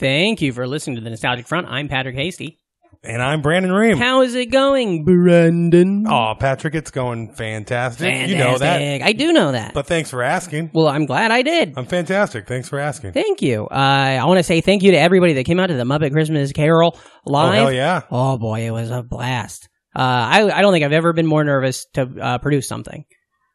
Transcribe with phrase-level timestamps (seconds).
[0.00, 1.66] Thank you for listening to the Nostalgic Front.
[1.68, 2.58] I'm Patrick Hastie.
[3.04, 3.98] and I'm Brandon Ream.
[3.98, 6.06] How is it going, Brandon?
[6.08, 8.06] Oh, Patrick, it's going fantastic.
[8.06, 8.30] Fantastic.
[8.30, 9.02] You know that.
[9.02, 9.74] I do know that.
[9.74, 10.70] But thanks for asking.
[10.72, 11.74] well, I'm glad I did.
[11.76, 12.48] I'm fantastic.
[12.48, 13.12] Thanks for asking.
[13.12, 13.66] Thank you.
[13.66, 16.12] Uh, I want to say thank you to everybody that came out to the Muppet
[16.12, 17.54] Christmas Carol Oh live.
[17.56, 18.00] hell yeah!
[18.10, 19.68] Oh boy, it was a blast.
[19.94, 23.04] Uh, I I don't think I've ever been more nervous to uh, produce something.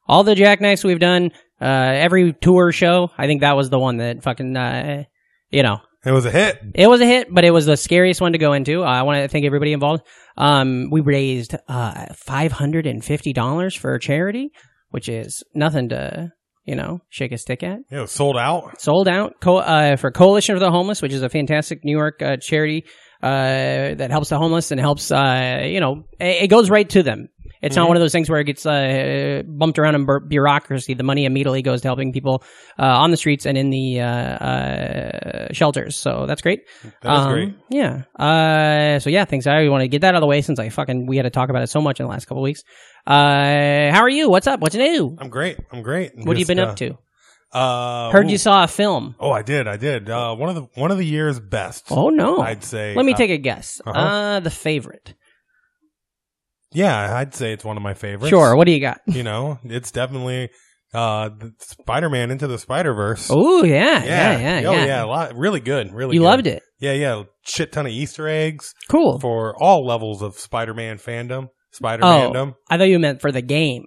[0.08, 3.98] All the jackknives we've done, uh, every tour show, I think that was the one
[3.98, 5.06] that fucking, uh,
[5.50, 6.60] you know, It was a hit.
[6.76, 8.84] it was a hit, but it was the scariest one to go into.
[8.84, 10.04] Uh, I want to thank everybody involved.
[10.38, 14.50] Um, we raised uh, five hundred and fifty dollars for a charity,
[14.90, 16.32] which is nothing to
[16.66, 17.80] you know shake a stick at.
[17.90, 18.80] It was sold out.
[18.82, 22.22] Sold out Co- uh, for Coalition for the Homeless, which is a fantastic New York
[22.22, 22.86] uh, charity
[23.24, 27.02] uh, that helps the homeless and helps uh, you know it, it goes right to
[27.02, 27.30] them.
[27.66, 30.94] It's not one of those things where it gets uh, bumped around in bu- bureaucracy.
[30.94, 32.44] The money immediately goes to helping people
[32.80, 35.96] uh, on the streets and in the uh, uh, shelters.
[35.98, 36.62] So that's great.
[37.02, 37.56] That is Um, great.
[37.70, 38.04] Yeah.
[38.18, 39.48] Uh, so yeah, thanks.
[39.48, 41.30] I want to get that out of the way since I fucking we had to
[41.30, 42.64] talk about it so much in the last couple weeks.
[43.08, 44.30] Uh, how are you?
[44.30, 44.60] What's up?
[44.60, 45.16] What's new?
[45.20, 45.58] I'm great.
[45.72, 46.12] I'm great.
[46.16, 46.98] What have you been up to?
[47.52, 48.32] Uh, Heard ooh.
[48.32, 49.16] you saw a film.
[49.20, 49.68] Oh, I did.
[49.68, 50.10] I did.
[50.10, 51.86] Uh, one of the one of the year's best.
[51.90, 52.42] Oh no!
[52.42, 52.94] I'd say.
[52.96, 53.80] Let me uh, take a guess.
[53.86, 53.98] uh-huh.
[53.98, 55.14] Uh, the favorite.
[56.76, 58.30] Yeah, I'd say it's one of my favorites.
[58.30, 58.56] Sure.
[58.56, 59.02] What do you got?
[59.08, 60.50] You know, it's definitely
[60.94, 63.28] uh, Spider-Man into the Spider-Verse.
[63.32, 64.86] Oh yeah, yeah, yeah, Oh yeah.
[64.86, 65.36] yeah, a lot.
[65.36, 65.94] Really good.
[65.94, 66.16] Really.
[66.16, 66.26] You good.
[66.26, 66.64] loved it.
[66.80, 67.24] Yeah, yeah.
[67.46, 69.20] Shit ton of Easter eggs Cool.
[69.20, 71.48] for all levels of Spider-Man fandom.
[71.48, 72.54] Oh, Spider-Man.
[72.70, 73.86] I thought you meant for the game.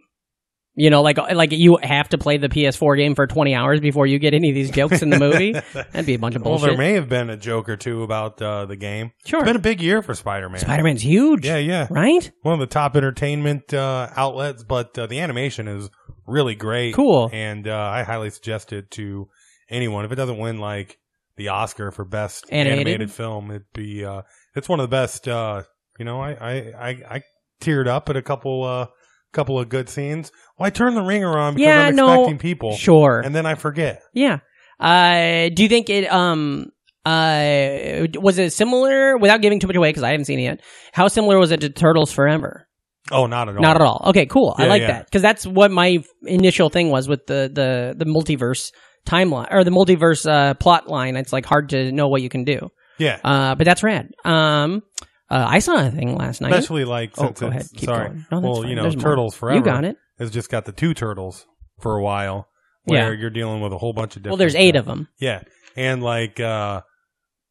[0.81, 4.06] You know, like like you have to play the PS4 game for 20 hours before
[4.06, 5.53] you get any of these jokes in the movie.
[5.75, 6.69] That'd be a bunch of Well, bullshit.
[6.69, 9.11] there may have been a joke or two about uh, the game.
[9.27, 9.41] Sure.
[9.41, 10.61] It's been a big year for Spider-Man.
[10.61, 11.44] Spider-Man's huge.
[11.44, 11.89] Yeah, yeah.
[11.91, 12.31] Right?
[12.43, 15.91] One of the top entertainment uh, outlets, but uh, the animation is
[16.27, 16.95] really great.
[16.95, 17.28] Cool.
[17.33, 19.28] And uh, I highly suggest it to
[19.69, 20.05] anyone.
[20.05, 20.97] If it doesn't win like
[21.37, 22.78] the Oscar for best Animated?
[22.87, 24.22] animated, film, it'd be uh,
[24.55, 25.27] it's one of the best.
[25.27, 25.65] Uh,
[25.99, 27.22] you know, I, I I I
[27.60, 28.87] teared up at a couple uh
[29.33, 30.33] couple of good scenes.
[30.59, 33.21] Well, I turned the ringer on because Yeah, I'm no, expecting people, Sure.
[33.21, 34.03] and then I forget.
[34.15, 34.39] Yeah.
[34.81, 36.66] Uh, do you think it um
[37.05, 40.61] uh was it similar without giving too much away because I haven't seen it yet?
[40.93, 42.66] How similar was it to Turtles Forever?
[43.11, 43.62] Oh, not at all.
[43.62, 44.03] Not at all.
[44.09, 44.55] Okay, cool.
[44.59, 44.89] I like yeah.
[44.89, 48.71] that because that's what my initial thing was with the the the multiverse
[49.06, 51.16] timeline or the multiverse uh, plot line.
[51.16, 52.69] It's like hard to know what you can do.
[52.99, 54.10] Yeah, Uh, but that's rad.
[54.25, 54.83] Um,
[55.31, 56.53] uh, I saw a thing last night.
[56.53, 57.66] especially like Oh, since go ahead.
[57.75, 58.09] Keep sorry.
[58.09, 58.27] going.
[58.31, 58.71] No, well, fine.
[58.71, 59.03] you know, There's more.
[59.05, 59.59] Turtles Forever.
[59.59, 59.97] You got it.
[60.19, 61.47] Has just got the two turtles
[61.81, 62.49] for a while,
[62.84, 63.21] where Yeah.
[63.21, 64.33] you're dealing with a whole bunch of different.
[64.33, 65.09] Well, there's eight of them.
[65.21, 65.43] Yeah,
[65.77, 66.83] and like uh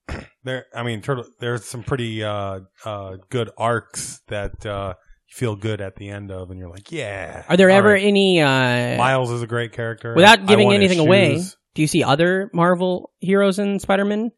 [0.43, 1.25] there, I mean, turtle.
[1.39, 4.93] There's some pretty uh uh good arcs that uh
[5.29, 7.43] you feel good at the end of, and you're like, yeah.
[7.49, 8.03] Are there ever right.
[8.03, 10.13] any uh, Miles is a great character.
[10.15, 11.41] without giving anything away?
[11.75, 14.31] Do you see other Marvel heroes in Spider-Man?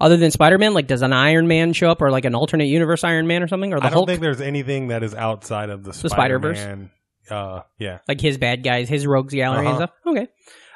[0.00, 3.04] Other than Spider-Man, like does an Iron Man show up, or like an alternate universe
[3.04, 5.70] Iron Man or something, or the I don't Hulk, think there's anything that is outside
[5.70, 6.58] of the, The Spider-Verse?
[6.58, 6.90] Spider-Man.
[7.30, 7.98] Uh, yeah.
[8.06, 9.76] like his bad guys, his rogues gallery Uh-huh.
[9.76, 9.90] stuff?
[10.06, 10.28] Okay.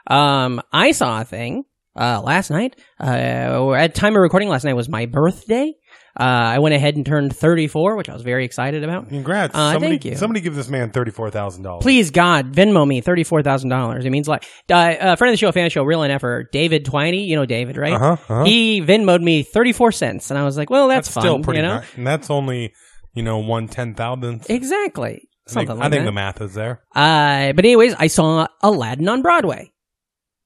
[0.07, 1.65] Um, I saw a thing
[1.97, 2.77] uh last night.
[3.01, 5.75] Uh, at time of recording last night was my birthday.
[6.19, 9.09] Uh, I went ahead and turned 34, which I was very excited about.
[9.09, 9.55] Congrats.
[9.55, 10.17] Uh, somebody, thank you.
[10.17, 11.83] Somebody give this man thirty four thousand dollars.
[11.83, 14.05] Please God, Venmo me thirty four thousand dollars.
[14.05, 16.03] It means like uh, uh, friend of the show, a fan of the show, real
[16.03, 17.27] and effort, David Twiney.
[17.27, 17.93] You know David, right?
[17.93, 18.13] Uh huh.
[18.13, 18.45] Uh-huh.
[18.45, 21.61] He Venmoed me thirty four cents, and I was like, "Well, that's, fun." still pretty
[21.61, 21.77] you know?
[21.77, 21.95] nice.
[21.95, 22.73] And that's only
[23.15, 24.51] you know one ten thousandth.
[24.51, 25.29] Exactly.
[25.49, 26.83] I think, Something I think the math is there.
[26.95, 29.73] uh, but anyways, I saw Aladdin on Broadway,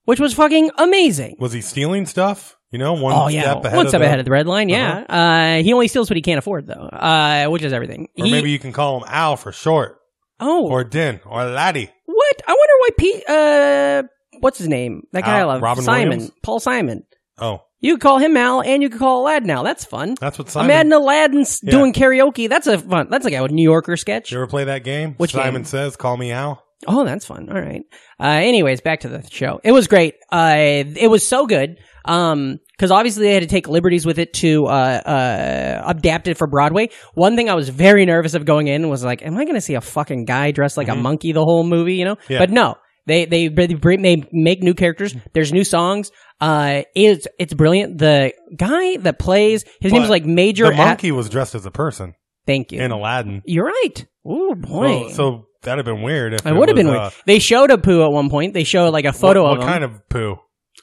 [0.05, 1.37] which was fucking amazing.
[1.41, 2.57] Was he stealing stuff?
[2.73, 4.47] You know, one oh yeah, step ahead one of step the, ahead of the red
[4.47, 4.69] line.
[4.71, 8.09] Yeah, uh, he only steals what he can't afford, though, uh, which is everything.
[8.19, 9.99] Or He- maybe you can call him Al for short,
[10.41, 11.91] oh, or Din, or Laddie.
[12.07, 12.43] what?
[12.49, 13.29] I wonder why Pete.
[13.29, 14.03] Uh,
[14.41, 15.03] what's his name?
[15.13, 16.33] That guy I love, Robin Simon, Williams?
[16.43, 17.03] Paul Simon.
[17.39, 19.65] Oh, You could call him Al, and you could call Aladdin Al.
[19.65, 20.15] That's fun.
[20.21, 20.71] that's what Simon.
[20.71, 21.73] Imagine Aladdin's Yeah.
[21.73, 22.49] doing karaoke.
[22.49, 23.09] That's a fun.
[23.11, 24.33] That's like a New Yorker sketch.
[24.33, 25.15] you ever play that game?
[25.19, 25.65] Which Simon game?
[25.65, 27.49] says, "Call me Al." Oh, that's fun.
[27.49, 27.83] All right.
[28.19, 29.61] Uh, anyways, back to the show.
[29.63, 30.15] It was great.
[30.33, 31.77] Uh, it was so good.
[32.05, 36.37] Um, cause obviously they had to take liberties with it to, uh, uh, adapt it
[36.37, 36.89] for Broadway.
[37.15, 39.61] One thing I was very nervous of going in was like, am I going to
[39.61, 42.17] see a fucking guy dressed like a monkey the whole movie, you know?
[42.17, 42.33] Mm-hmm.
[42.33, 42.39] Yeah.
[42.41, 42.75] But no,
[43.07, 45.15] They they they, make new characters.
[45.33, 46.11] There's new songs.
[46.41, 47.99] Uh, it's it's brilliant.
[47.99, 50.67] The guy that plays his name is like Major.
[50.67, 52.15] The At- monkey was dressed as a person
[52.47, 52.81] Thank you.
[52.81, 53.43] in Aladdin.
[53.45, 54.07] You're right.
[54.25, 55.09] Oh boy.
[55.09, 57.13] So, so that'd have been weird if it would have been uh, weird.
[57.27, 58.55] They showed a poo at one point.
[58.55, 59.73] They showed like a photo what, of what him.
[59.73, 60.37] kind of poo?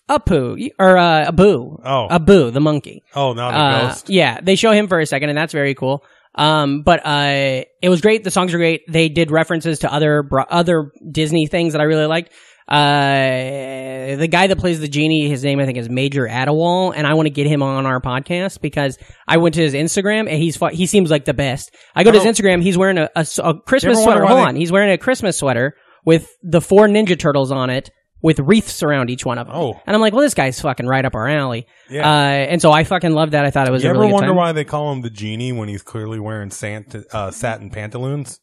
[0.09, 1.79] A poo or uh, a boo.
[1.85, 3.03] Oh, A boo, the monkey.
[3.15, 4.09] oh, not a Uh, ghost.
[4.09, 6.03] yeah, they show him for a second, and that's very cool.
[6.35, 8.23] Um, but uh, it was great.
[8.23, 8.81] The songs are great.
[8.87, 12.31] They did references to other bro- other Disney things that I really liked.
[13.09, 17.05] Uh, the guy that plays the genie, his name I think is Major Attaway, and
[17.07, 18.97] I want to get him on our podcast because
[19.27, 21.75] I went to his Instagram and he's fu- he seems like the best.
[21.95, 22.21] I go to Oh.
[22.23, 24.25] his Instagram, he's wearing a, Christmas You ever wonder sweater.
[24.25, 27.89] Hold they- on, he's wearing a Christmas sweater with the four Ninja Turtles on it.
[28.21, 29.55] With wreaths around each one of them.
[29.55, 29.79] Oh.
[29.87, 31.67] And I'm like, well, this guy's fucking right up our alley.
[31.89, 32.05] Yeah.
[32.05, 33.45] Uh, and so I fucking loved that.
[33.45, 35.53] I thought it was you a ever really wonder why they call him the genie
[35.53, 38.41] when he's clearly wearing Santa, uh, satin pantaloons?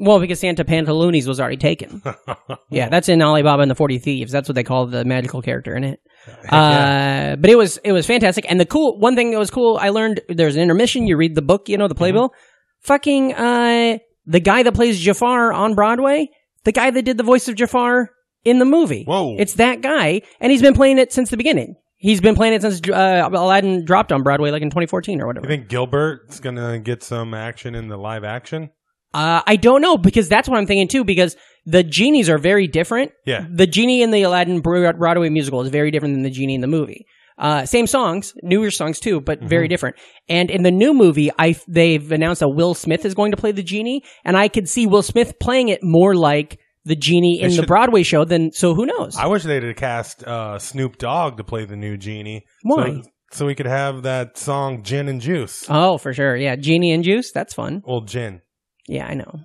[0.00, 2.02] Well, because Santa Pantaloonies was already taken.
[2.70, 4.32] yeah, that's in Alibaba and the Forty Thieves.
[4.32, 6.00] That's what they call the magical character in it.
[6.48, 8.46] Uh, but it was it was fantastic.
[8.48, 11.06] And the cool one thing that was cool, I learned there's an intermission.
[11.06, 12.32] You read the book, you know, the playbill.
[12.80, 16.30] Fucking uh, the guy that plays Jafar on Broadway,
[16.64, 18.10] the guy that did the voice of Jafar
[18.44, 19.04] in the movie.
[19.04, 19.36] Whoa.
[19.38, 21.76] it's that guy, and he's been playing it since the beginning.
[21.96, 25.46] He's been playing it since uh, Aladdin dropped on Broadway, like in 2014 or whatever.
[25.46, 28.70] You think Gilbert's gonna get some action in the live action?
[29.12, 31.04] Uh, I don't know because that's what I'm thinking too.
[31.04, 33.12] Because the genies are very different.
[33.26, 33.44] Yeah.
[33.52, 36.66] The genie in the Aladdin Broadway musical is very different than the genie in the
[36.66, 37.06] movie.
[37.36, 39.96] Uh, same songs, newer songs too, but very different.
[40.28, 43.50] And in the new movie, I they've announced that Will Smith is going to play
[43.50, 47.54] the genie, and I could see Will Smith playing it more like the genie in
[47.56, 49.16] the Broadway show then So who knows?
[49.16, 52.46] I wish they'd have cast uh, Snoop Dogg to play the new genie.
[52.62, 53.02] Why?
[53.02, 56.36] So, so we could have that song "Gin and Juice." oh, for sure.
[56.36, 57.32] Yeah, genie and juice.
[57.32, 57.82] That's fun.
[57.86, 58.40] well, gin.
[58.88, 59.40] Yeah, I know.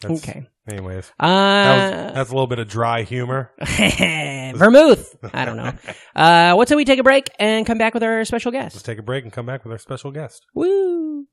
[0.00, 0.46] That's, Okay.
[0.66, 3.52] Anyways, Uh, that was, that's a little bit of dry humor.
[3.60, 5.14] vermouth.
[5.34, 5.72] I don't know.
[6.16, 8.76] Uh, what till we take a break and come back with our special guest?
[8.76, 10.46] Let's take a break and come back with our special guest.
[10.54, 11.26] Woo!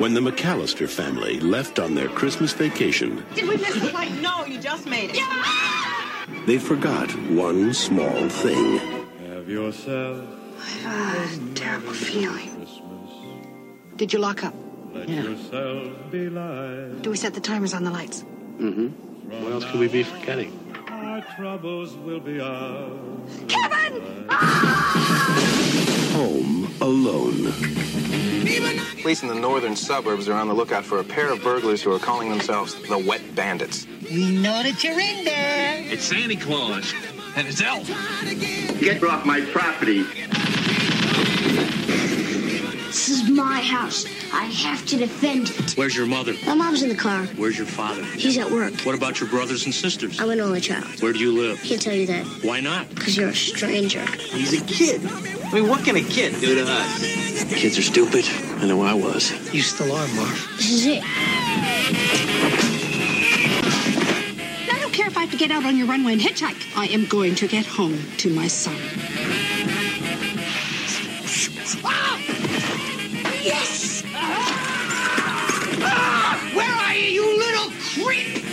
[0.00, 4.22] When the McAllister family left on their Christmas vacation, Did we miss the plane?
[4.22, 5.16] No, you just made it.
[5.16, 6.46] Yeah!
[6.46, 8.78] they forgot one small thing.
[9.28, 10.26] Have yourself
[10.58, 12.48] I have a terrible feeling.
[12.56, 13.10] Christmas.
[13.96, 14.54] Did you lock up?
[14.94, 17.02] let yourself be light.
[17.02, 18.24] Do we set the timers on the lights?
[18.56, 18.88] Mm-hmm.
[19.44, 20.50] What else could we be forgetting?
[20.88, 23.44] Our troubles will be ours.
[23.48, 24.26] Kevin!
[26.16, 27.52] Home alone.
[29.02, 31.92] Police in the northern suburbs are on the lookout for a pair of burglars who
[31.92, 33.86] are calling themselves the Wet Bandits.
[34.10, 35.76] We know that you're in there.
[35.86, 36.92] It's Santa Claus
[37.36, 37.86] and his elf.
[38.80, 40.04] Get off my property.
[42.90, 44.04] This is my house.
[44.32, 45.72] I have to defend it.
[45.76, 46.34] Where's your mother?
[46.44, 47.24] My mom's in the car.
[47.36, 48.02] Where's your father?
[48.04, 48.74] He's at work.
[48.80, 50.20] What about your brothers and sisters?
[50.20, 51.00] I'm an only child.
[51.00, 51.60] Where do you live?
[51.62, 52.88] Can't tell you that Why not?
[52.90, 54.04] because you're a stranger.
[54.06, 55.00] He's a kid.
[55.50, 57.00] I mean, what can a kid do to us?
[57.52, 58.24] Kids are stupid.
[58.62, 59.32] I know I was.
[59.52, 60.48] You still are, Marv.
[60.58, 61.02] This is it.
[64.72, 66.76] I don't care if I have to get out on your runway and hitchhike.
[66.76, 68.76] I am going to get home to my son.
[73.42, 74.04] Yes!
[74.14, 76.38] Ah!
[76.54, 78.44] Where are you, you little creep?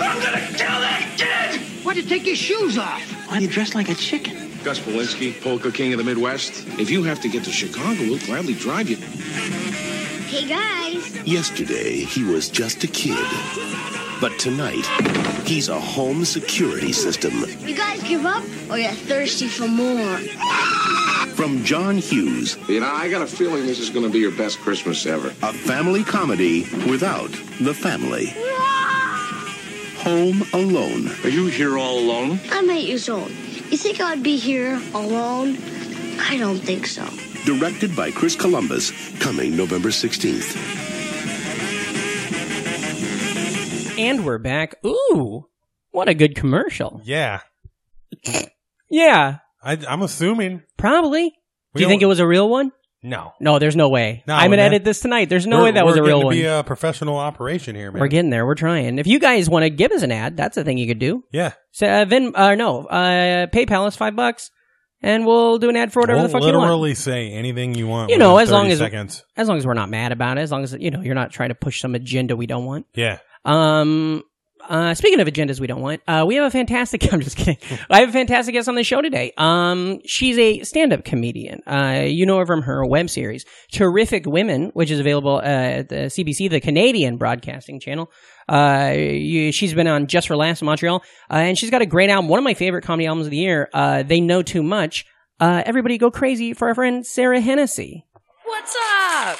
[0.00, 1.60] I'm gonna kill that kid!
[1.84, 3.02] Why'd you take your shoes off?
[3.32, 4.36] Why do you dress like a chicken?
[4.62, 6.66] Gus Polinski, polka king of the Midwest.
[6.78, 8.96] If you have to get to Chicago, we'll gladly drive you.
[8.96, 11.16] Hey guys.
[11.26, 13.16] Yesterday, he was just a kid.
[14.20, 14.84] But tonight,
[15.46, 17.32] he's a home security system.
[17.60, 20.18] You guys give up or you're thirsty for more?
[21.34, 24.32] From John Hughes, You know, I got a feeling this is going to be your
[24.32, 25.28] best Christmas ever.
[25.42, 27.30] a family comedy without
[27.62, 28.34] the family.
[30.04, 31.08] Home Alone.
[31.24, 32.40] Are you here all alone?
[32.50, 33.30] I'm eight years old.
[33.30, 35.56] You think I'd be here alone?
[36.20, 37.06] I don't think so.
[37.44, 38.90] Directed by Chris Columbus,
[39.20, 40.56] coming November 16th.
[43.98, 44.74] And we're back.
[44.84, 45.46] Ooh,
[45.92, 47.00] what a good commercial.
[47.04, 47.40] Yeah,
[48.90, 50.62] Yeah, I, I'm assuming.
[50.76, 51.32] probably.
[51.74, 52.72] We Do you think it was a real one?
[53.04, 54.22] No, No, there's no way.
[54.28, 55.28] No, I'm gonna edit this tonight.
[55.28, 56.34] There's no We're- way that was a real one.
[56.34, 58.00] Be a professional operation here, man.
[58.00, 58.46] We're getting there.
[58.46, 58.98] We're trying.
[58.98, 61.24] If you guys want to give us an ad, that's a thing you could do.
[61.32, 64.50] yeah, So, uh, Vin, uh, no, uh, PayPal is five bucks,
[65.02, 66.60] and we'll do an ad for whatever we'll the fuck you want.
[66.60, 68.10] literally say anything you want.
[68.10, 69.24] You know, as long as seconds.
[69.36, 71.32] as long as we're not mad about it, as long as you know you're not
[71.32, 72.86] trying to push some agenda we don't want.
[72.94, 74.22] Yeah, Um,
[74.68, 77.12] Uh, speaking of agendas we don't want, uh, we have a fantastic.
[77.12, 77.58] I'm just kidding.
[77.90, 79.32] I have a fantastic guest on the show today.
[79.36, 81.60] Um, she's a stand-up comedian.
[81.66, 85.88] Uh, you know her from her web series, Terrific Women, which is available uh, at
[85.88, 88.10] the CBC, the Canadian Broadcasting Channel.
[88.48, 91.86] Uh, you, she's been on Just for Laughs in Montreal, uh, and she's got a
[91.86, 92.28] great album.
[92.28, 93.68] One of my favorite comedy albums of the year.
[93.72, 95.06] They know too much.
[95.40, 98.04] Everybody go crazy for our friend Sara Hennessey.
[98.44, 98.76] What's
[99.14, 99.38] up?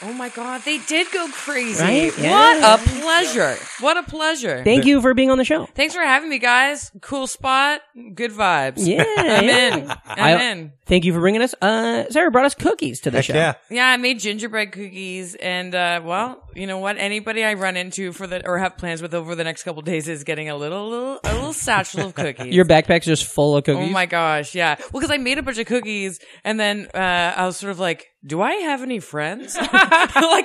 [0.00, 1.82] Oh my god, they did go crazy.
[1.82, 2.12] Right?
[2.16, 3.56] What a pleasure.
[3.80, 4.62] What a pleasure.
[4.62, 5.66] Thank you for being on the show.
[5.74, 6.92] Thanks for having me, guys.
[7.00, 7.80] Cool spot.
[8.14, 8.74] Good vibes.
[8.86, 9.76] Yeah, I'm yeah.
[9.76, 9.90] in.
[9.90, 9.98] I'm
[10.38, 10.72] I- in.
[10.86, 11.54] Thank you for bringing us.
[11.60, 13.34] Uh, Sara brought us cookies to the Heck show.
[13.34, 13.54] yeah.
[13.70, 16.96] Yeah, I made gingerbread cookies, and uh, well, you know what?
[16.96, 20.08] Anybody I run into for the or have plans with over the next couple days
[20.08, 22.54] is getting a little, little, a little satchel of cookies.
[22.54, 23.88] Your backpack's just full of cookies.
[23.90, 24.76] Oh my gosh, yeah.
[24.78, 27.78] Well, because I made a bunch of cookies, and then uh, I was sort of
[27.78, 29.72] like, "Do I have any friends?" like,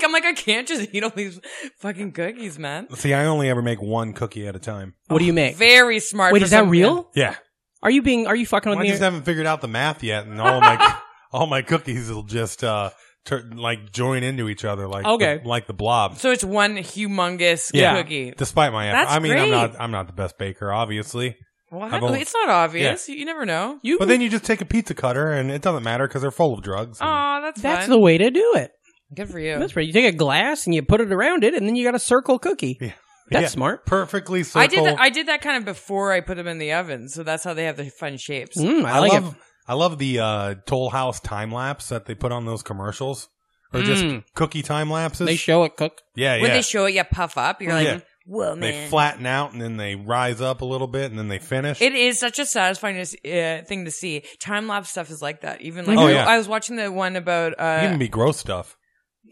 [0.03, 1.39] I'm like, I can't just eat all these
[1.79, 2.87] fucking cookies, man.
[2.95, 4.95] See, I only ever make one cookie at a time.
[5.07, 5.55] What do you make?
[5.57, 6.33] Very smart.
[6.33, 7.11] Wait, for is that some- real?
[7.15, 7.35] Yeah.
[7.83, 8.25] Are you being?
[8.27, 8.85] Are you fucking with me?
[8.85, 8.89] I me?
[8.91, 10.97] just haven't figured out the math yet, and all my
[11.31, 12.91] all my cookies will just uh
[13.25, 15.39] tur like join into each other like Okay.
[15.43, 16.17] the, like the blob.
[16.17, 18.01] So it's one humongous Yeah.
[18.01, 18.33] cookie.
[18.37, 19.51] Despite my effort, That's I mean, I'm great.
[19.51, 21.35] not I'm not the best baker, obviously.
[21.74, 21.92] What?
[21.94, 23.10] I've only- It's not obvious.
[23.10, 23.80] You never know.
[23.82, 26.32] You, But then you just take a pizza cutter, and it doesn't matter because they're
[26.32, 27.00] full of drugs.
[27.01, 27.89] and- Oh, that's that's fun.
[27.89, 28.72] the way to do it.
[29.15, 29.60] Good for you.
[29.60, 29.86] That's right.
[29.86, 32.00] You take a glass and you put it around it, and then you got a
[32.00, 32.77] circle cookie.
[32.82, 32.92] Yeah.
[33.30, 33.86] That's Yeah, smart.
[33.86, 34.62] Perfectly circle.
[34.62, 35.00] I did that.
[35.00, 37.53] I did that kind of before I put them in the oven, so that's how
[37.53, 38.58] they have the fun shapes.
[38.58, 39.42] Mm, I, I, like love it.
[39.68, 43.30] I love the uh, Toll House time lapse that they put on those commercials,
[43.74, 44.24] or just Mm.
[44.36, 45.25] cookie time lapses.
[45.25, 46.01] They show it cook.
[46.15, 46.42] yeah, yeah.
[46.42, 47.62] When they show it, you puff up.
[47.62, 48.00] You're like, Yeah.
[48.25, 48.60] Whoa, man.
[48.62, 51.82] they flatten out and then they rise up a little bit and then they finish.
[51.82, 54.24] It is such a satisfying uh, thing to see.
[54.39, 55.62] Time lapse stuff is like that.
[55.62, 56.25] Even like Oh, I- yeah.
[56.25, 57.53] I was watching the one about.
[57.60, 58.77] Uh, even be gross stuff.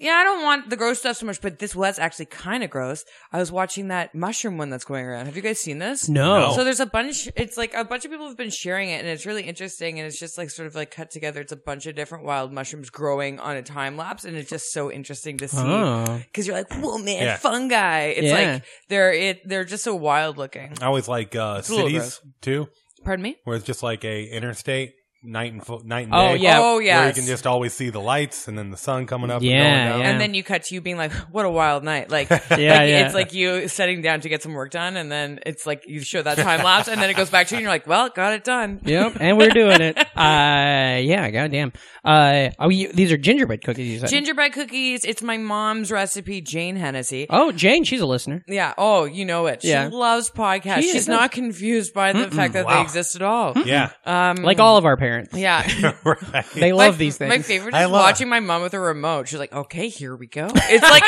[0.01, 2.69] Yeah, I don't want the gross stuff so much, but this was actually kind of
[2.69, 3.05] gross.
[3.31, 5.27] I was watching that mushroom one that's going around.
[5.27, 6.09] Have you guys seen this?
[6.09, 6.39] No.
[6.49, 6.53] No.
[6.55, 7.29] So there's a bunch.
[7.35, 9.99] It's like a bunch of people have been sharing it, and it's really interesting.
[9.99, 11.39] And it's just like sort of like cut together.
[11.41, 14.73] It's a bunch of different wild mushrooms growing on a time lapse, and it's just
[14.73, 16.19] so interesting to see Oh.
[16.25, 17.37] because you're like, whoa, man, Yeah.
[17.37, 18.05] fungi.
[18.07, 18.53] It's Yeah.
[18.53, 19.47] like they're it.
[19.47, 20.73] They're just so wild looking.
[20.81, 22.67] I always like uh, a little cities too,
[23.03, 23.37] Pardon me.
[23.43, 24.93] where it's just like a interstate
[25.23, 26.37] night and fo- night and Oh, day.
[26.43, 26.59] yeah.
[26.59, 27.07] Oh yeah, where yeah.
[27.07, 29.41] you can just always see the lights and then the sun coming up.
[29.41, 29.99] Yeah, and going down.
[30.01, 30.09] yeah.
[30.11, 32.59] And then you cut to you being like, "What a wild night!" Like, Yeah, like,
[32.59, 33.05] yeah.
[33.05, 36.01] it's like you setting down to get some work done, and then it's like you
[36.01, 38.09] show that time lapse, and then it goes back to you, and you're like, "Well,
[38.09, 39.97] got it done." Yep, and we're doing it.
[40.21, 41.73] Uh, yeah, goddamn.
[42.05, 43.91] Uh, oh, you, these are gingerbread cookies.
[43.91, 44.09] You said.
[44.09, 45.03] Gingerbread cookies.
[45.03, 47.25] It's my mom's recipe, Jane Hennessey.
[47.29, 48.43] oh, Jane, she's a listener.
[48.47, 48.73] Yeah.
[48.77, 49.63] Oh, you know it.
[49.63, 49.89] Yeah.
[49.89, 50.81] She loves podcasts.
[50.81, 53.53] She She's not confused by the fact that they exist at all.
[53.65, 55.10] yeah, Um, Like all of our parents.
[55.33, 55.93] Yeah.
[56.05, 56.45] right.
[56.53, 57.29] They My- love these things.
[57.29, 59.27] My favorite I is love- watching my mom with a remote.
[59.27, 61.03] She's like, "Okay, here we go." It's like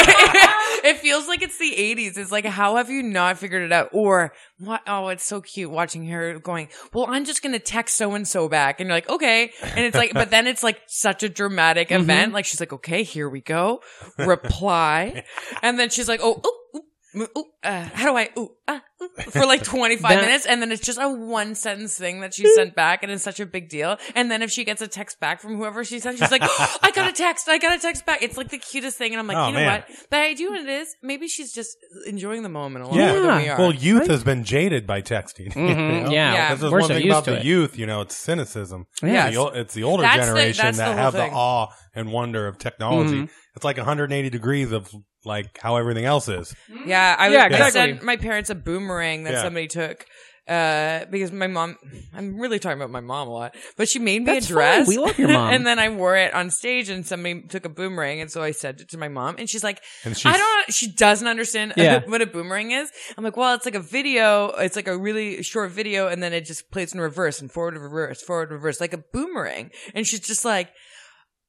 [0.86, 2.18] it feels like it's the '80s.
[2.18, 3.90] It's like, how have you not figured it out?
[3.94, 4.82] Or what?
[4.88, 6.68] Oh, it's so cute watching her going.
[6.94, 9.52] Well, I'm just gonna text so and so back, and you're like, okay.
[9.62, 12.02] And it's like, but then it's like such a dramatic Mm-hmm.
[12.04, 12.34] event.
[12.34, 13.82] Like she's like, okay, here we go.
[14.18, 15.24] Reply,
[15.62, 16.60] and then she's like, oh, oh.
[16.76, 16.82] ooh,
[17.16, 17.28] Ooh,
[17.64, 20.82] uh, how do I ooh, uh, ooh, for like 25 That- minutes and then it's
[20.82, 23.98] just a one sentence thing that she sent back and it's such a big deal
[24.16, 26.92] and then if she gets a text back from whoever she sent she's like I
[26.96, 29.28] got a text I got a text back it's like the cutest thing and I'm
[29.28, 29.84] like Oh, you know man.
[29.88, 31.78] what but I do what it is maybe she's just
[32.08, 33.12] enjoying the moment a lot Yeah.
[33.12, 35.46] more than we are Well, youth has been jaded by texting.
[35.56, 36.10] you Mhm, know?
[36.12, 36.34] yeah.
[36.34, 36.48] Yeah.
[36.50, 37.46] Because there's We're one so thing used about to the it.
[37.46, 38.88] youth, you know, it's cynicism.
[39.04, 42.12] yeah It's the, it's the older That's generation the that whole have the awe and
[42.12, 43.24] wonder of technology.
[43.24, 43.30] Mhm.
[43.56, 44.90] It's like 180 degrees of
[45.26, 46.56] like how everything else is.
[46.86, 47.72] yeah I, Yeah, I exactly.
[47.72, 49.44] sent my parents a boomerang that Yeah.
[49.44, 50.06] somebody took
[50.46, 51.78] uh, because my mom,
[52.14, 54.80] I'm really talking about my mom a lot, but she made me That's a dress.
[54.80, 54.88] fine.
[54.90, 55.54] We love your mom.
[55.54, 58.20] and then I wore it on stage and somebody took a boomerang.
[58.20, 60.74] And so I sent it to my mom and she's like, And she's- I don't,
[60.74, 62.02] she doesn't understand Yeah.
[62.06, 62.92] what a boomerang is.
[63.18, 64.48] I'm like, well, it's like a video.
[64.58, 67.78] It's like a really short video and then it just plays in reverse and forward,
[67.78, 69.72] reverse, forward, reverse, like a boomerang.
[69.96, 70.68] And she's just like,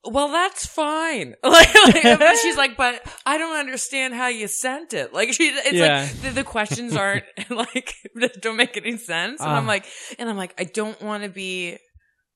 [0.06, 1.34] well, that's fine.
[1.42, 5.12] Like, like, she's like, but I don't understand how you sent it.
[5.14, 6.02] Like, she, it's Yeah.
[6.02, 7.94] like the, the questions aren't like
[8.40, 9.40] don't make any sense.
[9.40, 9.56] And Ah.
[9.56, 9.86] I'm like,
[10.18, 11.78] and I'm like, I don't want to be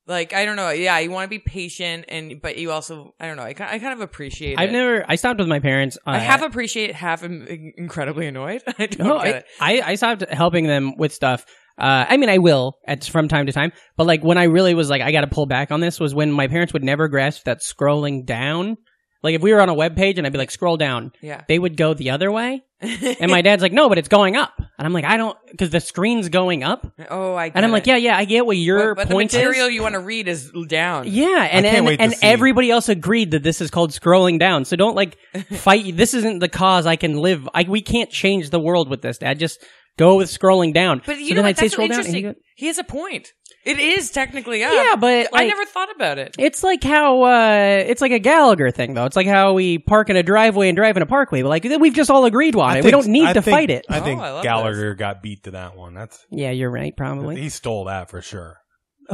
[0.07, 0.71] like, I don't know.
[0.71, 3.43] Yeah, you want to be patient, and but you also, I don't know.
[3.43, 4.59] I, I kind of appreciate.
[4.59, 4.73] I've it.
[4.73, 5.05] never.
[5.07, 5.99] I stopped with my parents.
[6.07, 7.47] Uh, I have appreciate, half am
[7.77, 8.63] incredibly annoyed.
[8.79, 9.27] I don't No, get
[9.61, 9.83] I, it.
[9.85, 11.45] I I stopped helping them with stuff.
[11.79, 14.75] Uh, I mean, I will at from time to time, but like when I really
[14.75, 17.09] was like, I got to pull back on this was when my parents would never
[17.09, 18.77] grasp that scrolling down.
[19.23, 21.43] Like if we were on a web page and I'd be like, scroll down, Yeah.
[21.49, 24.53] they would go the other way, and my dad's like, no, but it's going up,
[24.59, 27.47] and I'm like, I don't, because the screen's going up, Oh, I.
[27.47, 29.75] and I'm get like, yeah, yeah, I get what your but, but the material is.
[29.75, 31.05] you want to read is down.
[31.09, 32.25] Yeah, and can't and, wait to and see.
[32.25, 34.65] everybody else agreed that this is called scrolling down.
[34.65, 35.19] So don't like
[35.53, 35.97] fight.
[35.97, 37.49] This isn't the cause I can live.
[37.53, 39.41] I we can't change the world with this, Dad.
[39.41, 39.59] Just
[39.99, 41.03] go with scrolling down.
[41.05, 41.49] But you so know then what?
[41.51, 41.99] I'd That's so scroll down.
[41.99, 42.43] and interesting.
[42.57, 43.33] he has a point.
[43.65, 44.73] It is technically up.
[44.73, 46.37] Yeah, but, I never thought about it.
[46.39, 49.05] It's like how uh it's like a Gallagher thing though.
[49.05, 51.43] It's like how we park in a driveway and drive in a parkway.
[51.43, 52.85] But like we've just all agreed on I it.
[52.85, 53.85] we don't need I to think- fight it.
[53.91, 55.93] I think Oh, I love Gallagher got beat to that one.
[55.93, 56.97] That's yeah, you're right.
[56.97, 57.39] Probably.
[57.41, 58.57] he stole that for sure.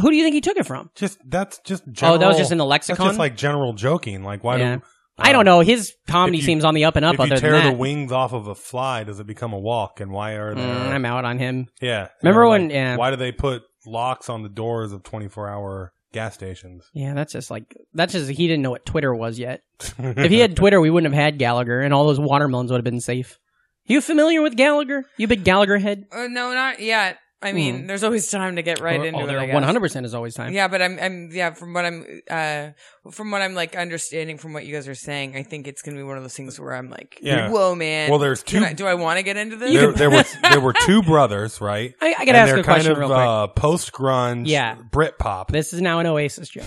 [0.01, 0.91] Who do you think he took it from?
[0.95, 3.07] Just that's just Oh, general, that was just in the That's lexicon?
[3.07, 4.23] just like general joking.
[4.23, 4.77] Like why Yeah.
[4.77, 4.83] do
[5.17, 5.61] I don't know.
[5.61, 7.21] His comedy if you- seems on the up and up.
[7.21, 7.33] Other things.
[7.41, 9.53] If other you tear than that, the wings off of a fly, does it become
[9.53, 10.01] a walk?
[10.01, 10.65] And why are there?
[10.67, 11.69] Mm, I'm out on him.
[11.81, 12.09] yeah.
[12.23, 12.97] Remember Or, when- like, yeah.
[12.97, 16.85] Why do they put locks on the doors of 24 hour gas stations?
[16.93, 19.63] Yeah, that's just like that's just he didn't know what Twitter was yet.
[19.99, 22.85] if he had Twitter, we wouldn't have had Gallagher, and all those watermelons would have
[22.85, 23.39] been safe.
[23.87, 25.05] You familiar with Gallagher?
[25.19, 26.07] You big Gallagher head?
[26.11, 27.19] Uh, no, not yet.
[27.43, 27.87] I mean, Hmm.
[27.89, 29.27] there's always time to get right into oh, it.
[29.27, 29.53] there I guess.
[29.55, 30.55] 100 percent is always time.
[30.55, 31.51] Yeah, but I'm, I'm, yeah.
[31.51, 32.69] From what I'm, uh,
[33.11, 35.99] from what I'm like understanding from what you guys are saying, I think it's gonna
[35.99, 37.51] be one of those things where I'm like, Yeah.
[37.51, 38.09] whoa, man.
[38.09, 39.73] Well, there's two- I- do I want to get into this?
[39.75, 41.93] There, there were there were two brothers, right?
[42.01, 43.19] I- I gotta And ask they're a question of, real quick.
[43.19, 44.77] Uh, Post grunge, Yeah.
[44.91, 45.53] Brit pop.
[45.53, 46.65] This is now an Oasis joke.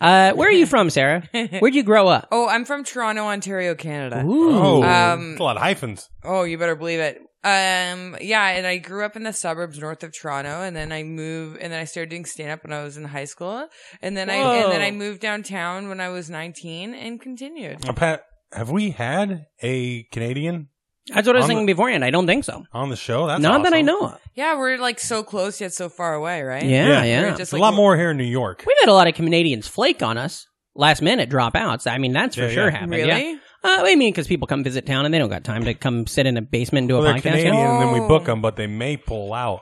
[0.00, 1.22] uh, where are you from, Sara?
[1.60, 2.26] Where'd you grow up?
[2.32, 4.24] Oh, I'm from Toronto, Ontario, Canada.
[4.26, 4.56] Ooh.
[4.56, 6.08] Oh, Um, that's a lot of hyphens.
[6.24, 7.20] Oh, you better believe it.
[7.42, 11.02] Um, yeah, and I grew up in the suburbs north of Toronto, and then I
[11.04, 13.66] moved, and then I started doing stand up when I was in high school,
[14.02, 17.88] and then I and then I moved downtown when I was 19 and continued.
[17.88, 20.68] Uh, Pat, have we had a Canadian
[21.08, 22.04] That's what I was On the- thinking beforehand.
[22.04, 22.62] I don't think so.
[22.74, 23.26] on the show?
[23.26, 23.86] That's Not that I awesome.
[23.86, 24.20] know of.
[24.34, 26.62] Yeah, we're like so close yet so far away, right?
[26.62, 27.20] Yeah, yeah.
[27.20, 28.64] We're There's just a like- lot more here in New York.
[28.66, 31.90] We've had a lot of Canadians flake on us last minute dropouts.
[31.90, 32.70] I mean, that's for Yeah, sure yeah.
[32.72, 32.92] happened.
[32.92, 33.30] Really?
[33.32, 33.38] Yeah.
[33.62, 36.06] Uh, I mean, because people come visit town and they don't got time to come
[36.06, 37.22] sit in a basement and do Well, a they're podcast.
[37.22, 37.72] Canadian, Yeah.
[37.72, 38.08] and then we Oh.
[38.08, 39.60] book them, but they may pull out.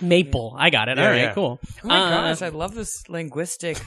[0.00, 0.56] Maple.
[0.58, 0.98] I got it.
[0.98, 1.32] Yeah, All right, yeah.
[1.34, 1.60] cool.
[1.84, 3.78] Oh my Uh, gosh, I love this linguistic.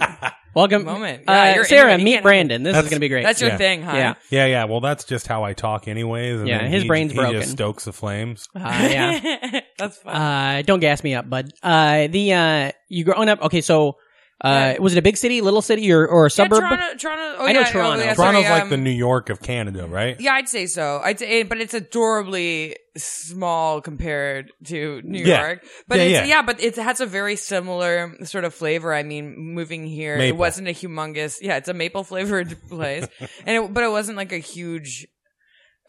[0.54, 1.24] welcome, moment.
[1.28, 2.62] Uh, Yeah, you're Sara, into meet Brandon.
[2.62, 3.24] This is going to be great.
[3.24, 3.56] That's your Yeah.
[3.56, 3.96] thing, huh?
[3.96, 4.14] Yeah.
[4.30, 4.64] Yeah, yeah.
[4.66, 6.38] Well, that's just how I talk, anyways.
[6.40, 7.40] And Yeah, his he, brain's he broken.
[7.40, 8.46] just stokes the flames.
[8.54, 9.60] Uh, yeah.
[9.78, 10.14] That's fun.
[10.14, 11.50] Uh, don't gas me up, bud.
[11.62, 13.42] Uh, the uh, you growing up?
[13.42, 13.96] Okay, so
[14.40, 16.60] uh, was it a big city, little city, or or a yeah, suburb?
[16.60, 17.36] Toronto, Toronto.
[17.38, 18.04] Oh, I know yeah, oh, Toronto.
[18.04, 20.20] yeah, Toronto's sorry, like um, the New York of Canada, right?
[20.20, 21.00] Yeah, I'd say so.
[21.02, 25.46] I'd say, but it's adorably small compared to New Yeah.
[25.46, 25.64] York.
[25.86, 26.24] But Yeah, it's, yeah.
[26.26, 26.42] yeah.
[26.42, 28.94] but it has a very similar sort of flavor.
[28.94, 31.38] I mean, moving here, it wasn't a humongous.
[31.40, 33.06] Yeah, it's a maple flavored place,
[33.44, 35.06] and it, but it wasn't like a huge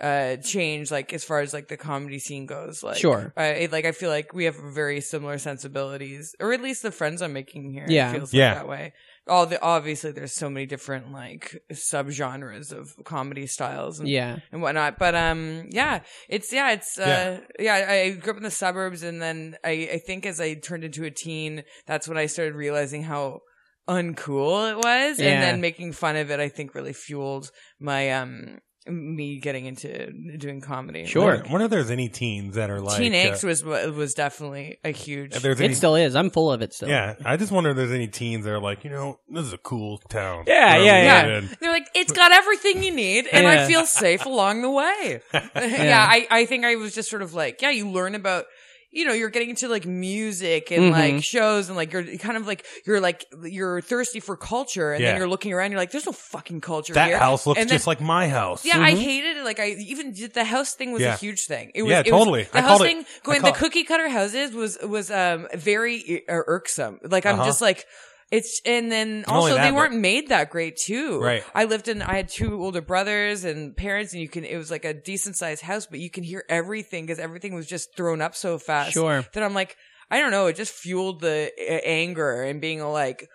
[0.02, 3.34] uh change like as far as like the comedy scene goes like Sure.
[3.38, 6.92] uh, it, like i feel like we have very similar sensibilities or at least the
[6.92, 8.12] friends i'm making here Yeah.
[8.12, 8.50] it feels Yeah.
[8.50, 8.94] like that way
[9.28, 14.38] all the obviously there's so many different like subgenres of comedy styles and Yeah.
[14.52, 14.98] and whatnot.
[14.98, 17.86] But um, yeah, it's yeah, it's uh, yeah.
[17.90, 21.04] I grew up in the suburbs, and then I I think as I turned into
[21.04, 23.42] a teen, that's when I started realizing how
[23.88, 25.30] uncool it was, Yeah.
[25.34, 26.40] and then making fun of it.
[26.40, 28.58] I think really fueled my um
[28.90, 31.06] me getting into doing comedy.
[31.06, 31.24] Sure.
[31.24, 34.14] I wonder, wonder if there's any teens that are like Teen Angst uh, was was
[34.14, 35.36] definitely a huge.
[35.36, 36.16] if there's It any, still is.
[36.16, 36.90] I'm full of it still.
[36.90, 39.54] Yeah, I just wonder if there's any teens that are like, you know, this is
[39.54, 40.46] a cool town.
[40.48, 41.38] Yeah, Where yeah, yeah.
[41.40, 41.50] in.
[41.60, 43.64] They're like, it's got everything you need, and Yeah.
[43.64, 45.22] I feel safe along the way.
[45.34, 48.46] yeah, I, I think I was just sort of like, yeah, you learn about,
[48.92, 50.92] you know, you're getting into like music and Mhm.
[51.16, 55.02] like shows, and like you're kind of like you're like you're thirsty for culture, and
[55.04, 55.12] Yeah.
[55.12, 57.18] then you're looking around, you're like, there's no fucking culture That here.
[57.20, 58.66] house looks And then- just like my house.
[58.66, 59.44] Yeah, I hated it.
[59.46, 61.14] Like I even did the house thing was Yeah.
[61.14, 61.72] a huge thing.
[61.76, 62.44] It was Yeah, it was- totally.
[62.52, 66.24] the I house it- thing I going the cookie cutter houses was was um very
[66.28, 67.00] uh, irksome.
[67.04, 67.46] Like I'm Uh-huh.
[67.46, 67.86] just like
[68.32, 71.20] it's and then Not also that, they weren't made that great too.
[71.20, 71.44] Right.
[71.56, 74.70] I lived in I had two older brothers and parents and you can it was
[74.70, 78.22] like a decent sized house but you can hear everything because everything was just thrown
[78.22, 78.94] up so fast.
[78.94, 79.26] Sure.
[79.34, 79.76] That I'm like
[80.12, 83.28] I don't know, it just fueled the uh, anger and being like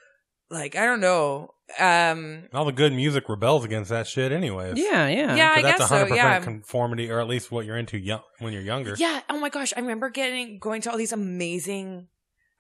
[0.49, 1.51] like I don't know.
[1.81, 4.79] Um All the good music rebels against that shit, anyways.
[4.79, 5.35] Yeah, yeah.
[5.35, 6.39] Yeah, I that's guess 100% yeah.
[6.39, 8.95] conformity, or at least what you're into young, when you're younger.
[8.97, 9.23] Yeah.
[9.29, 9.73] Oh my gosh.
[9.77, 12.07] I remember getting going to all these amazing.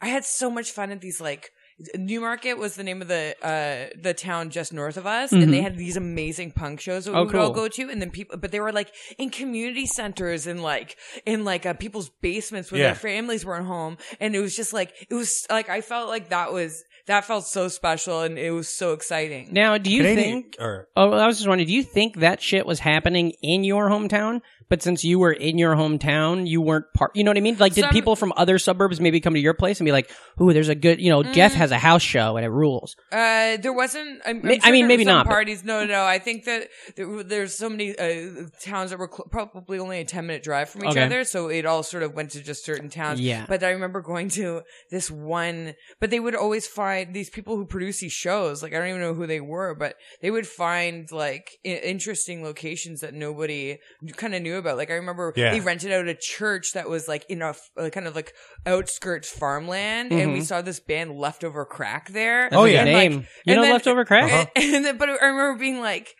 [0.01, 1.51] I had so much fun at these like
[1.97, 5.61] Newmarket was the name of the uh the town just north of us, and they
[5.61, 8.37] had these amazing punk shows that we Oh, would all go to, and then people,
[8.39, 12.81] but they were like in community centers and like in like uh, people's basements where
[12.81, 12.87] Yeah.
[12.89, 16.29] their families weren't home, and it was just like it was like I felt like
[16.29, 19.49] that was that felt so special and it was so exciting.
[19.53, 20.57] Now, do you Canadian- think?
[20.61, 21.67] or Oh, I was just wondering.
[21.67, 25.59] Do you think that shit was happening in your hometown but since you were in
[25.59, 27.15] your hometown, you weren't part.
[27.15, 27.57] You know what I mean?
[27.59, 30.11] Like, did Some- people from other suburbs maybe come to your place and be like,
[30.41, 31.57] "Ooh, there's a good, you know, Jeff Mm.
[31.57, 34.21] has a house show and it rules." Uh, there wasn't.
[34.27, 35.65] I'm, I'm Ma- I mean, there maybe some not, but- Parties?
[35.65, 36.05] No, no.
[36.05, 40.05] I think that there, there's so many uh, towns that were cl- probably only a
[40.05, 41.03] ten minute drive from each Okay.
[41.03, 43.21] other, so it all sort of went to just certain towns.
[43.21, 43.45] Yeah.
[43.49, 45.75] But I remember going to this one.
[46.01, 48.63] But they would always find these people who produce these shows.
[48.63, 52.43] Like I don't even know who they were, but they would find like I- interesting
[52.43, 53.79] locations that nobody
[54.17, 54.77] kind of knew about.
[54.77, 55.51] Like I remember Yeah.
[55.53, 58.33] they rented out a church that was like in a f- kind of like
[58.67, 60.45] outskirts farmland, and we Mhm.
[60.45, 62.49] saw this band Leftover Crack there.
[62.51, 63.27] That's a good And, like, name.
[63.45, 64.33] you know, then- leftover crack.
[64.33, 64.47] Uh-huh.
[64.57, 66.15] and then, but I remember being like,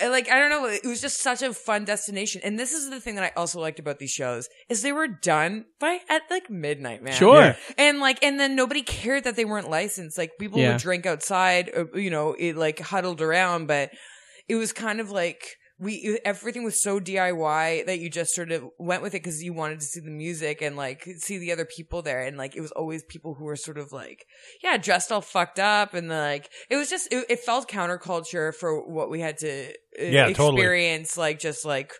[0.00, 2.40] uh, like I don't know, it was just such a fun destination.
[2.44, 5.08] And this is the thing that I also liked about these shows is they were
[5.08, 7.14] done by at like midnight, man.
[7.14, 7.40] Sure.
[7.40, 7.56] Yeah.
[7.76, 10.16] And like, and then nobody cared that they weren't licensed.
[10.16, 10.72] Like people Yeah.
[10.72, 13.90] would drink outside, uh, you know, it like huddled around, but
[14.48, 18.64] it was kind of like we everything was so DIY that you just sort of
[18.78, 21.64] went with it because you wanted to see the music and like see the other
[21.64, 24.26] people there, and like it was always people who were sort of like
[24.62, 28.84] yeah dressed all fucked up and like it was just it, it felt counterculture for
[28.88, 30.60] what we had to uh, Yeah, totally.
[30.62, 31.92] experience like just like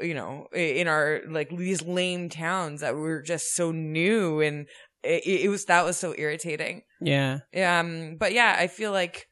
[0.00, 4.66] you know in our like these lame towns that were just so new and
[5.02, 7.38] it, it was that was so irritating Yeah.
[7.56, 9.26] um but yeah i feel like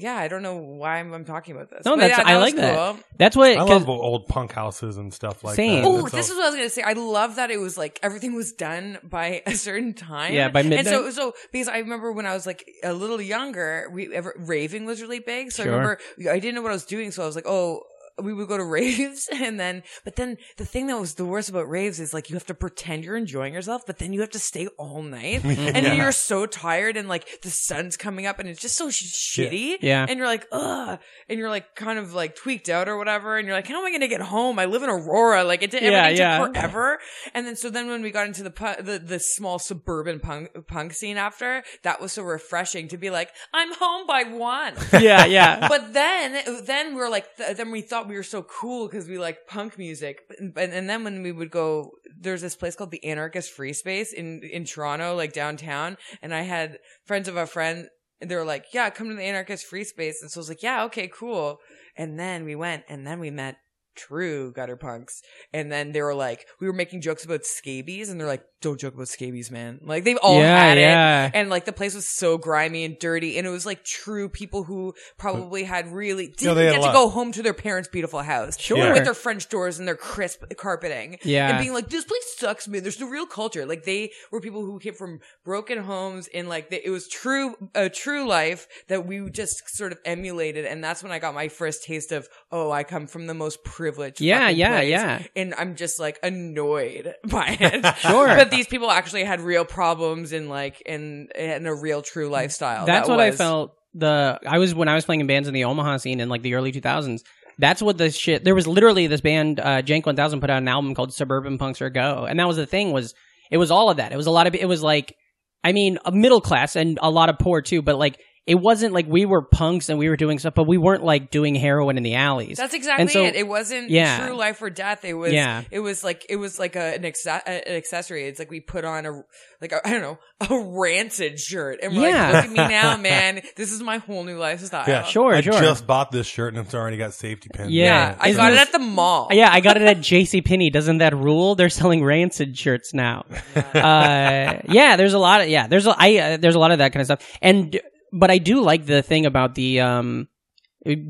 [0.00, 2.34] yeah i don't know why i'm, I'm talking about this No, But that's yeah, I
[2.36, 2.94] was like that.
[2.94, 3.04] cool.
[3.18, 3.50] That's what.
[3.50, 5.82] I 'cause- love old punk houses and stuff like Same.
[5.82, 5.88] that.
[5.88, 6.82] Oh, this all- is what I was gonna say.
[6.82, 10.32] I love that it was like everything was done by a certain time.
[10.34, 13.88] Yeah, by And so, so because I remember when I was like a little younger,
[13.92, 15.50] we ever raving was really big.
[15.52, 15.72] So Sure.
[15.72, 15.98] I remember
[16.30, 17.82] I didn't know what I was doing, so I was like, oh.
[18.22, 21.48] We would go to raves and then, but then the thing that was the worst
[21.48, 24.30] about raves is like you have to pretend you're enjoying yourself, but then you have
[24.30, 25.94] to stay all night and Yeah.
[25.94, 29.76] you're so tired and like the sun's coming up and it's just so sh- shitty.
[29.80, 30.06] Yeah.
[30.08, 30.98] And you're like, ugh.
[31.28, 33.36] And you're like kind of like tweaked out or whatever.
[33.38, 34.58] And you're like, how am I going to get home?
[34.58, 35.44] I live in Aurora.
[35.44, 36.38] Like it did, Yeah, everything yeah.
[36.38, 36.98] took forever.
[37.34, 40.50] And then, so then when we got into the, pu- the, the small suburban punk,
[40.66, 44.74] punk scene after, that was so refreshing to be like, I'm home by one.
[45.00, 45.68] yeah, yeah.
[45.68, 49.18] but then, then we're like, th- then we thought we were so cool because we
[49.18, 50.22] like punk music.
[50.38, 54.12] And, and then when we would go, there's this place called the Anarchist Free Space
[54.12, 55.96] in, in Toronto, like downtown.
[56.22, 57.88] And I had friends of a friend,
[58.20, 60.22] and they were like, yeah, come to the Anarchist Free Space.
[60.22, 61.58] And so I was like, yeah, okay, cool.
[61.96, 63.56] And then we went and then we met
[63.98, 65.22] true gutter punks.
[65.52, 68.80] And then they were like, we were making jokes about scabies and they're like, don't
[68.80, 69.80] joke about scabies, man.
[69.82, 71.26] Like they've all Yeah, had yeah.
[71.26, 71.32] it.
[71.34, 73.38] And like the place was so grimy and dirty.
[73.38, 76.92] And it was like true people who probably had really didn't they had get to
[76.92, 78.58] go home to their parents' beautiful house.
[78.58, 78.92] Sure.
[78.92, 81.18] With their French doors and their crisp carpeting.
[81.22, 81.50] Yeah.
[81.50, 82.82] And being like, this place sucks, man.
[82.82, 83.64] There's no real culture.
[83.64, 87.54] Like they were people who came from broken homes and like they, it was true,
[87.74, 90.64] a true life that we just sort of emulated.
[90.64, 93.62] And that's when I got my first taste of, oh, I come from the most
[93.64, 93.87] privileged.
[94.20, 94.90] Yeah, yeah, place.
[94.90, 95.22] yeah.
[95.36, 97.84] And I'm just like annoyed by it.
[97.98, 98.26] Sure.
[98.26, 102.86] But these people actually had real problems in like, in and a real true lifestyle.
[102.86, 103.74] That's That what I felt.
[103.94, 106.42] The I was when I was playing in bands in the Omaha scene in like
[106.42, 107.20] the early 2000s.
[107.58, 108.44] That's what the shit.
[108.44, 111.82] There was literally this band, uh, Jank 1000, put out an album called Suburban Punks
[111.82, 112.92] or Go, and that was the thing.
[112.92, 113.14] Was
[113.50, 114.12] it was all of that.
[114.12, 114.54] It was a lot of.
[114.54, 115.16] It was like,
[115.64, 118.20] I mean, a middle class and a lot of poor too, but like.
[118.48, 121.30] It wasn't like we were punks and we were doing stuff, but we weren't like
[121.30, 122.56] doing heroin in the alleys.
[122.56, 123.36] That's exactly so- it.
[123.36, 124.26] It wasn't yeah.
[124.26, 125.04] true life or death.
[125.04, 125.32] It was.
[125.32, 125.62] Yeah.
[125.70, 128.24] It was like it was like a, an, acce- an accessory.
[128.24, 129.22] It's like we put on a
[129.60, 132.30] like I I don't know a rancid shirt and we're Yeah.
[132.30, 133.42] like, look at me now, man.
[133.56, 134.84] This is my whole new lifestyle.
[134.88, 135.52] Yeah, Sure, I sure.
[135.60, 137.70] just bought this shirt and it's already got safety pins.
[137.70, 137.84] Yeah.
[137.84, 139.28] Yeah, I Isn't got it at the mall.
[139.32, 140.40] Yeah, I got it at J.C.
[140.42, 140.70] Penney.
[140.70, 141.54] Doesn't that rule?
[141.54, 143.26] They're selling rancid shirts now.
[143.56, 145.66] uh, yeah, there's a lot of yeah.
[145.66, 147.38] There's a I uh, there's a lot of that kind of stuff.
[147.42, 147.78] And
[148.12, 150.28] but I do like the thing about the um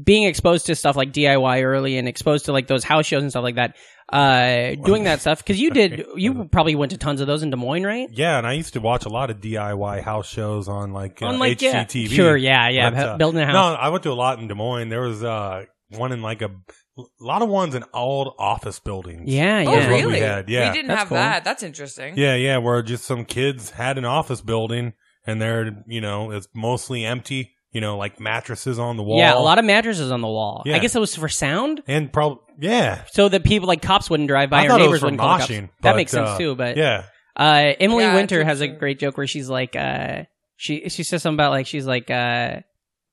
[0.03, 3.31] being exposed to stuff like DIY early and exposed to like those house shows and
[3.31, 3.77] stuff like that.
[4.11, 7.51] Uh, doing that stuff because you did you probably went to tons of those in
[7.51, 8.09] Des Moines, right?
[8.11, 11.27] Yeah, and I used to watch a lot of DIY house shows on like, uh,
[11.27, 11.85] On, like, yeah.
[11.85, 12.09] HGTV.
[12.09, 13.53] Sure, yeah, yeah, But, uh, building a house.
[13.55, 14.89] No, I went to a lot in Des Moines.
[14.89, 19.25] There was uh, one in like a, a lot of ones in old office buildings.
[19.31, 19.65] Yeah, Oh, yeah.
[19.81, 20.21] That's what we really?
[20.21, 20.71] had, yeah.
[20.71, 21.17] We didn't That's have cool.
[21.19, 21.45] that.
[21.45, 22.17] That's interesting.
[22.17, 24.95] Yeah, yeah, where just some kids had an office building
[25.29, 29.19] and they're, you know, it's mostly empty, you know, like mattresses on the wall.
[29.19, 30.63] Yeah, a lot of mattresses on the wall.
[30.67, 33.03] I guess it was for sound, And probably, yeah.
[33.13, 35.07] so that people like cops wouldn't drive by I or thought it was neighbors for
[35.07, 35.53] wouldn't call the cops.
[35.53, 35.63] moshing.
[35.83, 36.55] That but, makes sense uh, too.
[36.57, 37.05] But yeah.
[37.37, 38.79] Uh, Emily Yeah, Winter it's has a interesting.
[38.81, 40.25] great joke where she's like, uh,
[40.57, 42.61] she she says something about like she's like, uh,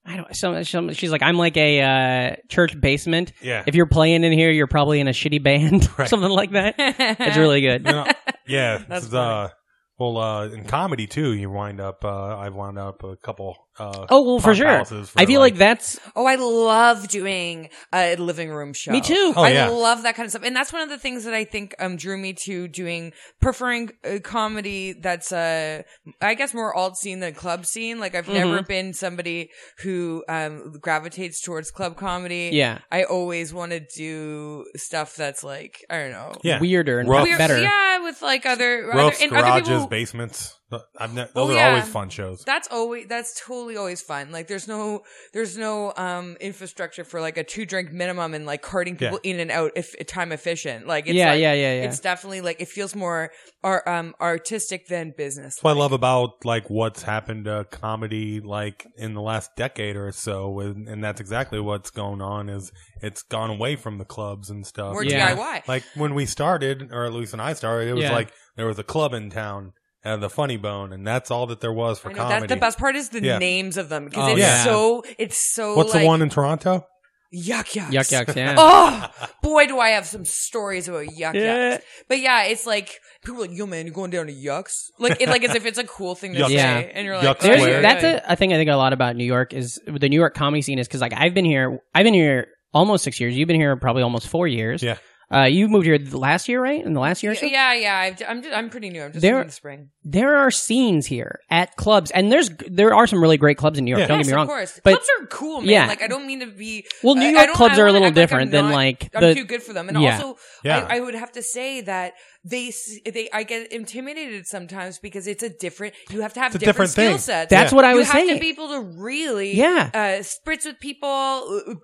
[0.08, 3.34] I don't, some, some she's like, I'm like a uh, church basement.
[3.42, 3.64] Yeah.
[3.68, 6.08] If you're playing in here, you're probably in a shitty band, Right.
[6.10, 6.76] something like that.
[6.78, 7.86] It's really good.
[7.86, 8.06] You know,
[8.48, 9.50] yeah, That's this is, uh,
[9.98, 12.04] well, uh, in comedy too, you wind up.
[12.04, 14.86] Uh, I've wound up a couple uh, Oh well, for sure.
[14.86, 18.92] for, I feel like, that's Oh, I love doing a living room show.
[18.92, 19.34] Me too.
[19.36, 19.68] Oh, I yeah.
[19.70, 21.98] love that kind of stuff, and that's one of the things that I think um
[21.98, 23.12] drew me to doing
[23.42, 25.84] preferring uh, comedy that's uh
[26.22, 28.00] I guess more alt scene than club scene.
[28.00, 28.68] Like I've never Mhm.
[28.68, 29.50] been somebody
[29.84, 32.52] who um gravitates towards club comedy.
[32.54, 32.80] Yeah.
[32.92, 36.34] I always want to do stuff that's like I don't know.
[36.44, 37.62] yeah, weirder and rough, Weird- better.
[37.62, 39.88] Yeah, with like other, other rough and other garages, people.
[39.88, 40.60] basements.
[40.98, 41.70] I've ne- Oh, those are yeah.
[41.70, 42.44] always fun shows.
[42.46, 44.32] That's always that's totally always fun.
[44.32, 48.62] Like there's no there's no um infrastructure for like a two drink minimum and like
[48.62, 50.88] carting people in and out if time efficient.
[50.88, 51.84] Like it's Yeah, like- yeah, yeah, yeah.
[51.88, 53.32] It's definitely like it feels more
[53.64, 55.58] ar- um artistic than business.
[55.62, 60.12] What I love about like what's happened to comedy like in the last decade or
[60.12, 62.50] so, and, and that's exactly what's going on.
[62.50, 64.94] Is it's gone away from the clubs and stuff.
[64.94, 65.36] More Yeah.
[65.36, 65.68] DIY.
[65.68, 68.14] Like when we started, or at least when I started, it was Yeah.
[68.14, 69.74] like there was a club in town
[70.06, 72.40] and the Funny Bone, and that's all that there was for I know comedy.
[72.42, 73.38] that the best part is the Yeah.
[73.40, 74.64] names of them because Oh, it's yeah.
[74.64, 76.86] so it's so What's like, the one in Toronto?
[77.32, 77.92] Yuk Yuks.
[77.92, 78.56] Yuk Yuks, yeah.
[78.58, 79.10] Oh
[79.42, 81.78] boy, do I have some stories about yuck Yeah.
[81.78, 81.82] yucks.
[82.08, 82.92] But yeah, it's like
[83.26, 84.74] people are like, yo man, you're going down to yucks.
[85.00, 86.48] Like it, like as if it's a cool thing to Yuck.
[86.48, 86.78] say, Yeah.
[86.94, 87.82] and you're Yuck like, There's, Square.
[87.82, 90.34] that's a, a thing I think a lot about New York is the New York
[90.36, 93.36] comedy scene is because like I've been here, I've been here almost six years.
[93.36, 94.82] You've been here probably almost four years.
[94.84, 94.98] Yeah.
[95.34, 96.86] Uh, you moved here the last year, right?
[96.86, 97.46] In the last year or so?
[97.48, 97.98] Yeah, yeah.
[97.98, 99.02] I've, I'm just, I'm pretty new.
[99.04, 99.90] I'm just There- in the spring.
[100.08, 103.86] There are scenes here at clubs, and there's there are some really great clubs in
[103.86, 104.02] New York.
[104.02, 104.08] Yeah.
[104.08, 104.44] Don't yes, get me wrong.
[104.44, 104.80] of course.
[104.84, 105.70] But clubs are cool, man.
[105.70, 105.88] Yeah.
[105.88, 106.86] Like I don't mean to be.
[107.02, 108.74] Well, New I- I York clubs are a little act like I'm different than, not-
[108.76, 110.16] like, I'm the- too good for them, and Yeah.
[110.22, 110.86] also Yeah.
[110.88, 112.14] I, I would have to say that
[112.48, 112.72] they
[113.06, 115.96] they I get intimidated sometimes because it's a different.
[116.12, 117.18] You have to have different, different skill thing.
[117.18, 117.50] sets.
[117.50, 117.76] That's Yeah.
[117.76, 118.36] what I was you was have saying.
[118.36, 119.90] to be able to really, Yeah.
[119.94, 121.10] uh, spritz with people,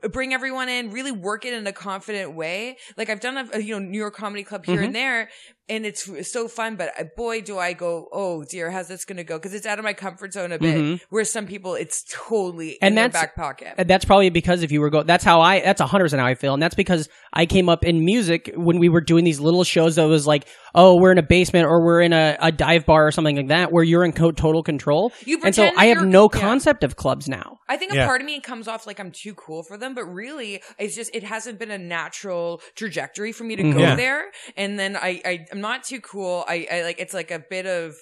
[0.03, 2.77] uh, bring everyone in, really work it in a confident way.
[2.95, 4.83] Like I've done a, a you know New York Comedy Club here Mm-hmm.
[4.85, 5.29] and there,
[5.71, 6.75] and it's so fun.
[6.75, 9.37] But uh, boy, do I go, oh dear, how's this going to go?
[9.37, 10.75] Because it's out of my comfort zone a bit.
[10.75, 11.01] Mhm.
[11.09, 13.73] Where some people, it's totally And in their that's- back pocket.
[13.77, 16.19] And that's probably because if you were go, that's how I, that's a hundred percent
[16.21, 19.23] how I feel, and that's because I came up in music when we were doing
[19.23, 22.37] these little shows that was like, oh, we're in a basement or we're in a,
[22.41, 25.11] a dive bar or something like that, where you're in co- total control.
[25.25, 26.39] You and so I have you're- no yeah.
[26.39, 27.59] concept of clubs now.
[27.69, 28.05] I think a Yeah.
[28.07, 31.15] part of me comes off like I'm too cool for them, but really, it's just
[31.15, 33.95] it hasn't been a natural trajectory for me to go Yeah.
[33.95, 34.23] there.
[34.57, 36.43] And then I, I I'm not too cool.
[36.47, 37.95] I, I like it's like a bit of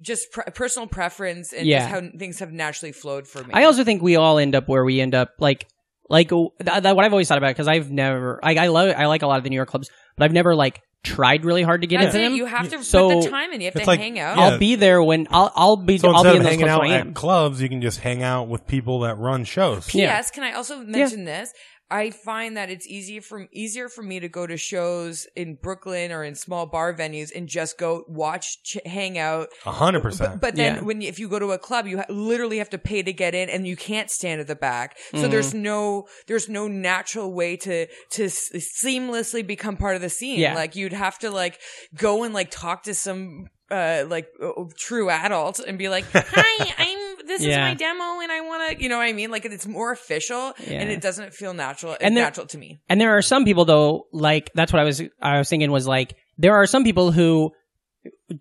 [0.00, 1.78] just pre- personal preference and Yeah.
[1.80, 3.50] just how things have naturally flowed for me.
[3.52, 5.66] I also think we all end up where we end up like
[6.10, 9.06] like th- th- what I've always thought about because I've never I, I love I
[9.06, 11.82] like a lot of the New York clubs, but I've never like tried really hard
[11.82, 12.28] to get That's into it.
[12.30, 12.36] them.
[12.36, 13.60] You have to So, put the time in.
[13.60, 14.36] You have to like- hang out.
[14.36, 14.42] yeah.
[14.44, 17.06] I'll be there when I'll I'll be So I'll be in those hanging clubs out
[17.08, 19.86] at clubs, you can just hang out with people that run shows.
[19.86, 20.30] P.S.
[20.30, 20.34] Yeah.
[20.34, 21.52] Can I also mention this?
[21.90, 26.12] I find that it's easier for easier for me to go to shows in Brooklyn
[26.12, 29.48] or in small bar venues and just go watch, ch- hang out.
[29.64, 30.40] A hundred percent.
[30.40, 30.82] but then Yeah.
[30.82, 33.12] when you- if you go to a club, you ha- literally have to pay to
[33.12, 34.98] get in, and you can't stand at the back.
[35.12, 35.30] So Mm-hmm.
[35.30, 38.50] there's no there's no natural way to to s-
[38.84, 40.40] seamlessly become part of the scene.
[40.40, 40.54] Yeah.
[40.54, 41.58] Like you'd have to like
[41.96, 46.74] go and like talk to some uh like uh, true adult and be like, "Hi,
[46.78, 46.97] I'm
[47.28, 49.30] this is my demo, and I want to," you know what I mean?
[49.30, 51.96] Like it's more official, and it doesn't feel natural.
[52.00, 52.80] And there- natural to me.
[52.88, 55.86] And there are some people though, like that's what I was I was thinking was
[55.86, 57.52] like there are some people who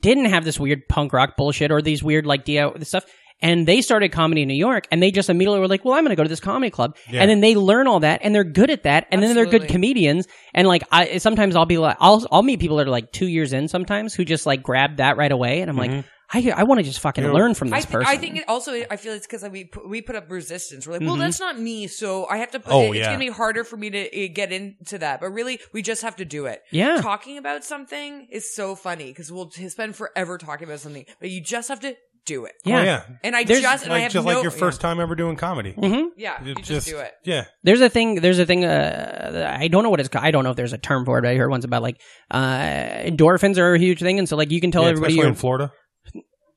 [0.02, 3.06] didn't have this weird punk rock bullshit or these weird like DIY stuff.
[3.40, 6.04] And they started comedy in New York and they just immediately were like, well, I'm
[6.04, 6.98] going to go to this comedy club.
[7.08, 7.22] Yeah.
[7.22, 9.06] And then they learn all that and they're good at that.
[9.12, 10.28] And then they're good comedians.
[10.56, 13.28] And like, I, sometimes I'll be like, I'll, I'll meet people that are like two
[13.28, 15.62] years in sometimes who just like grab that right away.
[15.62, 16.08] And I'm like, mm-hmm.
[16.34, 17.32] I, I want to just fucking Mm-hmm.
[17.32, 18.08] You know, learn from I, this person.
[18.12, 20.86] I think it also I feel it's because we put, we put up resistance.
[20.86, 21.20] We're like, well, Mm-hmm.
[21.22, 22.60] that's not me, so I have to.
[22.60, 23.06] Put, Oh, it- it's yeah.
[23.08, 25.22] gonna be harder for me to uh, get into that.
[25.22, 26.62] But really, we just have to do it.
[26.72, 27.00] Yeah.
[27.02, 31.42] talking about something is so funny because we'll spend forever talking about something, but you
[31.42, 32.56] just have to do it.
[32.66, 32.80] yeah.
[32.80, 33.04] Oh, yeah.
[33.24, 35.38] And I There's- just and I have just no, like your first time ever doing
[35.38, 35.72] comedy.
[35.78, 36.10] Mhm.
[36.18, 37.14] Yeah, yeah you It just, do it.
[37.24, 37.46] Yeah.
[37.64, 38.16] There's a thing.
[38.16, 38.66] There's a thing.
[38.66, 40.10] Uh, I don't know what it's.
[40.10, 41.22] ca- I don't know if there's a term for it.
[41.22, 42.58] But I heard once about like uh,
[43.06, 45.30] endorphins are a huge thing, and so like you can tell yeah everybody especially you're
[45.30, 45.72] in Florida.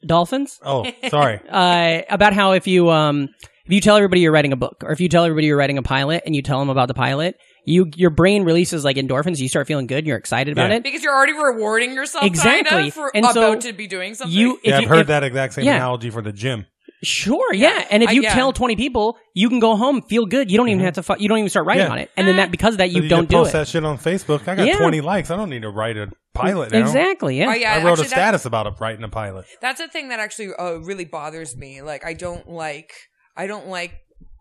[0.05, 0.59] Dolphins.
[0.63, 1.41] Oh, sorry.
[1.49, 3.29] Uh, about how if you um
[3.67, 5.79] if you tell everybody you're writing a book, or if you tell everybody you're writing
[5.79, 9.39] a pilot, and you tell them about the pilot, you your brain releases like endorphins.
[9.39, 10.07] You start feeling good.
[10.07, 10.77] You're excited about Yeah.
[10.79, 10.83] it.
[10.83, 12.89] Because you're already rewarding yourself, kind Exactly.
[12.89, 14.37] of, for And about so to be doing something.
[14.37, 15.77] You if yeah, I've you, heard if- that exact same yeah.
[15.77, 16.67] analogy for the gym.
[17.03, 17.87] Sure, yeah.
[17.91, 18.35] And if I- you yeah.
[18.35, 20.51] tell 20 people, you can go home, feel good.
[20.51, 21.03] You don't even have to.
[21.03, 21.89] Fu- you don't even start writing Mm-hmm.
[21.89, 21.93] Yeah.
[21.93, 23.53] on it, and then that because of that you So don't just do post it.
[23.55, 24.47] that shit on Facebook.
[24.47, 24.77] I got Yeah.
[24.79, 25.31] 20 likes.
[25.31, 26.81] I don't need to write a pilot now.
[26.81, 27.39] Exactly.
[27.39, 27.49] Yeah.
[27.49, 29.47] Oh, yeah, I wrote actually, a that- status about it, writing a pilot.
[29.63, 31.81] That's a thing that actually uh, really bothers me.
[31.83, 32.93] Like I don't like
[33.37, 33.93] I don't like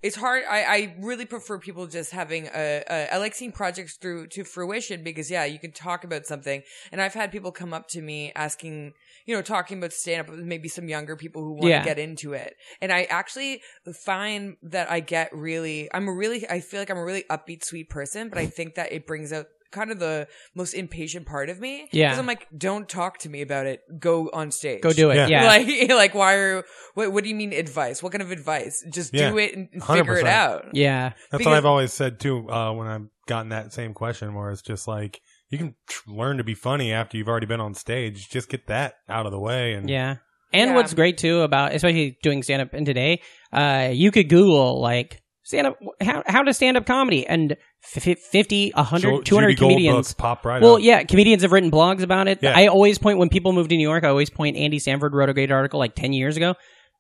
[0.01, 0.43] it's hard.
[0.49, 3.13] I, I really prefer people just having a, a.
[3.13, 6.61] I like seeing projects through to fruition because yeah, you can talk about something,
[6.93, 8.93] and I've had people come up to me asking,
[9.29, 11.79] you know, talking about stand up, with maybe some younger people who want Yeah.
[11.81, 13.61] to get into it, and I actually
[14.03, 15.87] find that I get really.
[15.93, 16.49] I'm a really.
[16.49, 19.31] I feel like I'm a really upbeat, sweet person, but I think that it brings
[19.31, 21.87] out kind of the most impatient part of me.
[21.91, 22.07] Yeah.
[22.07, 23.81] because I'm like, don't talk to me about it.
[23.99, 24.81] Go on stage.
[24.81, 25.27] Go do it, Yeah.
[25.27, 25.43] yeah.
[25.47, 26.63] Like, like, why are?
[26.95, 28.01] What, what do you mean advice?
[28.01, 28.83] What kind of advice?
[28.91, 29.29] Just Yeah.
[29.29, 30.27] do it and figure it 100%.
[30.27, 30.65] out.
[30.73, 31.09] Yeah.
[31.09, 32.49] That's Because- what I've always said too.
[32.49, 36.37] Uh, when I've gotten that same question, where it's just like you can tr- learn
[36.37, 38.29] to be funny after you've already been on stage.
[38.29, 40.15] Just get that out of the way, and Yeah.
[40.51, 40.75] And Yeah.
[40.75, 43.21] what's great too about, especially doing stand up in today,
[43.53, 47.55] uh, you could Google like stand up, how, how to stand up comedy and
[47.95, 50.13] f- 50, 100, Ju- 200 Judy comedians.
[50.13, 50.81] pop right well, up.
[50.81, 52.39] yeah, comedians have written blogs about it.
[52.41, 52.53] Yeah.
[52.55, 55.29] I always point, when people move to New York, I always point Andy Sanford wrote
[55.29, 56.55] a great article like 10 years ago.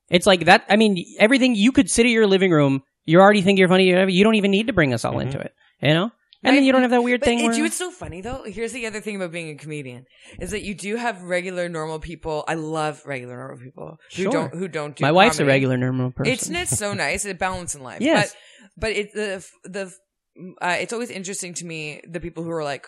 [0.09, 0.63] It's like that.
[0.69, 3.85] I mean, everything you could sit at your living room, you already think you're funny.
[3.85, 6.09] You don't even need to bring us all into it, you know?
[6.43, 7.53] And then you don't have that weird But thing it, where.
[7.57, 8.43] you- it's so funny though.
[8.45, 10.05] Here's the other thing about being a comedian
[10.39, 12.45] is that you do have regular normal people.
[12.47, 14.31] I love regular normal people who Sure.
[14.31, 15.03] don't who don't do.
[15.03, 16.31] My wife's a regular normal person.
[16.33, 17.25] It's it's so nice.
[17.25, 17.99] It's a balance in life.
[18.01, 18.33] Yes.
[18.77, 19.91] But but it the the
[20.61, 22.85] uh, it's always interesting to me the people who are like.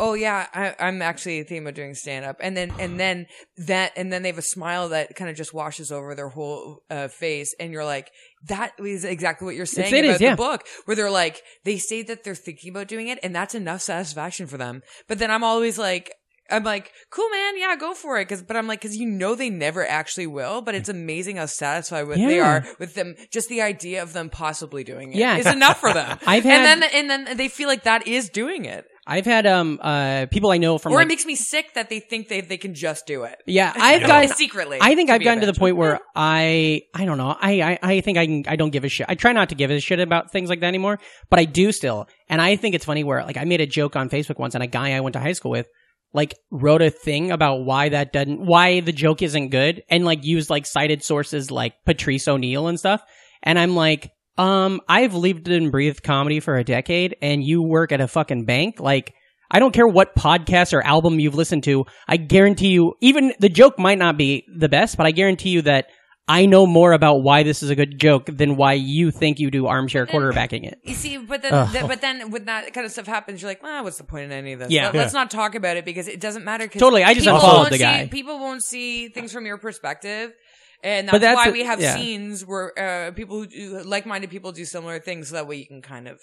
[0.00, 3.26] Oh yeah, I, I'm actually thinking about doing stand up, and then and then
[3.66, 6.82] that and then they have a smile that kind of just washes over their whole
[6.88, 8.10] uh, face, and you're like,
[8.46, 10.30] that is exactly what you're saying it about is, yeah.
[10.30, 13.54] the book, where they're like, they say that they're thinking about doing it, and that's
[13.54, 14.82] enough satisfaction for them.
[15.08, 16.12] But then I'm always like,
[16.50, 18.26] I'm like, cool, man, yeah, go for it.
[18.28, 21.46] Cause, but I'm like, cause you know they never actually will, but it's amazing how
[21.46, 23.16] satisfied with they are with them.
[23.30, 25.36] Just the idea of them possibly doing it Yeah.
[25.36, 26.18] is enough for them.
[26.26, 28.86] I've had- and then and then they feel like that is doing it.
[29.10, 31.88] I've had um uh people I know from or like, it makes me sick that
[31.88, 33.42] they think they they can just do it.
[33.46, 37.16] Yeah, I've gotten Secretly, I think I've gotten to the point where I I don't
[37.16, 37.34] know.
[37.40, 39.06] I, I I think I can I don't give a shit.
[39.08, 40.98] I try not to give a shit about things like that anymore,
[41.30, 42.06] but I do still.
[42.28, 44.62] And I think it's funny where like I made a joke on Facebook once, and
[44.62, 45.68] a guy I went to high school with
[46.12, 50.24] like wrote a thing about why that doesn't why the joke isn't good, and like
[50.24, 53.02] used like cited sources like Patrice O'Neal and stuff.
[53.42, 57.92] And I'm like, um, I've lived and breathed comedy for a decade, and you work
[57.92, 59.14] at a fucking bank, like.
[59.50, 61.86] I don't care what podcast or album you've listened to.
[62.06, 65.62] I guarantee you, even the joke might not be the best, but I guarantee you
[65.62, 65.86] that
[66.28, 69.50] I know more about why this is a good joke than why you think you
[69.50, 70.78] do armchair quarterbacking it.
[70.84, 71.72] You see, but then, Ugh.
[71.72, 74.24] th- but then when that kind of stuff happens, you're like, well, what's the point
[74.24, 74.70] in any of this?
[74.70, 74.90] Yeah.
[74.90, 76.68] Let, us not talk about it because it doesn't matter.
[76.68, 78.08] Totally, I just unfollowed the see- guy.
[78.08, 80.34] people won't see things from your perspective.
[80.82, 81.96] And that's, that's why a- we have yeah.
[81.96, 85.66] scenes where uh, people who do, like-minded people do similar things, so that way you
[85.66, 86.20] can kind of,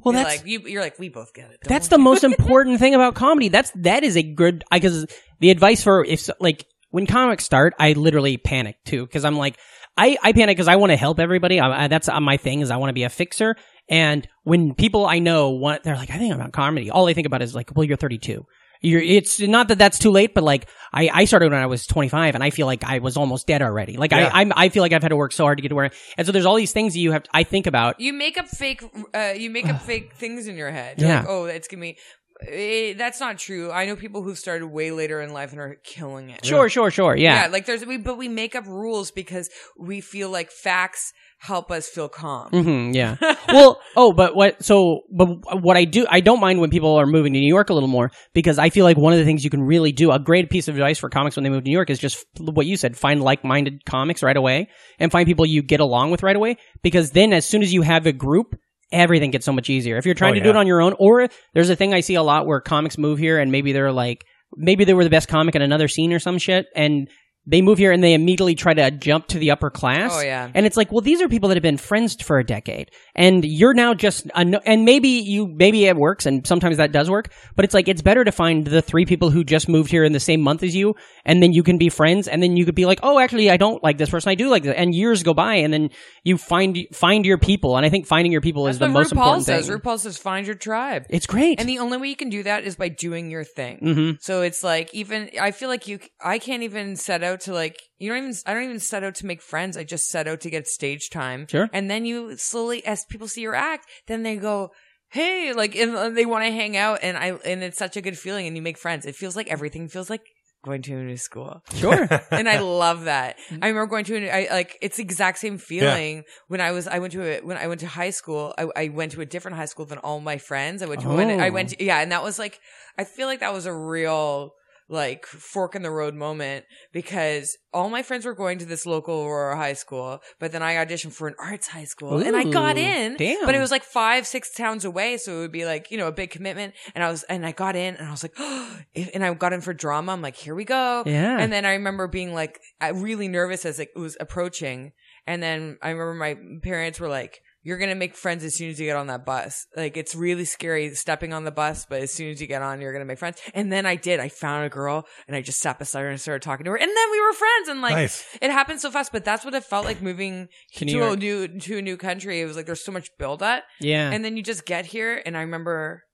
[0.00, 1.58] Well, that's- like, you, you're like, we both get it.
[1.64, 3.48] That's we?" the most important thing about comedy.
[3.48, 5.06] That's that is a good I because
[5.40, 9.58] the advice for if like when comics start, I literally panic too because I'm like
[9.96, 11.60] I I panic because I want to help everybody.
[11.60, 13.56] I, I, that's uh, my thing is I want to be a fixer.
[13.90, 16.90] And when people I know want, they're like, I think about comedy.
[16.90, 18.44] All they think about is like, well, you're 32.
[18.80, 21.86] You're, it's not that that's too late, but like I, I started when I was
[21.86, 23.96] 25 and I feel like I was almost dead already.
[23.96, 24.30] Like Yeah.
[24.32, 25.90] I, I'm, I feel like I've had to work so hard to get to where,
[26.16, 28.00] and so there's all these things that you have, I think about.
[28.00, 28.82] You make up fake,
[29.14, 31.00] uh, you make up fake things in your head.
[31.00, 31.20] You're Yeah.
[31.20, 31.98] like, oh, it's gonna be.
[32.46, 33.70] Eh, that's not true.
[33.72, 36.44] I know people who've started way later in life and are killing it.
[36.44, 37.16] Sure, sure, sure.
[37.16, 37.42] Yeah.
[37.42, 41.70] Yeah, like there's we, but we make up rules because we feel like facts help
[41.70, 42.50] us feel calm.
[42.50, 43.16] hmm yeah.
[43.48, 44.62] well, oh, but what?
[44.62, 47.70] So, but what I do, I don't mind when people are moving to New York
[47.70, 50.12] a little more because I feel like one of the things you can really do,
[50.12, 52.24] a great piece of advice for comics when they move to New York is just
[52.38, 56.22] what you said: find like-minded comics right away and find people you get along with
[56.22, 56.56] right away.
[56.82, 58.54] Because then, as soon as you have a group.
[58.90, 59.96] Everything gets so much easier.
[59.98, 62.00] If you're trying Oh, to do it on your own, or there's a thing I
[62.00, 64.24] see a lot where comics move here and maybe they're like,
[64.56, 67.08] maybe they were the best comic in another scene or some shit, and
[67.50, 70.12] they move here and they immediately try to jump to the upper class.
[70.14, 70.50] Oh, yeah.
[70.54, 73.42] And it's like, well, these are people that have been friends for a decade, and
[73.44, 77.08] you're now just, a no- and maybe you, maybe it works, and sometimes that does
[77.08, 80.04] work, but it's like, it's better to find the three people who just moved here
[80.04, 82.66] in the same month as you, and then you can be friends, and then you
[82.66, 84.94] could be like, oh, actually, I don't like this person, I do like this, and
[84.94, 85.90] years go by, and then
[86.24, 89.16] you find, find your people, and I think finding your people is the most RuPaul
[89.16, 89.66] important says.
[89.68, 89.78] thing.
[89.78, 91.06] RuPaul says find your tribe.
[91.08, 91.58] It's great.
[91.60, 93.78] And the only way you can do that is by doing your thing.
[93.82, 94.22] Mhm.
[94.22, 97.80] So it's like even I feel like you I can't even set out to like
[97.98, 99.76] you don't even I don't even set out to make friends.
[99.76, 101.46] I just set out to get stage time.
[101.48, 101.68] Sure.
[101.72, 104.70] And then you slowly as people see your act, then they go
[105.10, 108.18] Hey, like, and they want to hang out, and I, and it's such a good
[108.18, 109.06] feeling, and you make friends.
[109.06, 110.20] It feels like everything feels like
[110.62, 111.62] going to a new school.
[111.72, 112.06] Sure.
[112.30, 113.38] and I love that.
[113.50, 113.64] Mm-hmm.
[113.64, 116.86] I remember going to an, I like it's the exact same feeling when I was
[116.86, 118.52] I went to a, when I went to high school.
[118.58, 120.82] I, I went to a different high school than all my friends.
[120.82, 121.30] I went to one.
[121.30, 121.38] Oh.
[121.38, 121.52] I Oh.
[121.52, 122.60] went to, yeah, and that was like
[122.98, 124.52] I feel like that was a real
[124.90, 129.22] like fork in the road moment because all my friends were going to this local
[129.24, 132.78] Aurora high school, but then I auditioned for an arts high school and I got
[132.78, 133.16] in.
[133.16, 133.44] damn.
[133.44, 136.06] But it was like five, six towns away, so it would be like, you know,
[136.06, 136.74] a big commitment.
[136.94, 138.34] And I was and I got in and I was like,
[138.94, 140.12] if- and I got in for drama.
[140.12, 141.02] I'm like, here we go.
[141.06, 141.38] Yeah.
[141.38, 144.92] And then I remember being like uh, really nervous as it was approaching.
[145.26, 148.70] And then I remember my parents were like, you're going to make friends as soon
[148.70, 149.66] as you get on that bus.
[149.76, 152.80] Like, it's really scary stepping on the bus, but as soon as you get on,
[152.80, 153.38] you're going to make friends.
[153.52, 154.20] And then I did.
[154.20, 156.76] I found a girl and I just sat beside her and started talking to her.
[156.76, 157.68] And then we were friends.
[157.68, 158.24] And like, Nice.
[158.40, 161.16] it happened so fast, but that's what it felt like moving To to, New a
[161.16, 162.40] new, to a new country.
[162.40, 163.64] It was like, there's so much build up.
[163.80, 164.10] Yeah.
[164.10, 165.20] And then you just get here.
[165.26, 166.04] And I remember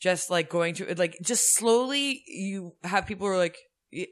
[0.00, 3.56] just like going to, like, just slowly you have people who are like,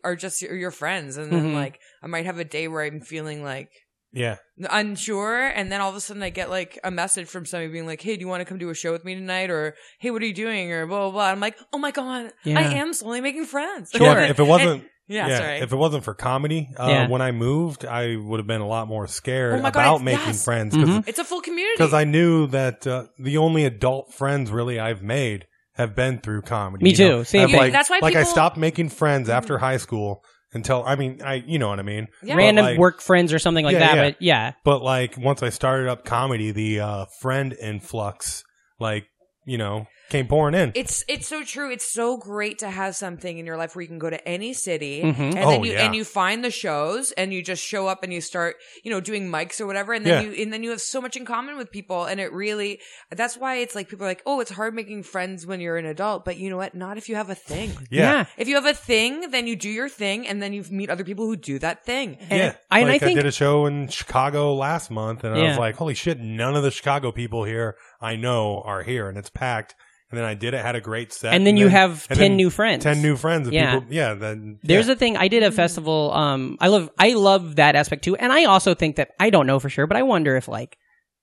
[0.05, 1.16] are just your, your friends.
[1.16, 1.55] And then Mhm.
[1.55, 3.70] like, I might have a day where I'm feeling like,
[4.15, 4.37] Yeah.
[4.71, 7.87] unsure and then all of a sudden i get like a message from somebody being
[7.87, 10.11] like hey do you want to come do a show with me tonight or hey
[10.11, 12.59] what are you doing or blah blah blah i'm like oh my god Yeah.
[12.59, 16.15] i am slowly making friends Yeah, if it wasn't, yeah, sorry if it wasn't for
[16.15, 17.09] comedy, uh, Yeah.
[17.09, 19.95] when I moved, I would have been a lot more scared Oh my God, about
[19.97, 20.45] it's- making yes.
[20.45, 21.09] friends Mm-hmm.
[21.09, 25.03] it's a full community because I knew that uh, the only adult friends really I've
[25.03, 26.85] made have been through comedy.
[26.85, 27.19] Me you know?
[27.21, 27.25] too.
[27.25, 27.59] Same I've, thing.
[27.61, 30.23] Like, That's why like I people- stopped making friends after high school
[30.55, 32.09] until I mean I you know what I mean.
[32.23, 33.95] But, Random like- work friends or something like that.
[33.97, 34.53] But yeah.
[34.65, 38.45] But like once I started up comedy, the uh, friend influx,
[38.79, 39.07] like
[39.45, 40.71] you know, came pouring in.
[40.77, 41.71] It's it's so true.
[41.73, 44.53] It's so great to have something in your life where you can go to any
[44.53, 45.19] city Mhm.
[45.19, 45.85] and Oh, then you yeah.
[45.87, 49.01] and you find the shows and you just show up and you start, you know,
[49.01, 50.31] doing mics or whatever and then Yeah.
[50.31, 52.79] you and then you have so much in common with people and it really
[53.11, 55.87] that's why it's like people are like, "Oh, it's hard making friends when you're an
[55.87, 56.75] adult." But you know what?
[56.75, 57.71] Not if you have a thing.
[57.91, 58.03] Yeah.
[58.13, 58.25] Yeah.
[58.37, 61.05] If you have a thing, then you do your thing and then you meet other
[61.05, 62.19] people who do that thing.
[62.31, 65.49] yeah, I- and I like I, did a show in Chicago last month, and I
[65.49, 66.19] was like, "Holy shit!
[66.21, 69.75] None of the Chicago people here I know are here, and it's packed."
[70.13, 72.51] And then I did it, had a great set, And then you have 10 new
[72.51, 72.85] friends.
[72.85, 73.49] ten new friends.
[73.51, 73.81] Yeah.
[73.81, 74.13] people, yeah.
[74.15, 74.93] Then There's yeah.
[74.93, 76.13] a thing I did a festival.
[76.13, 79.47] Um, I love I love that aspect too, and I also think that I don't
[79.47, 80.77] know for sure, but I wonder if like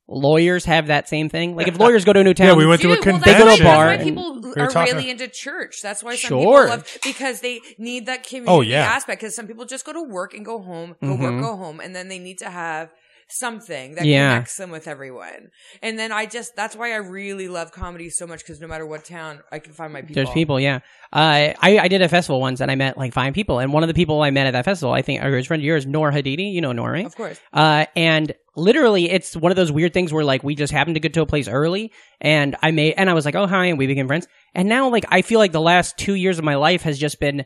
[0.08, 1.56] lawyers have that same thing.
[1.56, 3.14] Like if lawyers go to a new town, Yeah, we went to a Dude, well,
[3.20, 3.46] convention.
[3.46, 5.82] that's why, bar that's why people We are talking- really into church.
[5.84, 6.40] That's why some Sure.
[6.64, 8.86] people love because they need that community Oh, yeah.
[8.86, 9.22] aspect.
[9.22, 11.20] Because some people just go to work and go home, go Mhm.
[11.22, 12.90] work, go home, and then they need to have
[13.32, 14.30] something that Yeah.
[14.34, 15.50] connects them with everyone.
[15.82, 18.86] And then I just that's why I really love comedy so much because no matter
[18.86, 20.16] what town, I can find my people.
[20.16, 20.80] There's people, yeah.
[21.14, 23.84] Uh, I I did a festival once and I met like five people, and one
[23.84, 25.86] of the people I met at that festival, I think, a good friend of yours,
[25.86, 26.52] Nour Hadidi.
[26.54, 27.06] You know Nour, right?
[27.06, 27.40] Of course.
[27.54, 31.00] Uh, and literally, it's one of those weird things where like we just happened to
[31.00, 33.78] get to a place early, and I made, and I was like, oh hi, and
[33.78, 34.28] we became friends.
[34.56, 37.20] And now, like, I feel like the last two years of my life has just
[37.20, 37.46] been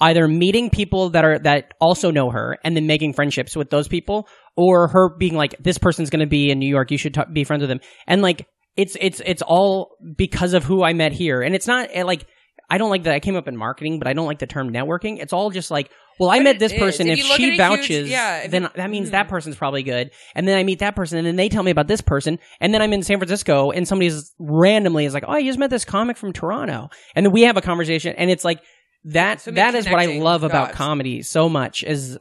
[0.00, 3.88] either meeting people that are that also know her and then making friendships with those
[3.88, 7.14] people, or her being like, this person's going to be in New York, you should
[7.14, 8.46] t- be friends with them, and like.
[8.76, 12.26] It's it's it's all because of who I met here, and it's not eh, like
[12.68, 14.72] I don't like that I came up in marketing, but I don't like the term
[14.72, 15.20] networking.
[15.20, 16.78] It's all just like, well, I But met this is.
[16.80, 17.06] person.
[17.06, 19.12] If If, she a huge- vouches, yeah, then you- that means Mhm.
[19.12, 20.10] that person's probably good.
[20.34, 22.74] And then I meet that person, and then they tell me about this person, and
[22.74, 25.84] then I'm in San Francisco, and somebody's randomly is like, "Oh, I just met this
[25.84, 28.58] comic from Toronto," and then we have a conversation, and it's like
[29.04, 29.40] that.
[29.40, 30.76] So that is what I connecting love about dots.
[30.76, 32.18] comedy so much is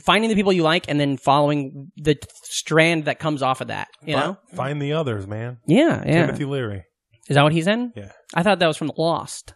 [0.00, 3.88] finding the people you like, and then following the strand that comes off of that.
[4.02, 4.38] You Fi- know?
[4.54, 5.58] find the others, man.
[5.66, 6.26] Yeah, yeah.
[6.26, 6.84] Timothy Leary.
[7.28, 7.92] Is that what he's in?
[7.96, 8.12] Yeah.
[8.34, 9.54] I thought that was from Lost.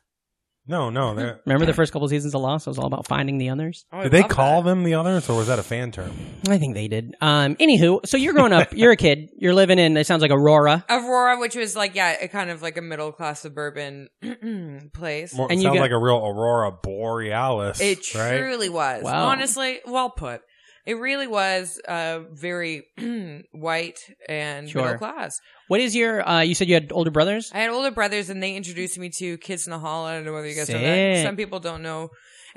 [0.69, 1.15] No, no.
[1.17, 2.67] they're- Remember the first couple seasons of Lost?
[2.67, 3.87] It was all about finding the others.
[3.93, 4.69] Oh, I Did they love call that.
[4.71, 6.13] them the others, or was that a fan term?
[6.49, 7.17] I think they did.
[7.21, 8.73] Um, anywho, so you're growing up.
[8.73, 9.31] You're a kid.
[9.39, 9.97] You're living in.
[9.97, 10.85] It sounds like Aurora.
[10.89, 14.09] Aurora, which was like yeah, a kind of like a middle class suburban
[14.93, 15.35] place.
[15.35, 17.81] More, And it you sounds got- like a real aurora borealis.
[17.81, 18.39] It right?
[18.39, 19.03] truly was.
[19.03, 19.27] Wow.
[19.29, 20.43] Honestly, well put.
[20.89, 22.85] It really was uh, very
[23.53, 24.83] white and Sure.
[24.85, 25.39] middle class.
[25.69, 26.27] What is your?
[26.27, 27.51] Uh, you said you had older brothers.
[27.53, 30.07] I had older brothers, and they introduced me to Kids in the Hall.
[30.07, 31.17] I don't know whether you guys know that.
[31.17, 31.27] Sick.
[31.27, 32.09] Some people don't know.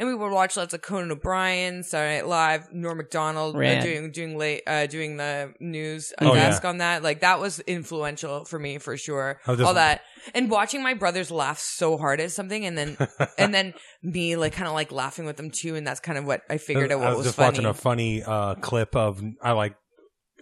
[0.02, 4.12] And we would watch lots of Conan O'Brien, Saturday Night Live, Norm Macdonald uh, doing
[4.12, 6.70] doing late uh, doing the news Oh, desk yeah.
[6.70, 7.04] on that.
[7.04, 9.40] Like that was influential for me for sure.
[9.46, 10.02] I was All that
[10.34, 12.98] and watching my brothers laugh so hard at something, and then
[13.38, 16.26] and then me like kind of like laughing with them too, and that's kind of
[16.26, 17.48] what I figured out what I was, was just funny.
[17.50, 19.76] watching a funny uh, clip of I like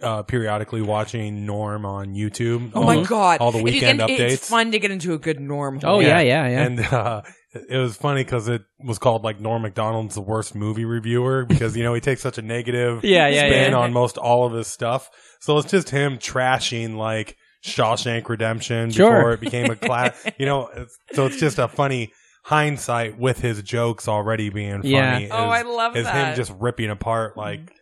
[0.00, 2.70] uh, periodically watching Norm on YouTube.
[2.74, 3.40] Oh all my the- god!
[3.40, 4.20] All the If you weekend updates.
[4.20, 5.80] It's fun to get into a good norm.
[5.84, 6.62] Oh yeah, yeah, yeah.
[6.62, 7.22] And uh,
[7.52, 11.76] it was funny because it was called like Norm Macdonald's the worst movie reviewer because
[11.76, 13.78] you know he takes such a negative Yeah, yeah, spin yeah.
[13.78, 15.10] on most all of his stuff.
[15.40, 19.10] So it's just him trashing like Shawshank Redemption Sure.
[19.14, 20.24] before it became a class.
[20.38, 22.12] you know, it's, so it's just a funny
[22.44, 24.90] hindsight with his jokes already being funny.
[24.90, 25.28] Yeah.
[25.30, 26.28] Oh, I love is that.
[26.30, 27.72] him just ripping apart like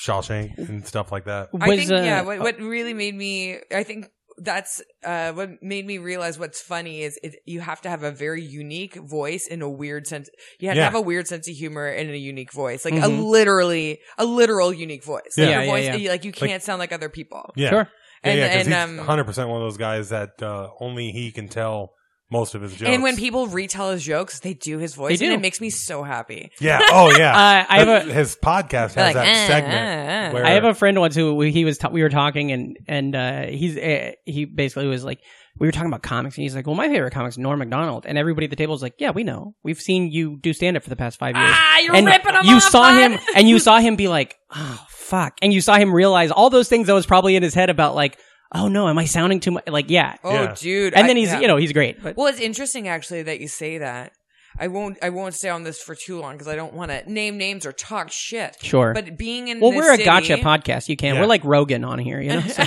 [0.00, 1.48] Shawshank and stuff like that.
[1.60, 2.22] I Was, think uh, yeah.
[2.22, 4.06] What, what really made me, I think,
[4.38, 8.10] that's uh, what made me realize what's funny is it, you have to have a
[8.10, 10.28] very unique voice in a weird sense.
[10.58, 12.98] You have to have a weird sense of humor and a unique voice, like a
[13.08, 13.24] Mhm.
[13.24, 15.36] literally a literal unique voice.
[15.36, 15.54] Like Yeah.
[15.56, 16.10] your Yeah, voice, yeah, yeah.
[16.10, 17.52] like you can't sound like other people.
[17.56, 17.70] Yeah.
[17.70, 17.88] Sure.
[18.24, 21.10] Yeah, And- yeah, 'cause and, he's um, 100% one of those guys that uh, only
[21.10, 21.94] he can tell
[22.32, 22.90] most of his jokes.
[22.90, 25.38] And when people retell his jokes, they do his voice, They and do.
[25.38, 26.50] it makes me so happy.
[26.60, 27.32] yeah, oh yeah.
[27.62, 29.74] Uh, I have a- his podcast has Like, that eh, segment.
[29.74, 30.32] eh, eh.
[30.32, 33.14] where I have a friend once who he was ta- we were talking and and
[33.14, 35.20] uh, he's uh, he basically was like
[35.58, 38.06] we were talking about comics and he's like well my favorite comics is Norm Macdonald
[38.06, 40.76] and everybody at the table was like yeah we know we've seen you do stand
[40.78, 43.12] up for the past five years Ah, you're and ripping him you off, saw bud.
[43.12, 46.48] him and you saw him be like oh fuck and you saw him realize all
[46.48, 48.18] those things that was probably in his head about like
[48.54, 50.54] oh no am I sounding too much like yeah Oh, Yeah.
[50.58, 50.94] dude!
[50.94, 51.40] and I- then he's yeah.
[51.40, 54.12] you know he's great but Well, it's interesting actually that you say that.
[54.58, 54.98] I won't.
[55.00, 57.64] I won't stay on this for too long because I don't want to name names
[57.64, 58.54] or talk shit.
[58.62, 58.92] Sure.
[58.92, 61.20] But being in well this we're a city, gotcha podcast you can Yeah.
[61.22, 62.64] we're like Rogan on here you know so.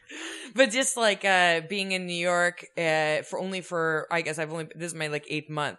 [0.56, 4.50] but just like uh being in New York uh for only for I guess I've
[4.52, 5.78] only this is my like eighth month.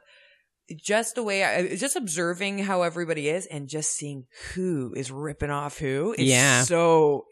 [0.78, 5.50] Just the way I just observing how everybody is and just seeing who is ripping
[5.50, 6.62] off who is Yeah.
[6.62, 7.26] so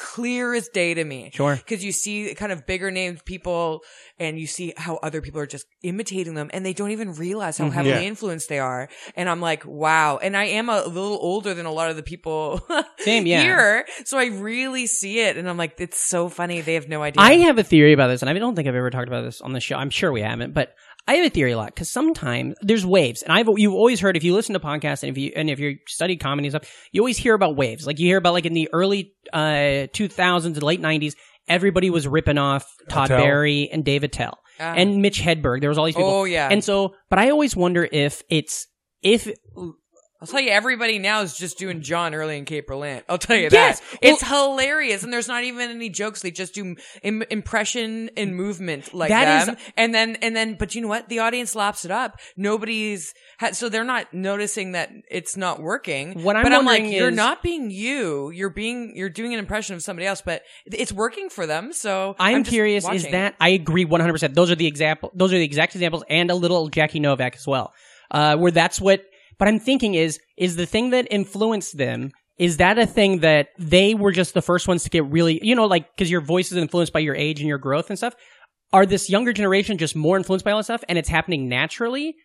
[0.00, 1.30] clear as day to me.
[1.34, 1.56] Sure.
[1.56, 3.82] Because you see kind of bigger named people
[4.18, 7.58] and you see how other people are just imitating them and they don't even realize
[7.58, 7.72] how Mhm.
[7.72, 8.08] heavily Yeah.
[8.08, 8.88] influenced they are.
[9.16, 10.18] And I'm like, wow.
[10.18, 12.60] And I am a little older than a lot of the people
[12.98, 13.42] Same, yeah.
[13.42, 13.86] here.
[14.04, 15.36] So I really see it.
[15.36, 16.60] And I'm like, it's so funny.
[16.60, 17.22] They have no idea.
[17.22, 19.40] I have a theory about this, and I don't think I've ever talked about this
[19.40, 19.76] on the show.
[19.76, 20.74] I'm sure we haven't, but
[21.08, 24.16] I have a theory a lot because sometimes there's waves, and I've you've always heard
[24.16, 26.70] if you listen to podcasts and if you and if you study comedy and stuff,
[26.92, 27.86] you always hear about waves.
[27.86, 31.14] Like you hear about like in the early uh, 2000s and late 90s,
[31.48, 33.22] everybody was ripping off Todd Attell.
[33.24, 34.74] Barry and David Tell Ah.
[34.76, 35.60] and Mitch Hedberg.
[35.60, 36.10] There was all these people.
[36.10, 36.48] Oh, yeah.
[36.50, 38.66] and so, but I always wonder if it's
[39.02, 39.28] if
[40.20, 43.04] I'll tell you, everybody now is just doing John Early in Kate Berlant.
[43.08, 43.78] I'll tell you Yes.
[43.78, 43.98] that.
[44.02, 45.04] it's hilarious.
[45.04, 46.22] And there's not even any jokes.
[46.22, 49.56] They just do Im- impression and movement like That is- them.
[49.76, 51.08] and then, and then, but you know what?
[51.08, 52.18] The audience laps it up.
[52.36, 56.22] Nobody's, had, so they're not noticing that it's not working.
[56.24, 58.30] What I'm but I'm like, wondering you're not being you.
[58.30, 61.72] You're being, you're doing an impression of somebody else, but it's working for them.
[61.72, 64.34] So I'm, just curious is that I agree 100%.
[64.34, 67.46] Those are the example those are the exact examples and a little Jackie Novak as
[67.46, 67.72] well.
[68.10, 69.02] Uh where that's what
[69.38, 73.48] but I'm thinking is is the thing that influenced them is that a thing that
[73.58, 76.52] they were just the first ones to get really, you know, like cuz your voice
[76.52, 78.14] is influenced by your age and your growth and stuff?
[78.72, 82.16] Are this younger generation just more influenced by all that stuff and it's happening naturally?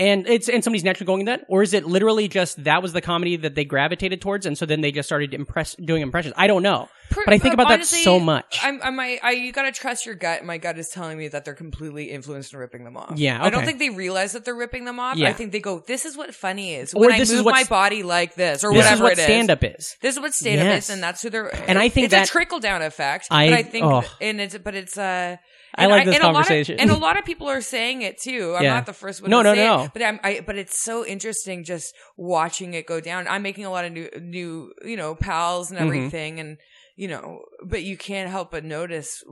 [0.00, 3.00] And it's and somebody's naturally going that, or is it literally just that was the
[3.00, 6.34] comedy that they gravitated towards, and so then they just started impress doing impressions?
[6.36, 8.60] I don't know, Pr- but I think about honestly, that so much.
[8.62, 10.44] I'm, I'm, I, I, you gotta trust your gut.
[10.44, 13.14] My gut is telling me that they're completely influenced and ripping them off.
[13.16, 15.16] Yeah, I don't think they realize that they're ripping them off.
[15.16, 15.30] Yeah.
[15.30, 17.46] I think they go, "This is what funny is Or when I this is move
[17.46, 19.96] what's- my body like this, or this whatever is what it is." stand up is.
[20.00, 20.84] This is what stand up Yes.
[20.84, 21.48] is, and that's who they're.
[21.68, 23.26] And I think it's that- a trickle down effect.
[23.32, 24.04] I- but I think, oh.
[24.20, 25.38] and it's, but it's uh.
[25.74, 26.80] I and like this and a lot of- conversation.
[26.80, 28.54] and a lot of people are saying it too.
[28.56, 28.74] I'm Yeah.
[28.74, 29.84] not the first one No, to no, say no.
[29.84, 33.28] it, but I'm, I, but it's so interesting just watching it go down.
[33.28, 35.82] I'm making a lot of new, new, you know, pals and Mhm.
[35.84, 36.56] everything, and
[36.98, 39.22] you know, but you can't help but notice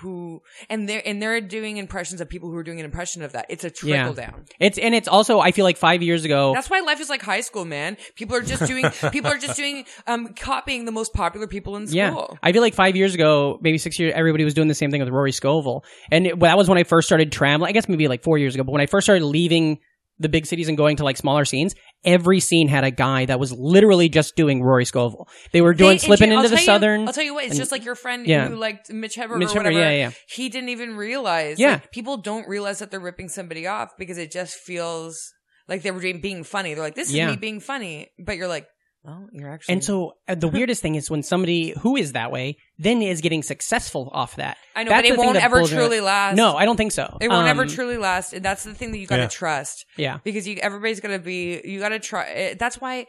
[0.00, 3.32] who, and they're and they're doing impressions of people who are doing an impression of
[3.32, 3.46] that.
[3.48, 4.12] It's a trickle yeah.
[4.12, 4.44] down.
[4.60, 6.52] It's and it's also I feel like five years ago.
[6.52, 7.96] That's why life is like high school, man.
[8.14, 11.86] People are just doing, people are just doing, um, copying the most popular people in
[11.86, 11.96] school.
[11.96, 14.90] Yeah, I feel like five years ago, maybe six years, everybody was doing the same
[14.90, 17.70] thing with Rory Scovel, and it, well, that was when I first started traveling.
[17.70, 19.78] I guess maybe like four years ago, but when I first started leaving
[20.18, 23.38] the big cities and going to like smaller scenes, every scene had a guy that
[23.40, 25.28] was literally just doing Rory Scovel.
[25.52, 27.06] They were doing They- slipping into the you- southern.
[27.06, 28.48] I'll tell you what, it's and- just like your friend yeah.
[28.48, 29.78] who liked Mitch Hedberg Mitch or whatever.
[29.78, 30.10] yeah, yeah.
[30.28, 31.58] He didn't even realize.
[31.58, 31.72] Yeah.
[31.72, 35.32] Like, people don't realize that they're ripping somebody off because it just feels
[35.68, 36.74] like they were being- being funny.
[36.74, 37.30] They're like, this is Yeah.
[37.30, 38.08] me being funny.
[38.18, 38.66] But you're like,
[39.04, 39.74] well, you're actually.
[39.74, 43.20] And so uh, the weirdest thing is when somebody who is that way then is
[43.20, 44.56] getting successful off that.
[44.74, 46.00] I know, That's but it won't ever truly away.
[46.00, 46.36] last.
[46.36, 47.18] No, I don't think so.
[47.20, 48.32] It won't ever Um, truly last.
[48.32, 49.28] And that's the thing that you got to Yeah.
[49.28, 49.84] trust.
[49.96, 50.18] Yeah.
[50.24, 52.54] Because you, everybody's going to be, you got to try.
[52.58, 53.06] That's why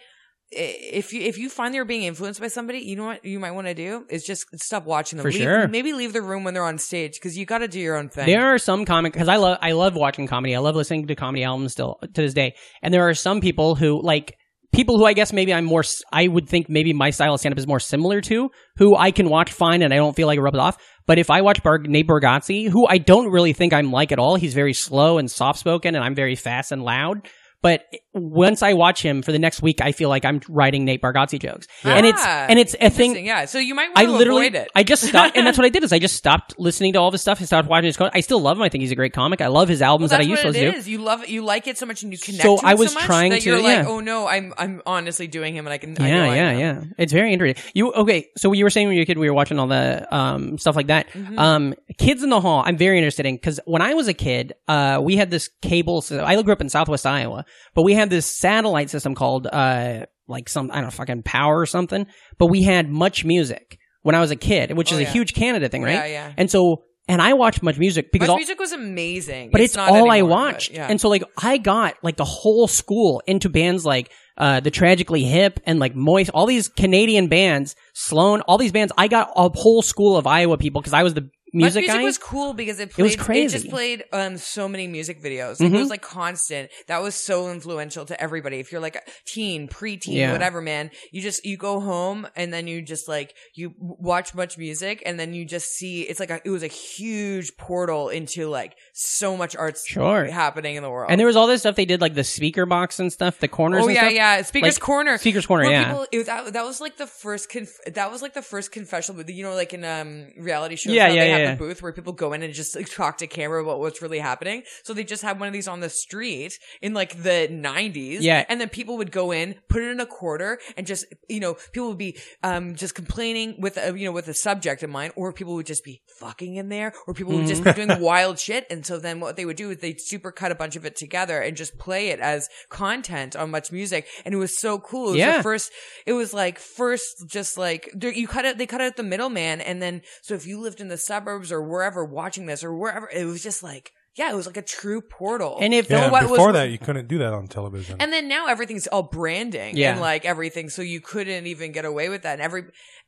[0.51, 3.51] if you, if you find they're being influenced by somebody, you know what you might
[3.51, 5.23] want to do is just stop watching them.
[5.23, 5.67] For Leave- sure.
[5.67, 8.09] Maybe leave the room when they're on stage because you got to do your own
[8.09, 8.27] thing.
[8.27, 10.55] There are some comic because I love I love watching comedy.
[10.55, 12.53] I love listening to comedy albums still to this day.
[12.83, 14.37] And there are some people who like
[14.75, 17.53] people who I guess maybe I'm more, I would think maybe my style of stand
[17.53, 20.37] up is more similar to who I can watch fine and I don't feel like
[20.37, 20.77] it rubs off.
[21.07, 24.19] But if I watch Bar- Nate Bargatze, who I don't really think I'm like at
[24.19, 27.27] all, he's very slow and soft spoken and I'm very fast and loud.
[27.65, 31.01] But once I watch him for the next week, I feel like I'm writing Nate
[31.01, 33.25] Bargatze jokes, and it's and it's a thing.
[33.25, 34.71] Yeah, so you might I want to literally, avoid it.
[34.75, 35.83] I just stopped, and that's what I did.
[35.83, 37.41] Is I just stopped listening to all of his stuff.
[37.41, 37.97] I stopped watching his.
[37.99, 38.61] I still love him.
[38.61, 39.41] I think he's a great comic.
[39.41, 40.91] I love his albums Well, that I used to it listen to.
[40.91, 41.29] You love it.
[41.29, 42.43] You like it so much, and you connect.
[42.43, 43.85] So I was so trying to- You're like, yeah.
[43.87, 45.95] oh no, I'm I'm honestly doing him, and I can.
[45.95, 46.83] Yeah, I yeah, yeah.
[46.99, 47.63] It's very interesting.
[47.73, 48.27] You okay?
[48.37, 50.59] So you were saying when you were a kid, we were watching all the um
[50.59, 51.09] stuff like that.
[51.13, 51.39] Mhm.
[51.39, 52.61] Um, Kids in the Hall.
[52.63, 56.03] I'm very interested in because when I was a kid, uh, we had this cable.
[56.03, 60.05] So I grew up in Southwest Iowa, but we had this satellite system called uh
[60.27, 62.07] like some I don't know fucking Power or something.
[62.37, 65.33] But we had Much Music when I was a kid, which Oh, is a huge
[65.33, 65.93] Canada thing, right?
[65.93, 66.33] Yeah, yeah.
[66.37, 69.75] And so and I watched Much Music because Much all, music was amazing, but it's,
[69.75, 70.71] not all I anymore, but watched.
[70.71, 70.87] yeah.
[70.89, 75.23] And so like I got like the whole school into bands like uh the Tragically
[75.23, 78.91] Hip and like Moist, all these Canadian bands, Sloan, all these bands.
[78.97, 81.99] I got a whole school of Iowa people because I was the music, Much music
[81.99, 82.03] guy.
[82.03, 83.11] was cool because it played.
[83.17, 85.59] It was It, just played um so many music videos.
[85.59, 85.79] Like, It Mhm.
[85.79, 86.69] was like constant.
[86.87, 88.59] That was so influential to everybody.
[88.59, 90.31] If you're like a teen, preteen, Yeah.
[90.33, 94.57] whatever, man, you just you go home and then you just like you watch much
[94.57, 98.47] music and then you just see it's like a, it was a huge portal into
[98.47, 100.23] like so much art Sure.
[100.25, 101.11] happening in the world.
[101.11, 103.47] and there was all this stuff they did like the speaker box and stuff, the
[103.49, 103.83] corners.
[103.83, 104.13] Oh and yeah, stuff.
[104.13, 104.41] yeah.
[104.43, 105.17] Speaker's Like, Corner.
[105.17, 105.63] Speaker's Corner.
[105.65, 105.83] where Yeah.
[105.89, 107.49] People, it was, that, that was like the first.
[107.49, 109.29] Conf- that was like the first confessional booth.
[109.35, 110.93] You know, like in um reality shows.
[110.93, 111.51] Yeah, yeah, They have yeah.
[111.55, 114.19] the booth where people go in and just like, talk to camera about what's really
[114.19, 114.63] happening.
[114.83, 118.23] So they just had one of these on the street in like the nineties.
[118.23, 118.45] Yeah.
[118.47, 121.55] and then people would go in, put it in a quarter, and just you know
[121.73, 125.11] people would be um just complaining with a, you know with a subject in mind,
[125.17, 128.39] or people would just be fucking in there, or people would just be doing wild
[128.39, 128.65] shit.
[128.69, 130.95] And so then what they would do is they'd super cut a bunch of it
[130.95, 135.09] together and just play it as content on Much Music, and it was so cool.
[135.09, 135.37] It was Yeah.
[135.37, 135.71] the first.
[136.05, 138.57] It was like first, just like you cut it.
[138.57, 141.61] They cut out the middleman, and then so if you lived in the suburbs or
[141.61, 145.01] wherever watching this or wherever, it was just like yeah, it was like a true
[145.01, 145.57] portal.
[145.61, 147.97] And if Yeah, felt what was- before that, you couldn't do that on television.
[147.99, 149.91] and then now everything's all branding Yeah.
[149.93, 152.33] and like everything, so you couldn't even get away with that.
[152.33, 152.63] And every,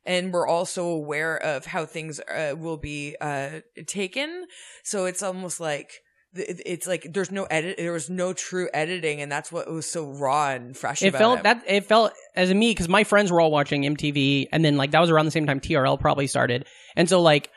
[0.06, 4.46] and we're also aware of how things uh, will be uh, taken.
[4.84, 5.92] So it's almost like
[6.36, 10.06] it's like there's no edit, there was no true editing, and that's what was so
[10.12, 11.02] raw and fresh.
[11.02, 11.44] it about felt it.
[11.44, 14.92] that it felt as me because my friends were all watching MTV, and then like
[14.92, 17.50] that was around the same time TRL probably started, and so like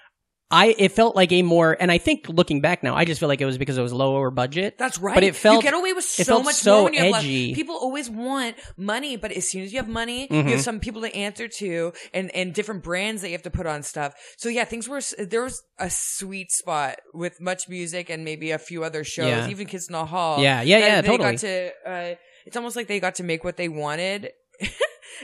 [0.53, 3.29] I it felt like a more, and I think looking back now, I just feel
[3.29, 4.77] like it was because it was lower budget.
[4.79, 5.15] That's right.
[5.15, 7.15] But it felt you get away with it so much so more when you have
[7.23, 7.55] edgy.
[7.55, 10.45] People always want money, but as soon as you have money, Mhm.
[10.47, 13.51] you have some people to answer to, and and different brands that you have to
[13.51, 14.15] put on stuff.
[14.39, 18.59] So yeah, things were there was a sweet spot with much music and maybe a
[18.59, 19.49] few other shows, Yeah.
[19.49, 20.43] even Kids in the Hall.
[20.43, 21.31] Yeah, yeah, yeah, They totally.
[21.33, 21.71] got to.
[21.87, 24.31] Uh, it's almost like they got to make what they wanted.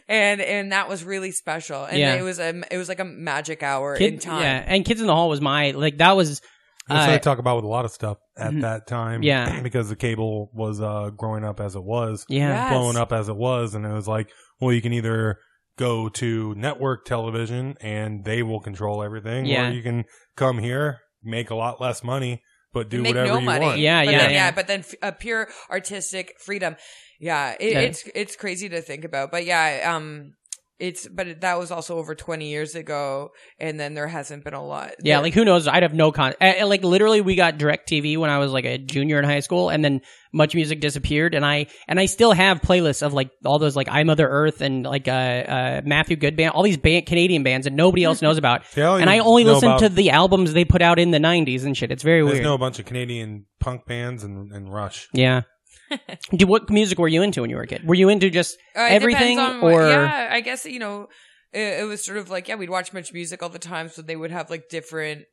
[0.09, 2.15] And and that was really special, and Yeah.
[2.15, 4.43] it was a it was like a magic hour Kid- in time.
[4.43, 6.41] Yeah, and Kids in the Hall was my like that was.
[6.89, 8.61] That's what uh, I talk about with a lot of stuff at Mhm.
[8.61, 9.25] that time.
[9.25, 9.61] Yeah.
[9.63, 12.51] because the cable was uh, growing up as it was, Yeah.
[12.51, 12.73] Yes.
[12.73, 14.29] blowing up as it was, and it was like,
[14.61, 15.39] well, you can either
[15.79, 19.69] go to network television and they will control everything, Yeah.
[19.69, 20.05] or you can
[20.37, 22.41] come here, make a lot less money,
[22.77, 23.67] but do make whatever no you money.
[23.67, 23.79] want.
[23.79, 24.51] Yeah, but yeah, then, yeah.
[24.53, 26.77] But then f- a pure artistic freedom.
[27.19, 27.81] Yeah, it, Yeah.
[27.81, 29.31] it's it's crazy to think about.
[29.31, 30.35] But yeah, um,
[30.79, 34.65] it's but that was also over twenty years ago, and then there hasn't been a
[34.65, 34.93] lot.
[35.03, 35.67] Yeah, There- like who knows?
[35.67, 36.35] I'd have no con.
[36.41, 39.41] Uh, like literally, we got Direct TV when I was like a junior in high
[39.41, 40.03] school, and then
[40.33, 43.89] Much Music disappeared, and I and I still have playlists of like all those like
[43.91, 47.65] I Mother Earth and like uh, uh Matthew Good band, all these band, Canadian bands
[47.65, 50.53] that nobody else knows about, Yeah, and I only know listen about- to the albums
[50.53, 51.91] they put out in the '90s and shit.
[51.91, 52.45] It's very There's weird.
[52.45, 55.09] know a bunch of Canadian punk bands and, and Rush.
[55.15, 55.43] yeah.
[56.37, 57.87] Dude, what music were you into when you were a kid?
[57.87, 61.09] Were you into just Uh, everything, on or yeah, I guess you know,
[61.53, 64.03] it, it was sort of like yeah, we'd watch much music all the time, so
[64.03, 65.25] they would have like different.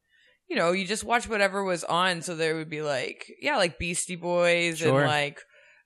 [0.49, 3.79] You know, you just watch whatever was on, so there would be like yeah, like
[3.79, 4.99] Beastie Boys Sure.
[5.01, 5.39] and like.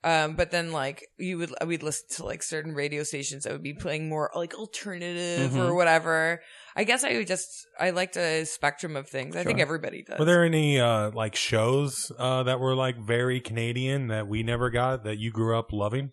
[0.04, 3.64] Um, but then like you would we'd listen to like certain radio stations that would
[3.64, 5.68] be playing more like alternative Mhm.
[5.68, 6.42] or whatever.
[6.78, 7.50] I guess I would just
[7.80, 9.36] I liked a spectrum of things.
[9.36, 10.20] I think everybody does.
[10.20, 14.70] Were there any uh, like shows uh, that were like very Canadian that we never
[14.70, 16.12] got that you grew up loving?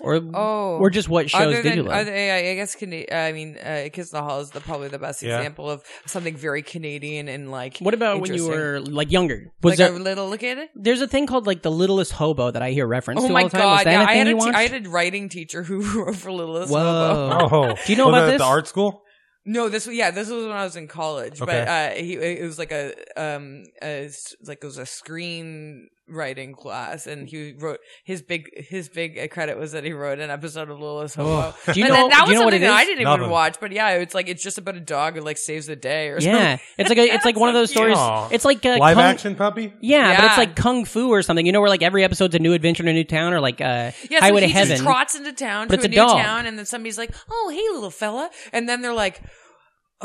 [0.00, 2.00] or Oh, or just what shows Other did than, you like?
[2.00, 4.88] other- I I guess Cana- I mean, uh, Kids in the Hall is the, probably
[4.88, 5.36] the best Yeah.
[5.38, 7.78] example of something very Canadian and like.
[7.78, 8.60] what about when you interesting.
[8.60, 9.52] were like younger?
[9.62, 9.94] Was like there?
[9.94, 10.70] a little look at it?
[10.74, 13.42] there's a thing called like the Littlest Hobo that I hear referenced Oh to my
[13.42, 13.68] all the time.
[13.68, 13.86] Was god!
[13.86, 14.56] that Yeah, a I thing had a you te- watched?
[14.58, 17.30] I had a writing teacher who wrote for Littlest Whoa.
[17.48, 17.56] Hobo.
[17.72, 18.38] Oh, Do you know was about that at this?
[18.40, 19.03] the art school?
[19.46, 21.40] No, this was yeah, this was when I was in college.
[21.40, 21.46] Okay.
[21.52, 24.10] But uh, he it was like a um a,
[24.44, 29.56] like it was a screen writing class, and he wrote his big his big credit
[29.58, 31.54] was that he wrote an episode of Littlest Hobo.
[31.72, 33.04] Do you But know- then that was you know what something it that I didn't
[33.04, 33.20] Nothing.
[33.22, 33.56] even watch.
[33.60, 36.18] But yeah, it's like it's just about a dog who like saves the day or
[36.20, 36.66] Yeah, something.
[36.78, 37.96] it's like a, it's like one of those stories.
[37.96, 38.28] Aw.
[38.30, 39.72] It's like a Live kung, action puppy.
[39.80, 41.46] Yeah, but it's like kung fu or something.
[41.46, 43.60] You know, where like every episode's a new adventure in a new town, or like
[43.60, 44.68] uh, Yeah, Highway so to he Heaven.
[44.70, 46.18] just trots into town but to it's a, a new dog.
[46.22, 49.22] town, and then somebody's like, "Oh, hey, little fella," and then they're like.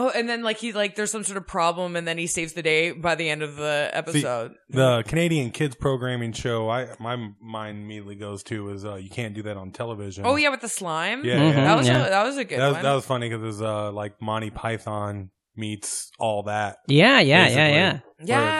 [0.01, 2.53] Oh, and then like he like there's some sort of problem, and then he saves
[2.53, 4.53] the day by the end of the See, episode.
[4.69, 9.33] the Canadian kids programming show I my mind immediately goes to is uh, you can't
[9.35, 10.25] do that on television.
[10.25, 11.25] oh yeah, with the slime.
[11.25, 11.63] Yeah, Mhm, yeah.
[11.65, 12.05] that was yeah.
[12.05, 12.83] a, that was a good that was, one.
[12.83, 16.77] that was funny because it was uh, like Monty Python meets all that.
[16.87, 17.73] yeah, yeah, yeah, basically.
[17.73, 17.99] yeah.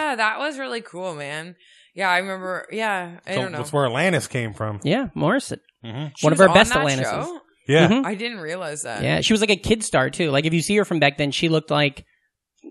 [0.10, 1.56] yeah, that was really cool, man.
[1.96, 2.68] Yeah, I remember.
[2.70, 3.60] Yeah, I So don't know.
[3.60, 4.82] that's where Alanis came from.
[4.84, 5.62] Yeah, Morrison.
[5.84, 7.10] hmm one of our on best that Atlantises.
[7.26, 7.40] show?
[7.70, 8.06] Yeah, Mhm.
[8.06, 9.04] I didn't realize that.
[9.04, 10.32] Yeah, she was like a kid star too.
[10.32, 12.04] Like if you see her from back then, she looked like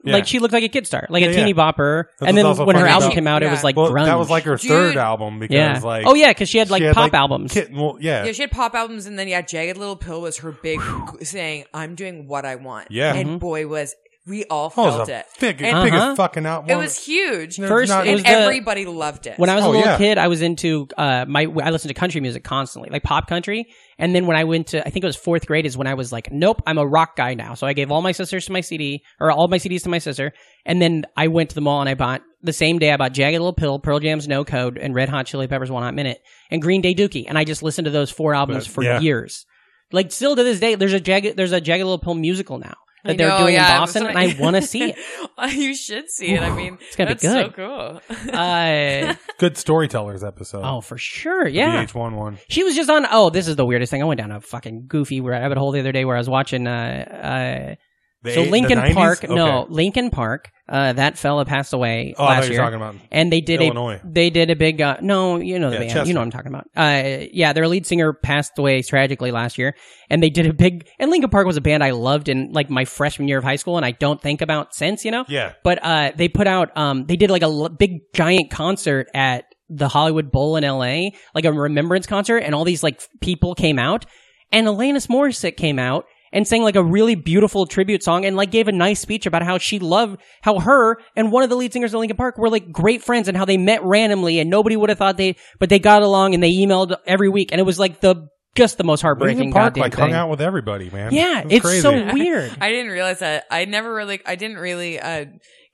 [0.05, 0.13] Yeah.
[0.13, 1.55] like she looked like a kid star, like Yeah, a teeny yeah.
[1.57, 2.05] bopper.
[2.21, 4.05] That's and then when her album about- came out, it was like well, grunge.
[4.05, 4.69] that was like her Dude.
[4.69, 5.81] third album because yeah.
[5.83, 7.53] like oh yeah, because she had like she had, pop like, albums.
[7.53, 10.39] kid- well, yeah, Yeah, she had pop albums, and then yeah, Jagged Little Pill was
[10.39, 10.81] her big
[11.23, 13.15] saying, "I'm doing what I want." Yeah.
[13.15, 13.39] and Mm-hmm.
[13.39, 13.95] boy, was
[14.29, 15.25] we all Oh, felt it.
[15.41, 16.15] big, And biggest Uh-huh.
[16.17, 16.71] fucking album.
[16.71, 17.57] it was huge.
[17.57, 19.39] There's First, not- it was and the- everybody loved it.
[19.39, 19.99] When I was a Oh, little yeah.
[19.99, 23.67] kid, I was into uh my I listened to country music constantly, like pop country.
[23.99, 25.95] And then when I went to I think it was fourth grade is when I
[25.95, 27.55] was like, nope, I'm a rock guy now.
[27.55, 29.99] So I gave all my sisters to my CD or all my CDs to my
[29.99, 30.33] sister.
[30.67, 33.13] And then I went to the mall and I bought the same day I bought
[33.13, 36.19] Jagged Little Pill, Pearl Jam's No Code, and Red Hot Chili Peppers One Hot Minute,
[36.51, 37.25] and Green Day Dookie.
[37.27, 39.01] And I just listened to those four albums But, for yeah.
[39.01, 39.45] years.
[39.91, 42.75] Like still to this day, there's a Jagged there's a Jagged Little Pill musical now
[43.09, 45.53] that I they're know, doing yeah, in Boston, and I want to see it.
[45.55, 46.43] you should see it.
[46.43, 47.55] I mean, It's gonna be that's so good.
[47.55, 48.35] cool.
[48.35, 50.63] Uh, good storytellers episode.
[50.65, 51.85] oh, for sure, yeah.
[51.85, 52.39] VH1 one.
[52.49, 53.07] She was just on.
[53.11, 54.03] Oh, this is the weirdest thing.
[54.03, 56.67] I went down a fucking goofy rabbit hole the other day where I was watching.
[56.67, 57.79] Uh, The
[58.27, 58.95] so Linkin 90s?
[58.95, 59.29] Park.
[59.29, 60.51] No, Linkin Park.
[60.69, 62.59] Uh, that fella passed away Oh, last year.
[62.59, 64.01] talking about and they did Illinois.
[64.05, 64.83] a they did a big.
[64.83, 65.91] Uh, no, you know the Yeah, band.
[65.93, 66.09] Chester.
[66.09, 66.67] You know what I'm talking about.
[66.77, 69.75] Uh, yeah, their lead singer passed away tragically last year,
[70.11, 70.87] and they did a big.
[70.99, 73.57] And Linkin Park was a band I loved in like my freshman year of high
[73.57, 75.07] school, and I don't think about since.
[75.07, 75.25] You know.
[75.27, 75.55] Yeah.
[75.65, 76.77] But uh, they put out.
[76.77, 81.13] Um, they did like a l- big giant concert at the Hollywood Bowl in L.A.
[81.35, 84.05] Like a remembrance concert, and all these like people came out,
[84.53, 88.51] and Alanis Morissette came out and sang like a really beautiful tribute song and like
[88.51, 91.73] gave a nice speech about how she loved how her and one of the lead
[91.73, 94.77] singers of Linkin Park were like great friends and how they met randomly and nobody
[94.77, 97.65] would have thought they but they got along and they emailed every week and it
[97.65, 100.01] was like the just the most heartbreaking Linkin Park goddamn like thing.
[100.07, 101.13] hung out with everybody, man.
[101.13, 101.81] Yeah, It it's crazy.
[101.81, 102.51] so weird.
[102.61, 103.45] I didn't realize that.
[103.53, 105.27] I never really, I didn't really uh,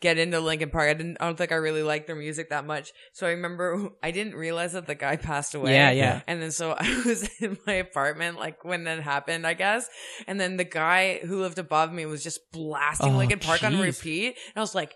[0.05, 0.91] get into Linkin Park.
[0.91, 1.17] I didn't.
[1.19, 2.93] I don't think I really liked their music that much.
[3.15, 5.73] So I remember I didn't realize that the guy passed away.
[5.73, 6.21] Yeah, yeah.
[6.29, 9.89] And then so I was in my apartment like when that happened, I guess.
[10.29, 13.81] And then the guy who lived above me was just blasting Oh, Linkin Park on
[13.81, 14.95] repeat, and I was like.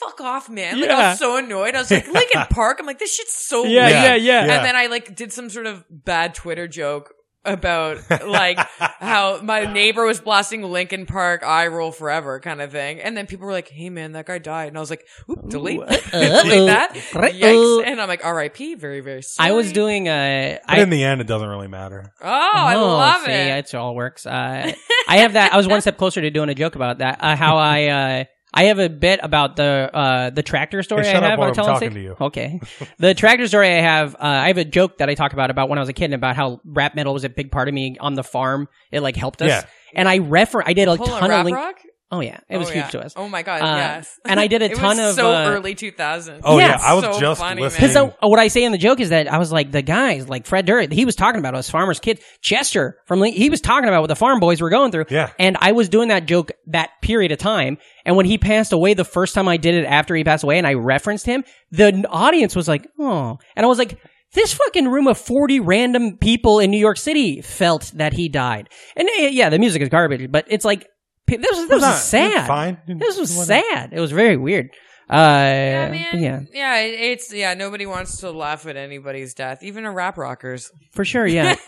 [0.00, 0.78] Fuck off, man.
[0.82, 1.74] Like I was so annoyed.
[1.74, 2.76] I was like, Linkin Park.
[2.78, 3.92] I'm like, this shit's so Yeah, weird.
[3.92, 4.46] yeah, yeah.
[4.46, 4.56] Yeah.
[4.56, 7.14] And then I like did some sort of bad Twitter joke
[7.44, 13.00] about like how my neighbor was blasting Linkin Park, I roll forever kind of thing.
[13.00, 14.68] And then people were like, hey man, that guy died.
[14.68, 16.90] And I was like, oop, delete, delete that.
[16.94, 17.86] Yikes.
[17.86, 19.48] And I'm like, RIP, very, very sorry.
[19.50, 22.12] I was doing a, But I in the end, it doesn't really matter.
[22.20, 23.66] Oh, I Oh, love see, it.
[23.72, 24.26] It all works.
[24.26, 24.72] Uh,
[25.08, 25.52] I have that.
[25.52, 27.18] I was one step closer to doing a joke about that.
[27.20, 28.24] Uh, how I uh,
[28.54, 31.38] I have a bit about the uh, the tractor story Hey, I shut up have
[31.38, 31.92] while I'm talking Safe.
[31.92, 32.16] to you.
[32.20, 32.60] Okay,
[32.98, 34.14] the tractor story I have.
[34.14, 36.06] Uh, I have a joke that I talk about about when I was a kid
[36.06, 38.68] and about how rap metal was a big part of me on the farm.
[38.90, 39.48] It like helped us.
[39.48, 39.64] Yeah.
[39.94, 40.62] And I refer.
[40.64, 41.56] I did a Pull a ton rap of link.
[41.56, 41.76] rock?
[42.10, 42.90] Oh yeah, it was Oh, huge yeah.
[42.90, 43.12] to us.
[43.16, 44.18] Oh my god, Uh, yes.
[44.24, 46.40] and I did a It ton was of, so uh, early 2000s.
[46.42, 47.88] Oh Yeah, yeah, I was so just funny, listening.
[47.88, 50.26] Because uh, what I say in the joke is that I was like the guys,
[50.26, 52.22] like Fred Durst, he was talking about us farmers' kids.
[52.40, 55.04] Chester from Lin- he was talking about what the farm boys were going through.
[55.10, 55.30] Yeah.
[55.38, 57.76] and I was doing that joke that period of time.
[58.06, 60.56] And when he passed away, the first time I did it after he passed away,
[60.56, 63.98] and I referenced him, the audience was like, "Oh," and I was like.
[64.34, 68.68] This fucking room of 40 random people in New York City felt that he died.
[68.94, 70.88] And uh, yeah, the music is garbage, but it's like, p-
[71.36, 72.46] this was, this was not- sad.
[72.46, 72.78] fine.
[72.86, 73.62] This was Whatever.
[73.72, 73.92] sad.
[73.92, 74.70] It was very weird.
[75.10, 76.18] Uh, Yeah, man.
[76.20, 77.54] yeah, Yeah, it's yeah.
[77.54, 80.70] Nobody wants to laugh at anybody's death, even a rap rockers.
[80.92, 81.54] For sure, yeah.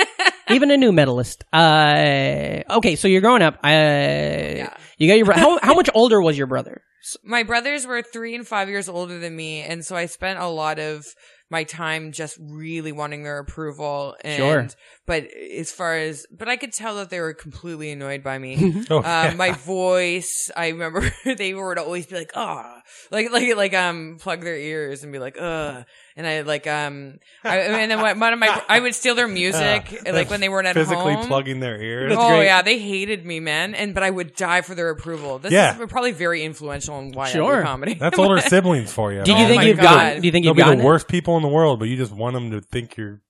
[0.51, 1.45] Even a new medalist.
[1.53, 3.61] Uh, okay, so you're growing up.
[3.63, 4.67] Uh,
[4.99, 6.83] You got your bro- how how much older was your brother?
[7.25, 10.49] My brothers were three and five years older than me, and so I spent a
[10.49, 11.07] lot of
[11.51, 14.17] my time just really wanting their approval.
[14.23, 14.69] And, Sure.
[15.07, 18.85] But as far as, but I could tell that they were completely annoyed by me.
[18.91, 23.75] Oh, uh, my voice, I remember they would always be like, "Ah," like like like
[23.75, 25.85] um plug their ears and be like, "Ugh,"
[26.21, 30.03] and I like um, I, and then one of my I would steal their music
[30.05, 31.27] like when they weren't at physically home.
[31.27, 32.13] plugging their ears.
[32.17, 35.39] oh yeah, they hated me, man, and but I would die for their approval.
[35.39, 35.79] This Yeah.
[35.81, 37.57] is probably very influential in why I Sure.
[37.57, 37.95] do comedy.
[37.95, 39.23] That's older siblings for you.
[39.25, 39.83] Do you Oh think you've God.
[39.83, 40.21] gotten?
[40.21, 40.85] Do you think They'll you've be the it?
[40.85, 43.21] worst people in the world, but you just want them to think you're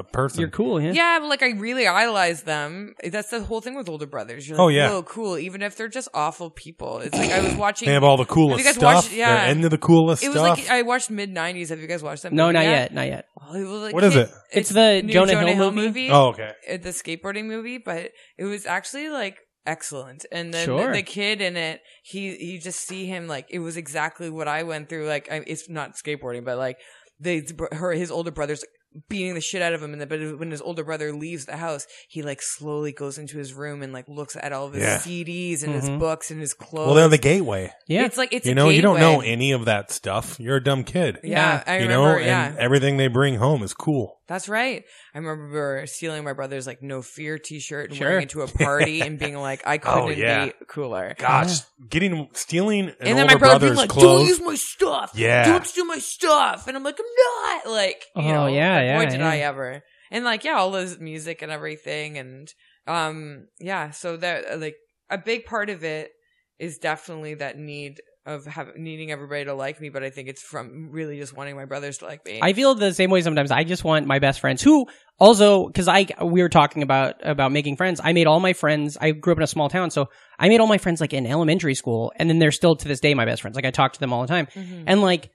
[0.00, 0.40] a person.
[0.40, 0.92] You're cool, yeah.
[0.92, 2.94] Yeah, but like I really idolize them.
[3.04, 4.48] That's the whole thing with older brothers.
[4.48, 4.90] You're Oh, yeah.
[4.90, 5.38] whoa, cool.
[5.38, 6.98] Even if they're just awful people.
[6.98, 7.86] It's like I was watching.
[7.86, 8.94] They have all the Have coolest you guys stuff.
[8.94, 9.44] watched- yeah.
[9.44, 10.58] They're into the coolest It was stuff.
[10.58, 11.68] like I watched mid '90s.
[11.68, 12.32] Have you guys watched that?
[12.32, 12.70] No, not yet?
[12.72, 13.26] yet, not yet.
[13.40, 14.30] Oh, it was like What is it?
[14.52, 16.10] It's the new Jonah Hill movie?
[16.10, 16.52] Oh, okay.
[16.68, 19.36] The skateboarding movie, but it was actually like
[19.66, 20.24] excellent.
[20.32, 20.86] And then Sure.
[20.88, 24.48] the, the kid in it, he you just see him like it was exactly what
[24.48, 25.06] I went through.
[25.06, 26.78] Like I, it's not skateboarding, but like
[27.18, 27.42] they
[27.72, 28.64] her his older brother's
[29.08, 31.56] beating the shit out of him and then, but when his older brother leaves the
[31.56, 34.82] house he like slowly goes into his room and like looks at all of his
[34.82, 34.98] Yeah.
[34.98, 35.98] CDs and his Mhm.
[36.00, 37.72] books and his clothes Well, they're the gateway.
[37.86, 38.04] Yeah.
[38.04, 40.38] it's like it's you a know, you don't know any of that stuff.
[40.40, 41.18] You're a dumb kid.
[41.22, 44.19] yeah, I you remember know, yeah and everything they bring home is cool.
[44.30, 44.84] That's right.
[45.12, 48.08] I remember stealing my brother's like no fear T-shirt and Sure.
[48.08, 50.46] wearing it to a party and being like, I couldn't Oh, yeah.
[50.46, 51.16] be cooler.
[51.18, 51.58] Gosh,
[51.88, 54.04] getting stealing an and then my brother being brother's like, clothes.
[54.20, 55.10] "Don't use my stuff.
[55.16, 55.46] Yeah.
[55.46, 58.84] don't steal my stuff." And I'm like, "I'm not." Like, you Oh, know, yeah, like,
[58.84, 59.48] yeah, Boy, did I yeah.
[59.48, 59.82] ever!
[60.12, 62.48] And like, yeah, all this music and everything, and
[62.86, 63.90] um, yeah.
[63.90, 64.76] So that like
[65.10, 66.12] a big part of it
[66.60, 68.00] is definitely that need
[68.30, 71.56] of have, needing everybody to like me, but I think it's from really just wanting
[71.56, 72.40] my brothers to like me.
[72.42, 73.50] I feel the same way sometimes.
[73.50, 74.86] I just want my best friends who
[75.18, 78.00] also because I we were talking about about making friends.
[78.02, 78.96] I made all my friends.
[79.00, 80.08] I grew up in a small town, so
[80.38, 83.00] I made all my friends like in elementary school, and then they're still to this
[83.00, 83.56] day my best friends.
[83.56, 84.84] Like I talk to them all the time, Mhm.
[84.86, 85.30] and like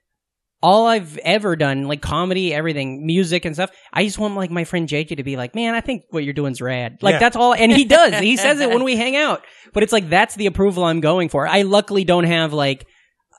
[0.64, 3.72] all I've ever done, like comedy, everything, music and stuff.
[3.93, 6.34] I just want like my friend JJ to be like, man, I think what you're
[6.34, 6.97] doing's rad.
[7.01, 7.20] Like Yeah.
[7.20, 8.20] that's all, and he does.
[8.20, 9.43] he says it when we hang out,
[9.74, 11.47] but it's like that's the approval I'm going for.
[11.47, 12.88] I luckily don't have like.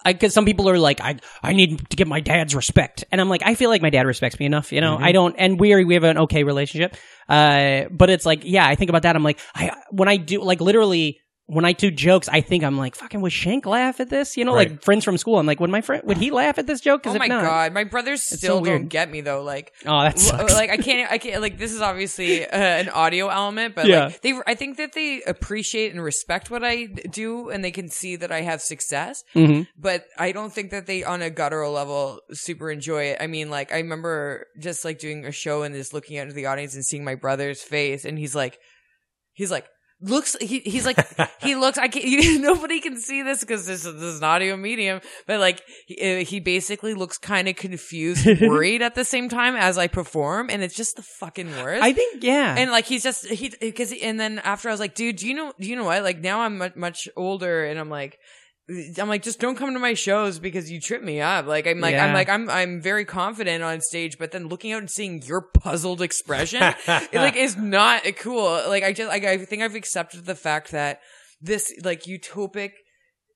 [0.05, 3.21] I, Because some people are like, I I need to get my dad's respect, and
[3.21, 4.97] I'm like, I feel like my dad respects me enough, you know.
[4.97, 6.95] I don't, and we are, we have an okay relationship,
[7.29, 9.17] uh, but it's like, yeah, I think about that.
[9.17, 12.77] I'm like, I when I do like literally when I do jokes, I think I'm
[12.77, 14.37] like, fucking, would Shank laugh at this?
[14.37, 14.69] You know, Right.
[14.71, 15.39] like friends from school.
[15.39, 17.05] I'm like, would my friend would he laugh at this joke?
[17.05, 18.81] 'Cause Oh if my not, god, my brothers so still weird.
[18.83, 19.43] don't get me though.
[19.45, 20.53] Like, Oh, that sucks.
[20.55, 21.41] like I can't, I can't.
[21.41, 24.07] Like, this is obviously uh, an audio element, but Yeah.
[24.07, 27.89] like they, I think that they appreciate and respect what I do, and they can
[27.91, 29.23] see that I have success.
[29.37, 29.69] Mhm.
[29.79, 33.19] But I don't think that they, on a guttural level, super enjoy it.
[33.21, 36.35] I mean, like I remember just like doing a show and just looking out into
[36.35, 38.59] the audience and seeing my brother's face, and he's like,
[39.33, 39.67] he's like.
[40.03, 40.99] Looks he he's like
[41.41, 44.25] he looks I can't you, nobody can see this because this is this is an
[44.25, 49.07] audio medium but like he, uh, he basically looks kind of confused worried at the
[49.07, 52.57] same time as I perform and it's just the fucking worst I think yeah.
[52.59, 55.33] and like he's just he because and then after I was like dude do you
[55.33, 58.19] know do you know what like now I'm much, much older and I'm like
[58.69, 61.81] I'm like just don't come to my shows because you trip me up like I'm
[61.81, 65.23] like I'm like I'm I'm very confident on stage but then looking out and seeing
[65.23, 68.51] your puzzled expression it like is not cool.
[68.69, 71.01] Like I just like I think I've accepted the fact that
[71.41, 72.73] this like utopic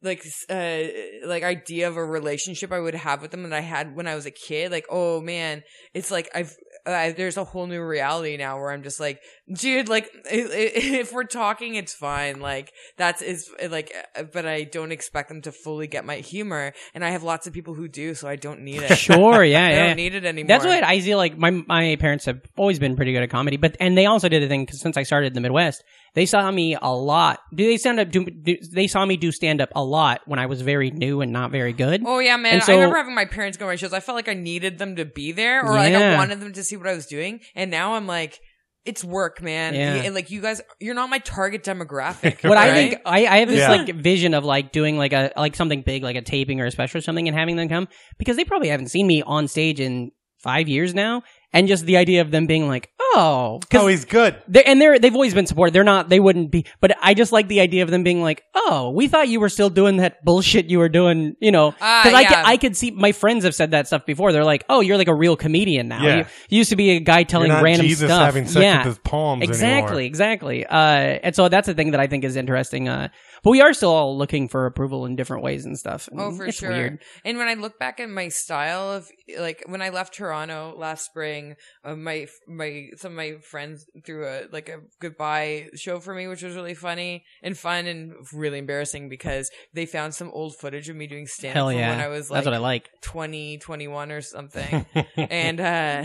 [0.03, 0.83] like uh
[1.27, 4.15] like idea of a relationship I would have with them that I had when I
[4.15, 4.73] was a kid.
[4.73, 5.63] Like oh man,
[5.95, 6.57] it's like I've.
[6.87, 9.21] Uh, there's a whole new reality now where I'm just like,
[9.53, 12.41] dude, like if we're talking, it's fine.
[12.41, 16.73] Like that's is like, uh, but I don't expect them to fully get my humor,
[16.95, 18.97] and I have lots of people who do, so I don't need it.
[18.97, 19.87] Sure, yeah, I yeah.
[19.87, 20.49] don't need it anymore.
[20.49, 21.37] That's what I feel like.
[21.37, 24.43] My my parents have always been pretty good at comedy, but and they also did
[24.43, 25.85] a thing 'cause since I started in the Midwest.
[26.15, 27.41] They saw me a lot.
[27.55, 28.11] Do they stand up?
[28.11, 31.21] Do, do they saw me do stand up a lot when I was very new
[31.21, 32.03] and not very good?
[32.05, 32.55] Oh yeah, man!
[32.55, 33.93] And so- I remember having my parents go to my shows.
[33.93, 36.65] I felt like I needed them to be there, or like I wanted them to
[36.65, 37.41] see what I was doing.
[37.55, 38.41] And now I'm like,
[38.85, 39.75] it's work, man.
[39.75, 39.95] Yeah.
[39.97, 42.43] And like you guys, you're not my target demographic.
[42.49, 43.71] What I think I, I have this Yeah.
[43.71, 46.71] like vision of like doing like a like something big like a taping or a
[46.71, 47.89] special or something and having them come
[48.19, 50.11] because they probably haven't seen me on stage in
[50.43, 51.23] five years now
[51.53, 54.41] and just the idea of them being like oh Oh, he's good.
[54.47, 55.73] they're, and they're they've always been supported.
[55.75, 56.09] They're not.
[56.09, 56.67] They wouldn't be.
[56.81, 59.49] But I just like the idea of them being like, "Oh, we thought you were
[59.49, 62.29] still doing that bullshit you were doing." You know, Ah, because I yeah.
[62.29, 64.33] could, I could see my friends have said that stuff before.
[64.33, 66.03] They're like, "Oh, you're like a real comedian now.
[66.05, 66.17] Yeah.
[66.19, 68.63] You, you used to be a guy telling You're not random Jesus stuff." having sex
[68.63, 70.01] yeah, with his palms exactly, anymore.
[70.07, 70.67] exactly.
[70.67, 70.77] Uh,
[71.25, 72.89] and so that's a thing that I think is interesting.
[72.89, 73.09] Uh,
[73.43, 76.09] but we are still all looking for approval in different ways and stuff.
[76.13, 76.71] Oh, And for it's sure.
[76.71, 77.03] Weird.
[77.25, 81.05] And when I look back at my style of like when I left Toronto last
[81.05, 86.15] spring, uh, my my some of my friends threw a like a goodbye show for
[86.15, 90.57] me, which was really funny and fun and really embarrassing because they found some old
[90.57, 92.91] footage of me doing stand up yeah, when I was like that's what I like.
[93.03, 94.87] 20, 21 or something.
[95.17, 96.05] and uh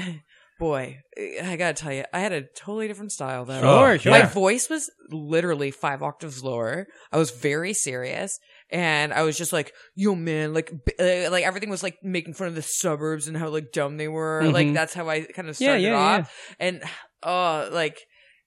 [0.59, 3.61] boy, I gotta tell you, I had a totally different style then.
[3.63, 4.11] Sure, sure.
[4.11, 6.87] My voice was literally five octaves lower.
[7.11, 8.39] I was very serious.
[8.71, 12.33] And I was just like, yo, man, like, b- uh, like everything was like making
[12.33, 14.43] fun of the suburbs and how like dumb they were.
[14.45, 14.73] Like Mhm.
[14.73, 16.55] that's how I kind of started yeah, off.
[16.59, 16.83] And
[17.23, 17.99] oh, like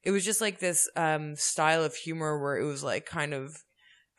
[0.03, 3.55] it was just like this um style of humor where it was like kind of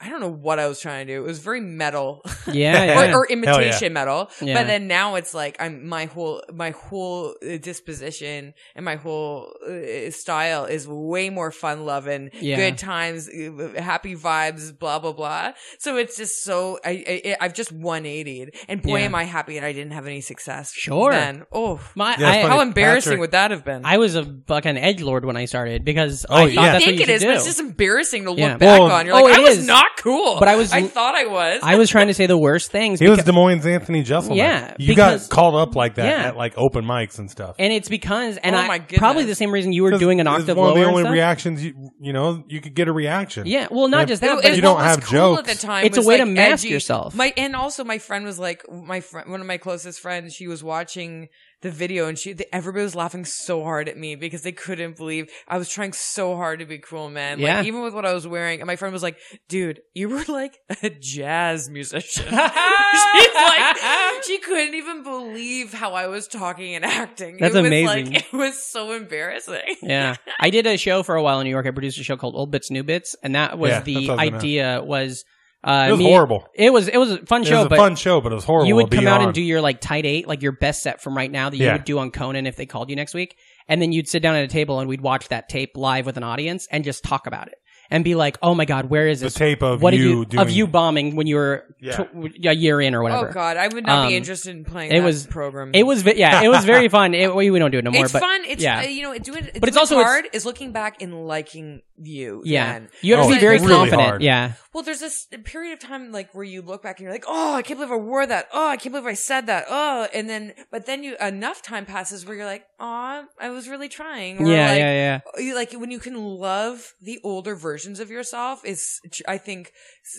[0.02, 1.22] I don't know what I was trying to do.
[1.22, 2.22] It was very metal.
[2.46, 3.12] Yeah, yeah.
[3.12, 4.30] or, or imitation metal.
[4.40, 4.54] Yeah.
[4.54, 9.52] But then now it's like I'm my whole my whole uh, disposition and my whole
[9.68, 12.56] uh, style is way more fun loving, Yeah.
[12.56, 15.52] good times, uh, happy vibes, blah blah blah.
[15.78, 19.04] So it's just so I, I I've just 180'd, and boy Yeah.
[19.06, 20.72] am I happy that I didn't have any success.
[20.72, 21.10] Sure.
[21.12, 23.84] Then oh My, Yeah, I, how embarrassing Patrick- would that have been?
[23.84, 26.54] I was a fucking edge lord when I started because Oh, I yeah.
[26.54, 28.38] thought I that's think what you it is, should but it's just embarrassing to look
[28.38, 28.56] Yeah.
[28.56, 29.06] back Well, on.
[29.06, 29.66] You're oh, like, it I was is.
[29.66, 30.38] not cool.
[30.38, 31.60] But I was- I thought I was.
[31.62, 33.00] I was trying to say the worst things.
[33.00, 34.36] He was Des Moines Anthony Jeselnik.
[34.36, 36.28] Yeah, you got called up like that Yeah.
[36.28, 37.56] at like open mics and stuff.
[37.58, 40.26] and it's because, and Oh I my probably the same reason you were doing an
[40.26, 41.12] it's octave one of lower the and only stuff.
[41.12, 43.46] reactions you you know you could get a reaction.
[43.46, 45.36] Yeah, well, not If- just that, It- but it- you don't what was have cool
[45.36, 45.50] jokes.
[45.50, 46.68] At the time It's a was, way to like, mask edgy.
[46.74, 47.14] yourself.
[47.14, 50.34] My and also my friend was like my friend, one of my closest friends.
[50.34, 51.28] She was watching
[51.62, 55.30] the video and she everybody was laughing so hard at me because they couldn't believe
[55.46, 57.38] I was trying so hard to be cool, man.
[57.38, 57.58] Yeah.
[57.58, 60.24] Like even with what I was wearing, and my friend was like, "Dude, you were
[60.28, 63.76] like a jazz musician." She's like,
[64.24, 67.36] she couldn't even believe how I was talking and acting.
[67.38, 68.12] That's it was amazing.
[68.12, 69.76] Like, it was so embarrassing.
[69.82, 71.66] yeah, I did a show for a while in New York.
[71.66, 74.18] I produced a show called Old Bits New Bits, and that was Yeah, the what
[74.18, 74.82] was idea.
[74.84, 75.24] Was
[75.62, 76.46] uh, It was me- horrible.
[76.54, 78.34] It was it was a fun It show, was a but fun show, but it
[78.34, 78.68] was horrible.
[78.68, 81.16] you would come out and do your like tight eight, like your best set from
[81.16, 81.72] right now that you Yeah.
[81.74, 83.36] would do on Conan if they called you next week,
[83.68, 86.16] and then you'd sit down at a table and we'd watch that tape live with
[86.16, 87.54] an audience and just talk about it
[87.90, 89.32] and be like, "Oh my god, where is this?
[89.34, 91.96] The tape of what did you you of you bombing when you were Yeah.
[91.96, 94.64] tw- a year in or whatever?" Oh God, I would not Um, be interested in
[94.64, 95.70] playing it that was program.
[95.74, 97.14] It was yeah, it was very fun.
[97.14, 98.04] It, we, we don't do it no more.
[98.04, 98.42] it's but fun.
[98.46, 98.80] It's yeah.
[98.80, 101.02] uh, you know, doing But but it's it's also- also it's- hard is looking back
[101.02, 102.42] and liking you.
[102.44, 102.72] yeah.
[102.74, 102.88] then.
[103.02, 104.02] You have to Oh, be very really confident.
[104.02, 104.22] hard.
[104.22, 104.52] Yeah.
[104.72, 107.54] Well, there's this period of time like where you look back and you're like, oh,
[107.54, 108.48] I can't believe I wore that.
[108.54, 109.66] Oh, I can't believe I said that.
[109.68, 113.68] Oh, and then but then you enough time passes where you're like, oh, I was
[113.68, 114.38] really trying.
[114.38, 115.42] Or Yeah, like, yeah, yeah.
[115.42, 119.72] you- Like when you can love the older versions of yourself is, I think,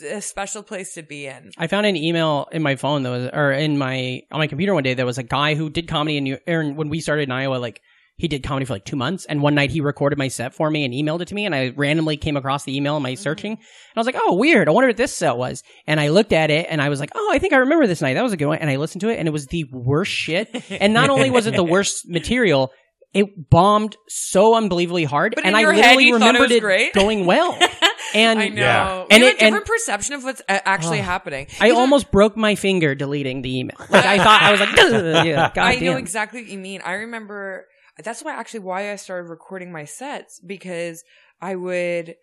[0.10, 1.52] a special place to be in.
[1.60, 4.74] I found an email in my phone that was, or in my on my computer
[4.74, 4.96] one day.
[4.96, 6.40] There was a guy who did comedy in New.
[6.48, 7.82] Aaron, when we started in Iowa, like
[8.18, 10.72] he did comedy for like two months, and one night he recorded my set for
[10.72, 13.14] me and emailed it to me, and I randomly came across the email in my
[13.14, 13.22] mm-hmm.
[13.22, 13.60] searching, and
[13.96, 14.68] I was like, "Oh, weird!
[14.68, 17.12] I wonder what this set was." And I looked at it, and I was like,
[17.14, 18.16] "Oh, I think I remember this night.
[18.16, 20.12] That was a good one." And I listened to it, and it was the worst
[20.12, 20.50] shit.
[20.72, 22.72] and not only was it the worst material.
[23.14, 26.28] It bombed so unbelievably hard, But and in I your head, literally you thought it
[26.28, 26.94] remembered was it great?
[26.94, 27.58] going well.
[28.14, 28.62] And I know.
[28.62, 29.06] Yeah.
[29.10, 31.04] And you it- have a different and- perception of what's actually Oh.
[31.04, 31.48] happening.
[31.62, 33.78] I You know- almost broke my finger deleting the email.
[33.90, 34.76] Like I thought I was like,
[35.26, 36.82] yeah, God I know exactly what you mean.
[36.84, 37.68] I remember
[38.04, 41.04] that's why actually why I started recording my sets because
[41.42, 42.16] I would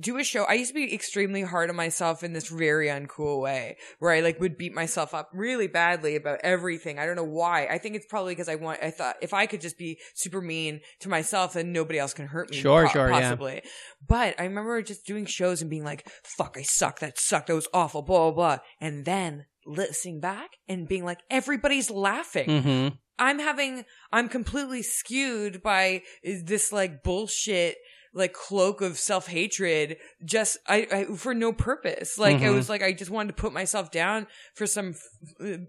[0.00, 0.44] do a show.
[0.44, 4.20] I used to be extremely hard on myself in this very uncool way where I
[4.20, 6.98] like would beat myself up really badly about everything.
[6.98, 7.66] I don't know why.
[7.66, 10.40] I think it's probably because I want, I thought if I could just be super
[10.40, 12.56] mean to myself then nobody else can hurt me.
[12.56, 13.20] Sure, po- sure, yeah.
[13.20, 13.62] possibly.
[14.06, 17.00] But I remember just doing shows and being like, fuck, I suck.
[17.00, 17.48] That sucked.
[17.48, 18.02] That was awful.
[18.02, 18.58] Blah, blah, blah.
[18.80, 22.48] And then listening back and being like, everybody's laughing.
[22.48, 22.96] Mm-hmm.
[23.18, 27.76] I'm having, I'm completely skewed by this like bullshit,
[28.12, 32.18] like cloak of self hatred, just I, I for no purpose.
[32.18, 32.54] Like it Mhm.
[32.54, 34.94] was like I just wanted to put myself down for some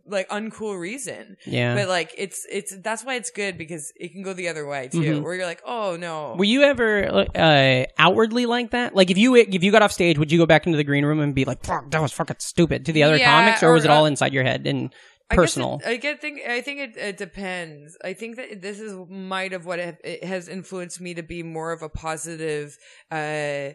[0.08, 1.38] like uncool reason.
[1.46, 1.76] Yeah.
[1.76, 4.90] But like it's it's that's why it's good because it can go the other way
[4.92, 5.24] too, Mhm.
[5.24, 6.36] where you're like, oh no.
[6.38, 8.96] Were you ever uh, outwardly like that?
[8.96, 11.06] Like if you if you got off stage, would you go back into the green
[11.06, 13.72] room and be like, "Fuck, that was fucking stupid" to the other Yeah, comics, or
[13.74, 14.94] was it all uh, inside your head and
[15.32, 15.80] I guess personal?
[15.84, 17.98] it- I get think I think it, it depends.
[18.04, 21.44] I think that this is might of what it, it has influenced me to be
[21.44, 22.78] more of a positive,
[23.12, 23.70] uh,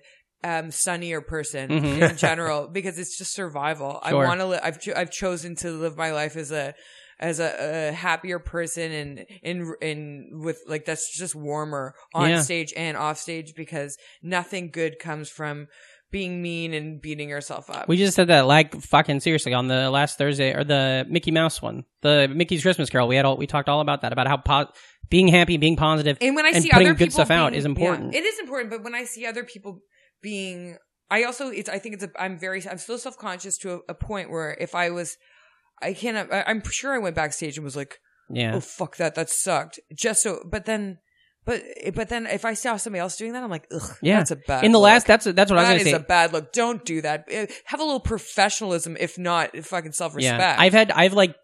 [0.44, 2.11] um, sunnier person Mhm.
[2.11, 3.98] in general because it's just survival.
[4.02, 4.46] I want to.
[4.46, 6.74] Li- I've cho- I've chosen to live my life as a
[7.18, 12.42] as a, a happier person and in in with like that's just warmer on Yeah.
[12.42, 15.68] stage and off stage because nothing good comes from
[16.11, 17.88] being mean and beating yourself up.
[17.88, 21.61] We just said that like fucking seriously on the last Thursday or the Mickey Mouse
[21.61, 23.09] one, the Mickey's Christmas Carol.
[23.09, 24.70] We had all we talked all about that about how po-
[25.09, 28.12] being happy, being positive, And when I see putting other good stuff out is important.
[28.12, 28.70] yeah, it is important.
[28.70, 29.80] But when I see other people
[30.22, 30.76] being,
[31.11, 33.78] I also, it's, I think it's, a, I'm very, I'm still self conscious to a,
[33.90, 35.16] a point where if I was,
[35.80, 37.98] I can't, I, I'm sure I went backstage and was like,
[38.28, 38.54] yeah.
[38.57, 39.78] oh fuck that, that sucked.
[39.94, 40.98] Just so, but then,
[41.47, 41.62] but,
[41.94, 44.18] but then if I saw somebody else doing that, I'm like, ugh, Yeah.
[44.18, 44.64] that's a bad.
[44.64, 44.84] In the look.
[44.86, 46.07] last, that's that's what I was is going a to say.
[46.07, 46.53] bad look.
[46.53, 47.24] Don't do that.
[47.32, 50.38] Uh, Have a little professionalism, if not fucking self respect.
[50.40, 51.34] Yeah, I've had I've like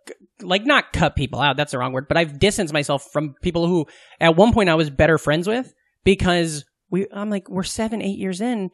[0.42, 1.56] like not cut people out.
[1.56, 3.86] That's the wrong word, but I've distanced myself from people who
[4.20, 5.72] at one point I was better friends with
[6.04, 7.06] because we.
[7.12, 8.70] I'm like we're seven, eight years in.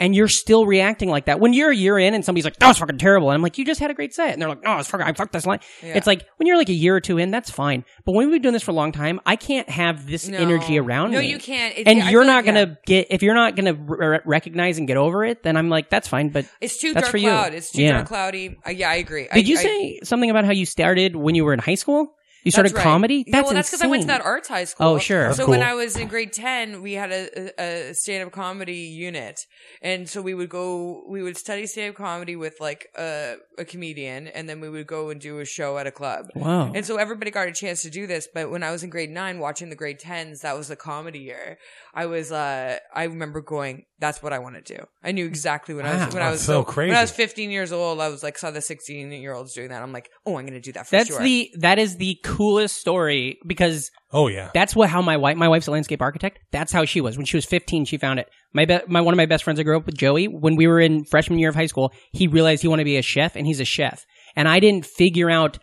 [0.00, 1.40] And you're still reacting like that.
[1.40, 3.30] When you're a year in and somebody's like, that was fucking terrible.
[3.30, 4.32] And I'm like, you just had a great set.
[4.32, 5.58] And they're like, no, it's fucking, I fucked this line.
[5.82, 5.96] Yeah.
[5.96, 7.84] It's like, when you're like a year or two in, that's fine.
[8.04, 10.38] But when we've been doing this for a long time, I can't have this No.
[10.38, 11.24] energy around No, me.
[11.26, 11.76] No, you can't.
[11.76, 14.86] It- and yeah, you're not like- gonna get, if you're not gonna r- recognize and
[14.86, 16.28] get over it, then I'm like, that's fine.
[16.28, 17.54] But It's too dark cloud.
[17.54, 17.92] It's too yeah.
[17.94, 18.56] dark cloudy.
[18.64, 19.24] Uh, yeah, I agree.
[19.24, 21.74] Did I, you I- say something about how you started when you were in high
[21.74, 22.14] school?
[22.44, 22.90] You started That's right.
[22.90, 23.24] comedy?
[23.26, 24.86] Yeah, That's well, that's because I went to that arts high oh, school.
[24.86, 25.24] Oh, sure.
[25.24, 25.62] That's so when.
[25.62, 29.46] I was in grade ten, we had a, a, a stand-up comedy unit,
[29.82, 34.28] and so we would go, we would study stand-up comedy with like a, a comedian,
[34.28, 36.30] and then we would go and do a show at a club.
[36.34, 36.72] Wow.
[36.74, 38.28] And so everybody got a chance to do this.
[38.32, 41.20] But when I was in grade nine, watching the grade tens, that was the comedy
[41.20, 41.58] year.
[41.94, 45.74] I was, uh, I remember going, "That's what I want to do." I knew exactly
[45.74, 46.90] when I was when I was so crazy.
[46.90, 49.68] When I was fifteen years old, I was like saw the sixteen year olds doing
[49.68, 49.82] that.
[49.82, 52.18] I'm like, "Oh, I'm going to do that for That's sure." the that is the
[52.22, 54.50] coolest story because Oh yeah.
[54.54, 56.38] that's what how my wife my wife's a landscape architect.
[56.50, 57.84] That's how she was when she was 15.
[57.84, 58.28] She found it.
[58.54, 60.26] My be, my one of my best friends I grew up with Joey.
[60.26, 62.96] When we were in freshman year of high school, he realized he wanted to be
[62.96, 64.06] a chef, and he's a chef.
[64.34, 65.58] And I didn't figure out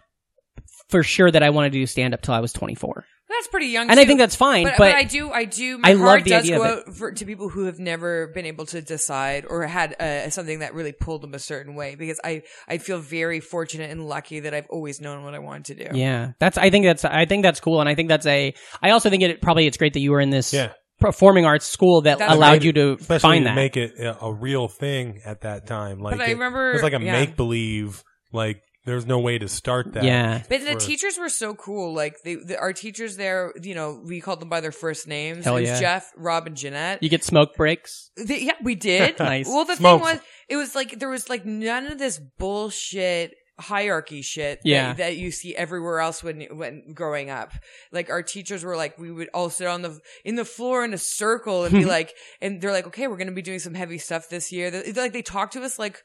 [0.89, 3.06] for sure that I wanted to do stand up till I was 24.
[3.28, 5.80] That's pretty young, And I think that's fine, But, but I do, I do.
[5.80, 7.80] My I love heart the does idea go of out for, to people who have
[7.80, 11.73] never been able to decide or had uh, something that really pulled them a certain
[11.73, 11.95] way.
[11.95, 15.78] Because I, I feel very fortunate and lucky that I've always known what I wanted
[15.78, 15.97] to do.
[15.97, 16.57] Yeah, that's.
[16.59, 17.03] I think that's.
[17.03, 18.53] I think that's cool, and I think that's a.
[18.84, 20.73] I also think it probably it's great that you were in this Yeah.
[20.99, 22.63] performing arts school that That's allowed right.
[22.63, 23.55] you to Especially find that.
[23.55, 25.99] make it a, a real thing at that time.
[25.99, 27.11] Like I it, remember- it was like a yeah.
[27.13, 28.03] make believe.
[28.32, 30.04] Like there's no way to start that.
[30.04, 30.44] Yeah.
[30.48, 31.94] But the for- teachers were so cool.
[31.94, 35.44] Like they, the, our teachers there, you know, we called them by their first names.
[35.46, 35.80] Hell it was yeah.
[35.80, 37.02] Jeff, Rob, and Jeanette.
[37.04, 38.12] you get smoke breaks.
[38.16, 39.20] They, yeah, we did.
[39.26, 39.48] Nice.
[39.48, 40.06] Well, the Smokes.
[40.06, 44.88] thing was, it was like there was like none of this bullshit hierarchy shit Yeah.
[44.88, 47.54] that, that you see everywhere else when when growing up.
[47.92, 50.94] Like our teachers were like, we would all sit on the in the floor in
[50.94, 53.98] a circle and be like, and they're like, okay, we're gonna be doing some heavy
[53.98, 54.70] stuff this year.
[54.72, 56.04] They're- Like they talked to us like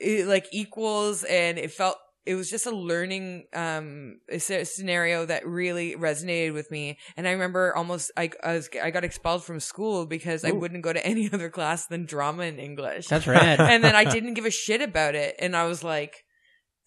[0.00, 1.96] eh, like equals, and it felt.
[2.26, 7.74] It was just a learning um scenario that really resonated with me, and I remember
[7.76, 11.30] almost I, I was I got expelled from school because I wouldn't go to any
[11.32, 13.06] other class than drama and English.
[13.08, 13.60] That's rad.
[13.60, 16.24] and then I didn't give a shit about it, and I was like,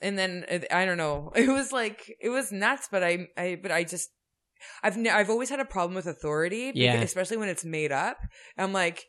[0.01, 3.57] and then uh, I don't know, it was like it was nuts, but I I
[3.61, 4.09] but I just
[4.83, 6.91] I've ne- I've always had a problem with authority, Yeah.
[6.97, 8.17] because- especially when it's made up.
[8.57, 9.05] I'm like.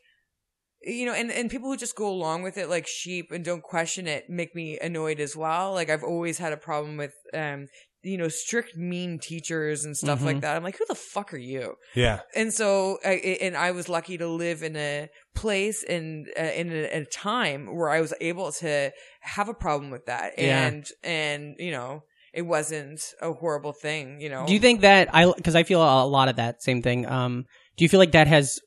[0.83, 3.61] You know, and, and people who just go along with it like sheep and don't
[3.61, 5.73] question it make me annoyed as well.
[5.73, 7.67] Like I've always had a problem with, um,
[8.01, 10.41] you know, strict mean teachers and stuff like Mhm.
[10.41, 10.55] that.
[10.57, 11.75] I'm like, who the fuck are you?
[11.93, 12.21] Yeah.
[12.35, 13.11] and so I,
[13.41, 17.75] and I was lucky to live in a place and uh, in a, a time
[17.75, 20.65] where I was able to have a problem with that, Yeah.
[20.67, 22.01] and and you know
[22.33, 24.47] it wasn't a horrible thing, you know.
[24.47, 27.05] Do you think that I because I feel a lot of that same thing.
[27.05, 27.45] Um,
[27.77, 28.59] do you feel like that has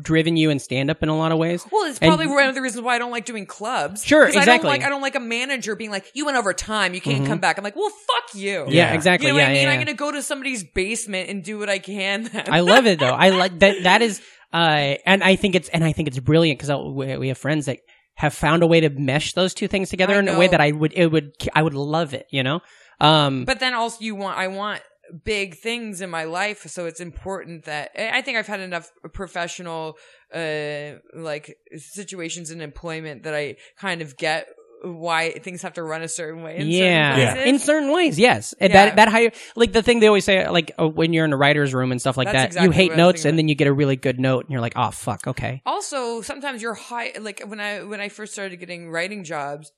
[0.00, 1.66] driven you in stand up in a lot of ways?
[1.70, 4.04] Well, it's And- probably one of the reasons why I don't like doing clubs.
[4.04, 4.68] Sure, 'Cause I exactly.
[4.68, 7.24] don't like I don't like a manager being like, "You went over time, you can't
[7.24, 7.26] Mhm.
[7.26, 9.26] come back." I'm like, "Well, fuck you." Yeah, exactly.
[9.28, 9.62] You know what Yeah, I mean?
[9.64, 12.24] yeah, I'm gonna go to somebody's basement and do what I can.
[12.24, 12.44] Then.
[12.50, 13.06] I love it though.
[13.10, 13.82] I like that.
[13.82, 14.20] That is,
[14.52, 17.66] uh, and I think it's and I think it's brilliant because we, we have friends
[17.66, 17.78] that
[18.14, 20.70] have found a way to mesh those two things together in a way that I
[20.72, 22.26] would it would I would love it.
[22.30, 22.60] You know.
[23.00, 24.80] Um, But then also you want, I want
[25.24, 26.66] big things in my life.
[26.68, 29.96] So it's important that I I think I've had enough professional,
[30.34, 34.48] uh, like situations in employment that I kind of get
[34.84, 36.56] why things have to run a certain way.
[36.56, 37.48] In yeah, certain places.
[37.48, 38.54] in certain ways, yes.
[38.60, 38.68] Yeah.
[38.68, 41.36] That that higher, like the thing they always say, like uh, when you're in a
[41.36, 43.38] writer's room and stuff like That's that, exactly you hate what I was notes and
[43.38, 45.62] then you get a really good note and you're like, oh fuck, okay.
[45.66, 49.72] also sometimes you're high like when i when i first started getting writing jobs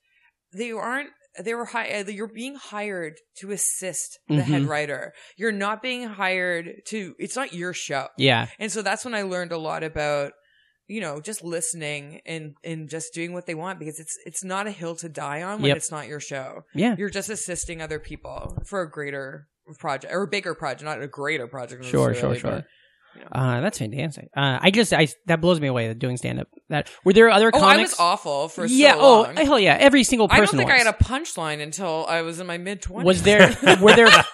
[0.53, 1.09] they aren't
[1.43, 4.67] they were high you're being hired to assist the head Mhm.
[4.69, 8.47] writer you're not being hired to it's not your show Yeah.
[8.59, 10.33] and so that's when i learned a lot about
[10.87, 14.67] you know just listening and and just doing what they want because it's it's not
[14.67, 15.77] a hill to die on when Yep.
[15.77, 16.95] it's not your show Yeah.
[16.97, 19.47] you're just assisting other people for a greater
[19.79, 22.51] project or a bigger project not a greater project Sure, sure, sure.
[22.51, 22.65] but-
[23.31, 24.29] Uh, that's fantastic.
[24.35, 25.93] Uh, I just, I that blows me away.
[25.93, 26.47] Doing stand up.
[26.69, 28.93] That were there other Oh, I was awful for yeah.
[28.93, 29.77] so oh, hell yeah.
[29.79, 30.41] Every single person.
[30.41, 33.05] I don't think I had a punchline until I was in my mid twenties.
[33.05, 33.55] Was there?
[33.81, 34.07] Were there?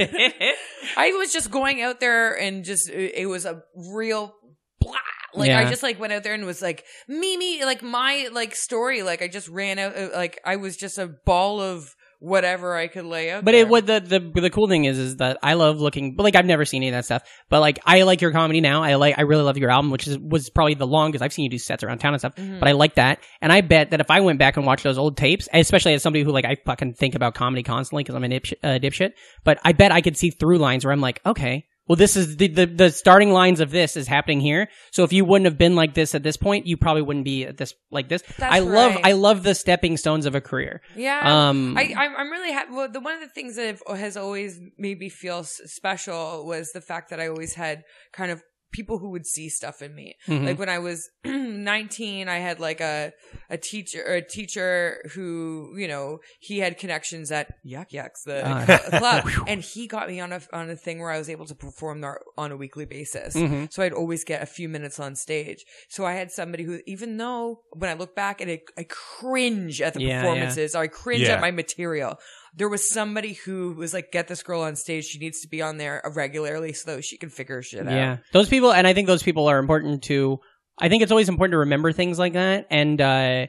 [0.96, 4.34] I was just going out there and just it was a real
[4.80, 4.94] blah.
[5.34, 5.60] Like Yeah.
[5.60, 9.02] I just like went out there and was like me me like my like story
[9.02, 12.86] like I just ran out uh, like I was just a ball of whatever I
[12.86, 13.44] could lay out.
[13.44, 13.62] But there.
[13.62, 16.14] it what the, the the cool thing is is that I love looking.
[16.14, 17.22] But like I've never seen any of that stuff.
[17.48, 18.82] But like I like your comedy now.
[18.82, 21.44] I like I really love your album, which is was probably the longest I've seen
[21.44, 22.36] you do sets around town and stuff.
[22.36, 22.60] Mhm.
[22.60, 24.98] But I like that, and I bet that if I went back and watched those
[24.98, 28.24] old tapes, especially as somebody who like I fucking think about comedy constantly because I'm
[28.24, 29.12] a uh, dipshit.
[29.42, 31.66] But I bet I could see through lines where I'm like, okay.
[31.90, 34.68] Well, this is the, the the starting lines of this is happening here.
[34.92, 37.46] So if you wouldn't have been like this at this point, you probably wouldn't be
[37.46, 38.22] at this like this.
[38.38, 39.06] That's I love right.
[39.06, 40.82] I love the stepping stones of a career.
[40.94, 42.70] Yeah, Um, I, I'm, really happy.
[42.70, 46.70] Well, the one of the things that have- has always made me feel special was
[46.70, 47.82] the fact that I always had
[48.12, 48.40] kind of
[48.72, 50.16] people who would see stuff in me.
[50.26, 50.46] Mhm.
[50.46, 53.12] Like when I was 19, I had like a
[53.48, 58.40] a teacher or a teacher who you know he had connections at Yuk Yuks the
[58.66, 61.46] cl- club, and he got me on a on a thing where I was able
[61.46, 63.34] to perform there on a weekly basis.
[63.34, 63.72] Mhm.
[63.72, 65.64] So I'd always get a few minutes on stage.
[65.88, 69.80] So I had somebody who, even though when I look back and I, I cringe
[69.82, 70.20] at the Yeah, yeah.
[70.22, 71.34] performances, or I cringe Yeah.
[71.34, 72.18] at my material.
[72.56, 75.04] There was somebody who was like, "Get this girl on stage.
[75.06, 78.16] She needs to be on there regularly so that she can figure shit out." Yeah,
[78.32, 80.40] those people, and I think those people are important to.
[80.78, 83.46] I think it's always important to remember things like that, and uh,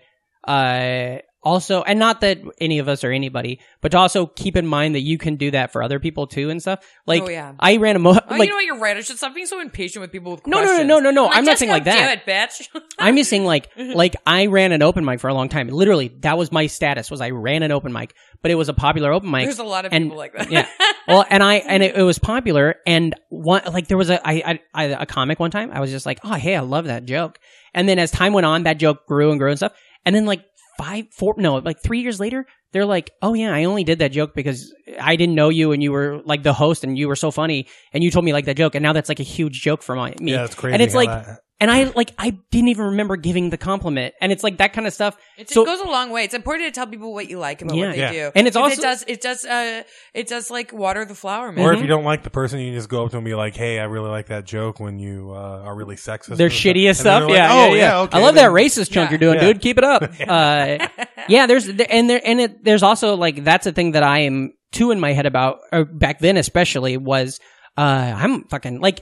[0.48, 4.68] uh, also, and not that any of us are anybody, but to also keep in
[4.68, 6.86] mind that you can do that for other people too and stuff.
[7.08, 7.54] Like, Oh, yeah.
[7.60, 8.66] I ran a mo- Oh, like you know what?
[8.66, 8.96] You're right.
[8.96, 11.26] I should stop being so impatient with people with No, no, no, no, no, no.
[11.26, 12.20] like, I'm not saying like that.
[12.20, 12.68] It, bitch.
[13.00, 15.68] I'm just saying, like, like I ran an open mic for a long time.
[15.70, 17.10] Literally, that was my status.
[17.10, 18.14] Was I ran an open mic,
[18.44, 19.46] but it was a popular open mic.
[19.46, 20.52] There's a lot of and- people like that.
[20.52, 20.68] yeah.
[21.08, 24.44] Well, and I and it, it was popular, and one like there was a I,
[24.46, 25.72] I, I a comic one time.
[25.74, 27.40] I was just like, oh hey, I love that joke.
[27.74, 29.74] And then as time went on, that joke grew and grew and stuff.
[30.06, 30.44] And then like
[30.82, 34.12] five, four, no, like three years later, they're like, oh yeah, I only did that
[34.12, 37.16] joke because I didn't know you and you were like the host and you were
[37.16, 39.62] so funny and you told me like that joke and now that's like a huge
[39.62, 40.32] joke for my me.
[40.32, 41.10] Yeah, it's crazy And it's like.
[41.10, 44.74] that- And I like I didn't even remember giving the compliment, and it's like that
[44.74, 45.16] kind of stuff.
[45.38, 46.24] It so goes a long way.
[46.26, 47.86] It's important to tell people what you like about Yeah.
[47.86, 48.12] what they Yeah.
[48.12, 49.84] do, And it's also- it does it does uh
[50.16, 51.64] it does like water the flower, man.
[51.64, 51.76] Or Mm-hmm.
[51.78, 53.36] if you don't like the person, you can just go up to them and be
[53.36, 56.50] like, "Hey, I really like that joke when you uh, are really sexist." their or
[56.50, 57.24] something." shittiest And stuff.
[57.26, 58.00] like, yeah, oh yeah, yeah.
[58.02, 58.18] okay.
[58.18, 59.10] I love then- that racist chunk Yeah.
[59.12, 59.54] you're doing, Yeah.
[59.54, 59.62] dude.
[59.62, 60.04] Keep it up.
[60.28, 60.88] uh,
[61.30, 64.54] yeah, there's and there and it, there's also like that's a thing that I am
[64.72, 65.60] too in my head about.
[65.72, 67.40] Or back then, especially was
[67.78, 67.82] uh,
[68.18, 69.02] I'm fucking like.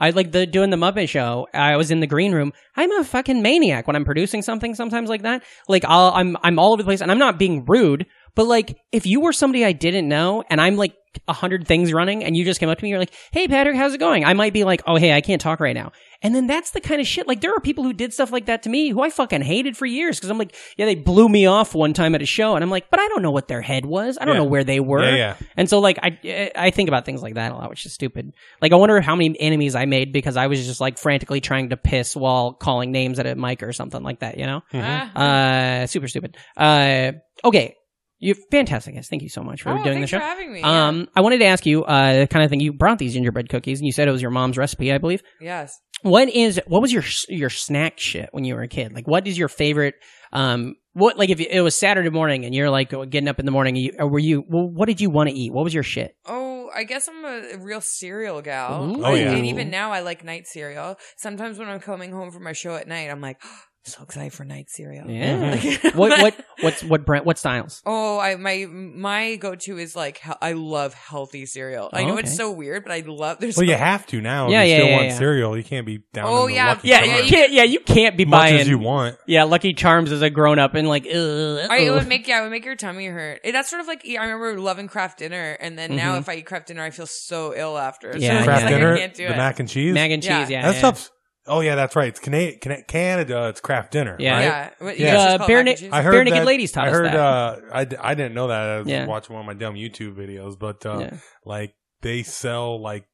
[0.00, 1.46] I like the doing the Muppet Show.
[1.52, 2.52] I was in the green room.
[2.74, 4.74] I'm a fucking maniac when I'm producing something.
[4.74, 5.44] Sometimes like that.
[5.68, 8.06] Like I'll, I'm I'm all over the place, and I'm not being rude.
[8.34, 10.94] But like, if you were somebody I didn't know, and I'm like
[11.28, 13.76] a hundred things running, and you just came up to me, you're like, "Hey, Patrick,
[13.76, 16.34] how's it going?" I might be like, "Oh, hey, I can't talk right now." And
[16.34, 17.26] then that's the kind of shit.
[17.26, 19.74] Like, there are people who did stuff like that to me who I fucking hated
[19.76, 22.54] for years because I'm like, yeah, they blew me off one time at a show,
[22.54, 24.18] and I'm like, but I don't know what their head was.
[24.20, 24.40] I don't Yeah.
[24.42, 25.02] know where they were.
[25.02, 25.36] Yeah, yeah.
[25.56, 28.32] And so, like, I I think about things like that a lot, which is stupid.
[28.60, 31.70] Like, I wonder how many enemies I made because I was just like frantically trying
[31.70, 34.36] to piss while calling names at a mic or something like that.
[34.38, 35.10] You know, Mm-hmm.
[35.16, 35.80] Ah.
[35.82, 36.36] uh, super stupid.
[36.56, 37.12] Uh,
[37.44, 37.74] okay.
[38.22, 39.08] you're fantastic, guys.
[39.08, 40.20] Thank you so much for Oh, doing thanks the show.
[40.20, 40.88] for having me, yeah.
[40.88, 43.48] Um, I wanted to ask you, uh, the kind of thing you brought these gingerbread
[43.48, 45.22] cookies, and you said it was your mom's recipe, I believe.
[45.40, 45.72] yes.
[46.02, 48.92] What is what was your your snack shit when you were a kid?
[48.92, 49.94] Like, what is your favorite?
[50.32, 53.52] Um, what like if it was Saturday morning and you're like getting up in the
[53.52, 54.44] morning, you, or were you?
[54.48, 55.52] Well, what did you want to eat?
[55.52, 56.16] What was your shit?
[56.26, 58.84] Oh, I guess I'm a, a real cereal gal.
[58.84, 59.04] Ooh.
[59.04, 59.32] Oh, yeah.
[59.32, 60.96] And even now, I like night cereal.
[61.16, 63.40] Sometimes when I'm coming home from my show at night, I'm like,
[63.84, 65.08] so excited for night cereal.
[65.10, 65.30] Yeah.
[65.84, 67.24] Like- what what what's what brand?
[67.24, 67.82] What styles?
[67.86, 71.88] Oh, I my my go to is like he- I love healthy cereal.
[71.92, 73.38] I know it's so weird, but I love.
[73.40, 74.48] There's Well, you have to now.
[74.48, 75.18] Yeah, if you yeah, still yeah, want yeah.
[75.18, 76.26] cereal, you can't be down.
[76.28, 77.22] Oh, in the yeah, Lucky Yeah, Charms.
[77.30, 77.52] you can't.
[77.52, 78.60] Yeah, you can't be Much buying.
[78.60, 79.16] as you want.
[79.26, 81.06] Yeah, Lucky Charms as a grown up and like.
[81.06, 83.40] Ugh, I, it would make yeah, it would make your tummy hurt.
[83.44, 86.20] It, that's sort of like I remember loving Kraft dinner, and then now Mhm.
[86.20, 88.12] if I eat Kraft dinner, I feel so ill after.
[88.12, 89.36] So Yeah, it's Kraft like dinner, I can't do the it.
[89.36, 90.28] mac and cheese, mac and cheese.
[90.30, 90.48] Yeah.
[90.48, 90.78] Yeah, that yeah.
[90.78, 91.10] stuff's.
[91.50, 92.08] Oh yeah, that's right.
[92.08, 93.48] It's Cana- Cana- Canada.
[93.48, 94.16] It's Kraft dinner.
[94.18, 94.32] Yeah.
[94.34, 94.42] right?
[94.44, 95.12] Yeah, What, you Yeah.
[95.12, 95.90] guys just Uh, call it Bare mac and Na- cheese?
[95.92, 97.06] I heard Barenaked that- Ladies taught I us heard.
[97.06, 97.16] that.
[97.16, 98.68] Uh, I, d- I didn't know that.
[98.68, 99.06] I was Yeah.
[99.06, 101.10] watching one of my dumb YouTube videos, but uh, Yeah.
[101.44, 103.04] like they sell like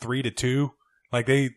[0.00, 0.70] three to two.
[1.12, 1.50] Like they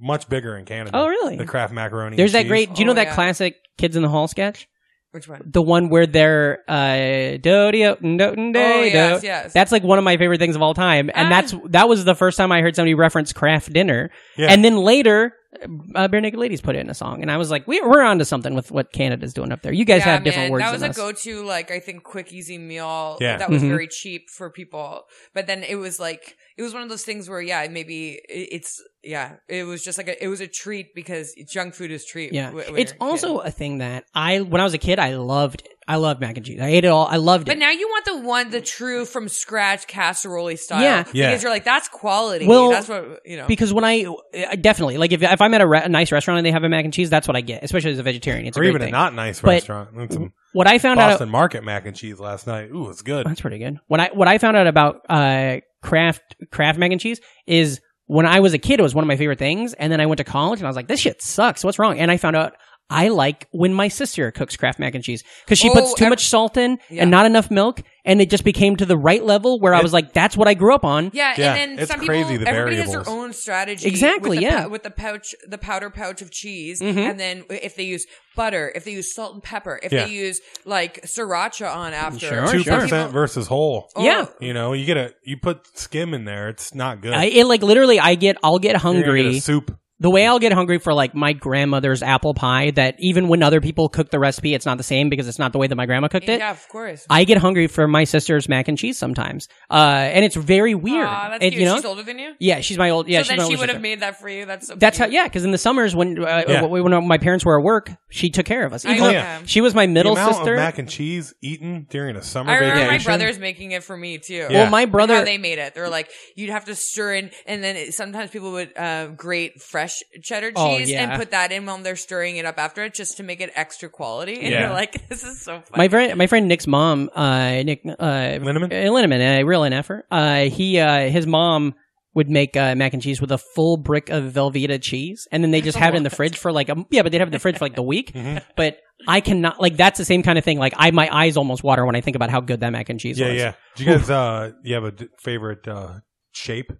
[0.00, 0.92] much bigger in Canada.
[0.94, 1.36] Oh, really?
[1.36, 2.16] The Kraft macaroni.
[2.16, 2.48] There's and that cheese.
[2.50, 2.74] great.
[2.74, 3.14] Do you know Oh, that yeah.
[3.14, 4.68] classic Kids in the Hall sketch?
[5.12, 5.40] Which one?
[5.46, 8.58] The one where they're uh do-de-o, no-de-do.
[8.58, 9.52] Oh, yes, yes.
[9.54, 11.30] That's like one of my favorite things of all time, and Ah.
[11.30, 14.10] that's that was the first time I heard somebody reference Kraft dinner.
[14.36, 14.48] Yeah.
[14.52, 15.32] And then later,
[15.62, 18.24] uh, Barenaked Ladies put it in a song, and I was like, we, we're onto
[18.24, 19.72] something with what Canada's doing up there.
[19.72, 20.96] You guys yeah, have different man, words That was than a us.
[20.96, 23.18] go-to, like I think, quick, easy meal.
[23.20, 23.36] Yeah.
[23.38, 23.68] that was Mhm.
[23.68, 25.04] very cheap for people.
[25.34, 28.82] But then it was like it was one of those things where, yeah, maybe it's
[29.02, 32.32] yeah, it was just like a, it was a treat because junk food is treat.
[32.32, 32.96] Yeah, wh- when it's you're kid.
[33.00, 35.72] also a thing that I, when I was a kid, I loved it.
[35.88, 36.60] I love mac and cheese.
[36.60, 37.06] I ate it all.
[37.06, 37.52] I loved it.
[37.52, 40.82] But now you want the one, the true from scratch casserole style.
[40.82, 41.04] Yeah.
[41.12, 41.28] Yeah.
[41.30, 42.46] Because you're like, that's quality.
[42.46, 43.46] Well, that's what you know.
[43.46, 46.38] because when I uh, definitely like if if I'm at a, re- a nice restaurant
[46.38, 48.46] and they have a mac and cheese, that's what I get, especially as a vegetarian.
[48.46, 48.88] It's a or great even thing.
[48.88, 49.90] a not nice But- restaurant.
[49.96, 52.70] That's some- What I found out Boston Market mac and cheese last night.
[52.72, 53.24] Ooh, it's good.
[53.26, 53.78] That's pretty good.
[53.86, 58.26] What I what I found out about uh Kraft Kraft mac and cheese is when
[58.26, 60.18] I was a kid, it was one of my favorite things, and then I went
[60.18, 61.62] to college and I was like, this shit sucks.
[61.62, 61.98] What's wrong?
[62.00, 62.54] And I found out.
[62.88, 66.04] I like when my sister cooks Kraft mac and cheese because she Oh, puts too
[66.04, 67.02] ev- much salt in Yeah.
[67.02, 69.92] and not enough milk, and it just became to the right level where I was
[69.92, 72.44] like, "That's what I grew up on." Yeah, Yeah, and then it's some crazy, people,
[72.44, 73.88] the everybody has their own strategy.
[73.88, 74.62] Exactly, with yeah.
[74.64, 76.96] pou- with the pouch, the powder pouch of cheese, Mhm.
[77.10, 78.06] and then if they use
[78.36, 80.04] butter, if they use salt and pepper, if Yeah.
[80.04, 82.80] they use like sriracha on after, Sure, Two sure.
[82.82, 83.88] percent versus whole.
[83.96, 84.26] Oh, Yeah.
[84.40, 86.48] You know, you get a you put skim in there.
[86.50, 87.14] It's not good.
[87.14, 89.22] I, it like literally, I get I'll get You're hungry.
[89.24, 89.76] get a soup.
[89.98, 93.60] The way I'll get hungry for like my grandmother's apple pie that even when other
[93.62, 95.86] people cook the recipe, it's not the same because it's not the way that my
[95.86, 96.38] grandma cooked it.
[96.40, 97.06] Yeah, of course.
[97.08, 101.06] I get hungry for my sister's mac and cheese sometimes, uh, and it's very weird.
[101.06, 101.60] Aw, that's It- cute.
[101.60, 101.76] you know?
[101.76, 102.34] She's older than you.
[102.38, 103.08] Yeah, she's my old.
[103.08, 103.82] Yeah, so she's my then she older would have sister.
[103.82, 104.44] made that for you.
[104.44, 105.04] That's so That's how.
[105.06, 105.14] cute.
[105.14, 106.62] Yeah, because in the summers when uh, Yeah.
[106.66, 108.84] when my parents were at work, she took care of us.
[108.84, 109.48] I Even know though that.
[109.48, 110.54] she was my middle the amount sister.
[110.54, 112.98] of mac and cheese eaten during a summer I remember vacation.
[113.12, 114.34] my brothers making it for me too.
[114.34, 114.48] Yeah.
[114.50, 115.16] Well, my Like brother.
[115.16, 115.74] how they made it.
[115.74, 119.06] They were like, you'd have to stir in, and then it, sometimes people would uh,
[119.08, 119.85] grate fresh
[120.22, 121.10] cheddar Oh, cheese yeah.
[121.10, 123.50] and put that in while they're stirring it up after it, just to make it
[123.54, 124.34] extra quality.
[124.40, 124.60] And Yeah.
[124.62, 125.76] you're like, this is so funny.
[125.78, 128.64] my friend, my friend Nick's mom, uh, Nick uh, Linneman?
[128.72, 130.02] uh, Linneman, uh, real NFer.
[130.10, 131.74] Uh, he, uh, his mom
[132.14, 135.50] would make uh, mac and cheese with a full brick of Velveeta cheese, and then
[135.50, 137.30] they just have it in the fridge for like a yeah, but they'd have it
[137.30, 138.12] in the fridge for like the week.
[138.12, 138.38] Mm-hmm.
[138.56, 140.58] But I cannot like that's the same kind of thing.
[140.58, 142.98] Like I, my eyes almost water when I think about how good that mac and
[142.98, 143.36] cheese Yeah, was.
[143.36, 143.52] yeah.
[143.76, 146.00] Do you guys uh you have a d- favorite uh
[146.32, 146.72] shape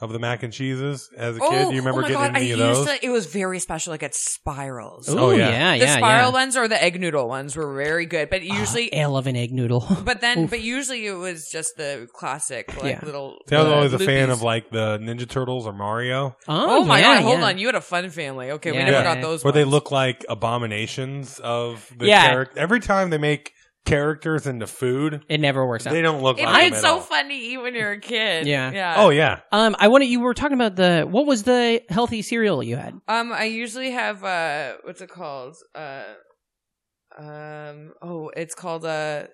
[0.00, 1.48] of the mac and cheeses as a kid?
[1.50, 2.98] Oh, Do you remember oh my getting God, any I of used those?
[2.98, 5.08] to, it was very special, like at spirals.
[5.08, 5.48] Ooh, Oh, yeah.
[5.50, 6.32] yeah, the yeah, spiral yeah.
[6.34, 9.52] ones or the egg noodle ones were very good, but usually, I love an egg
[9.52, 9.86] noodle.
[10.04, 10.50] but then, Oof.
[10.50, 13.00] but usually it was just the classic, like Yeah.
[13.04, 13.38] little.
[13.48, 16.84] See, I was uh, always a fan of like the Ninja Turtles or Mario, Oh,
[16.84, 17.22] my yeah, god!
[17.22, 17.46] Hold yeah.
[17.46, 18.50] on, you had a fun family.
[18.52, 18.78] Okay, Yeah.
[18.78, 19.14] we never Yeah.
[19.14, 19.44] got those.
[19.44, 22.28] where they look like abominations of the Yeah.
[22.28, 22.58] character.
[22.58, 23.52] Every time they make
[23.84, 25.92] characters into food, It never works out.
[25.92, 27.00] they don't look It like them was at so all.
[27.00, 28.46] fun to eat when you're a kid.
[28.46, 28.70] Yeah.
[28.72, 28.94] yeah.
[28.98, 32.62] Oh yeah, Um, I wanted you were talking about the what was the healthy cereal
[32.62, 32.94] you had?
[33.08, 35.56] Um, I usually have uh, what's it called?
[35.74, 36.04] Uh,
[37.18, 39.24] um, oh, it's called uh,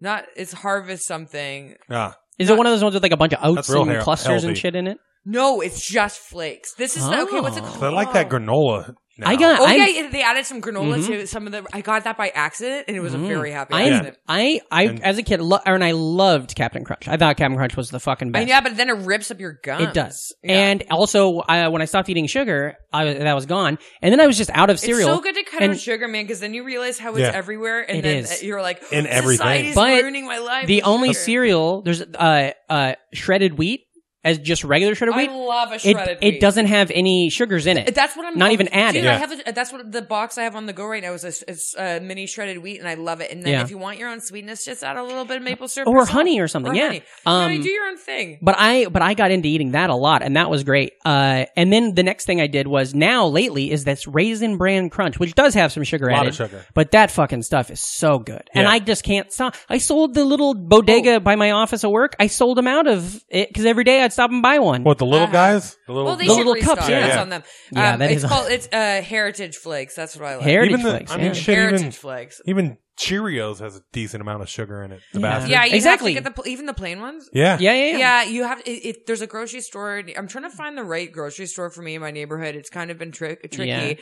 [0.00, 1.76] not it's Harvest something.
[1.90, 3.82] ah, Is it one of those ones with like a bunch of oats That's real
[3.82, 4.60] and hea- clusters and healthy.
[4.60, 4.98] shit in it?
[5.24, 6.74] No, it's just flakes.
[6.74, 7.40] This is okay.
[7.40, 7.66] What's it Oh.
[7.66, 7.78] called?
[7.80, 8.94] So I like that granola.
[9.18, 9.28] Now.
[9.28, 9.60] I got.
[9.60, 11.06] Oh I'm- yeah, yeah, they added some granola Mhm.
[11.06, 11.66] to some of the.
[11.72, 13.26] I got that by accident, and it was a Mhm.
[13.28, 14.16] very happy I accident.
[14.26, 17.08] I I And- as a kid, lo- and I loved Captain Crunch.
[17.08, 18.48] I thought Captain Crunch was the fucking I best.
[18.48, 19.82] yeah, but then it rips up your gums.
[19.82, 20.34] It does.
[20.42, 20.52] Yeah.
[20.70, 23.78] And also, I, when I stopped eating sugar, I, that was gone.
[24.00, 25.08] And then I was just out of cereal.
[25.10, 27.20] It's so good to cut and out sugar, man, because then you realize how it's
[27.20, 27.32] Yeah.
[27.34, 28.42] everywhere, and It then is.
[28.42, 29.38] you're like, In everything.
[29.38, 30.66] Society's But ruining my life.
[30.66, 31.18] The only sugar.
[31.20, 33.84] cereal there's uh uh shredded wheat
[34.24, 35.28] as just regular shredded wheat.
[35.30, 36.34] I love a it shredded it wheat.
[36.34, 37.94] It doesn't have any sugars in it.
[37.94, 38.98] That's what I'm Not even added.
[38.98, 39.14] Dude, Yeah.
[39.14, 41.24] I have a, that's what the box I have on the go right now is
[41.24, 43.30] a, is a mini shredded wheat, and I love it.
[43.32, 43.62] And then Yeah.
[43.62, 45.98] if you want your own sweetness, just add a little bit of maple syrup Or
[46.06, 46.10] salt.
[46.10, 46.86] honey or something, yeah.
[46.86, 47.02] honey.
[47.26, 48.38] You Um, know, do your own thing.
[48.40, 50.92] But I but I got into eating that a lot, and that was great.
[51.04, 54.88] Uh, and then the next thing I did was now lately is this raisin bran
[54.90, 56.64] crunch, which does have some sugar A lot added, of sugar.
[56.74, 58.42] but that fucking stuff is so good.
[58.54, 59.56] And I just can't stop.
[59.68, 61.20] I sold the little bodega Oh.
[61.20, 62.14] by my office at work.
[62.20, 64.84] I sold them out of it because every day I'd stop and buy one.
[64.84, 65.32] What the little Uh-huh.
[65.32, 65.76] guys?
[65.86, 66.78] The little, Well, they the should little restock.
[66.78, 67.00] cups, yeah.
[67.00, 67.20] That's Yeah.
[67.22, 67.42] on them.
[67.72, 69.94] Yeah, um, that it's is- called it's uh, Heritage Flakes.
[69.94, 70.44] That's what I like.
[70.44, 71.32] Heritage even the, flakes, I mean, yeah.
[71.32, 72.40] shit, Heritage even Flakes.
[72.46, 75.00] even Cheerios has a decent amount of sugar in it.
[75.12, 75.30] The Yeah.
[75.30, 75.50] bastard.
[75.50, 76.12] Yeah, you Exactly.
[76.14, 77.28] Have to get the pl- even the plain ones.
[77.32, 77.98] yeah, yeah, yeah, yeah.
[77.98, 78.60] Yeah, you have.
[78.60, 80.02] It, it, there's a grocery store.
[80.16, 82.54] I'm trying to find the right grocery store for me in my neighborhood.
[82.54, 83.66] It's kind of been tri- tricky.
[83.68, 83.94] Yeah.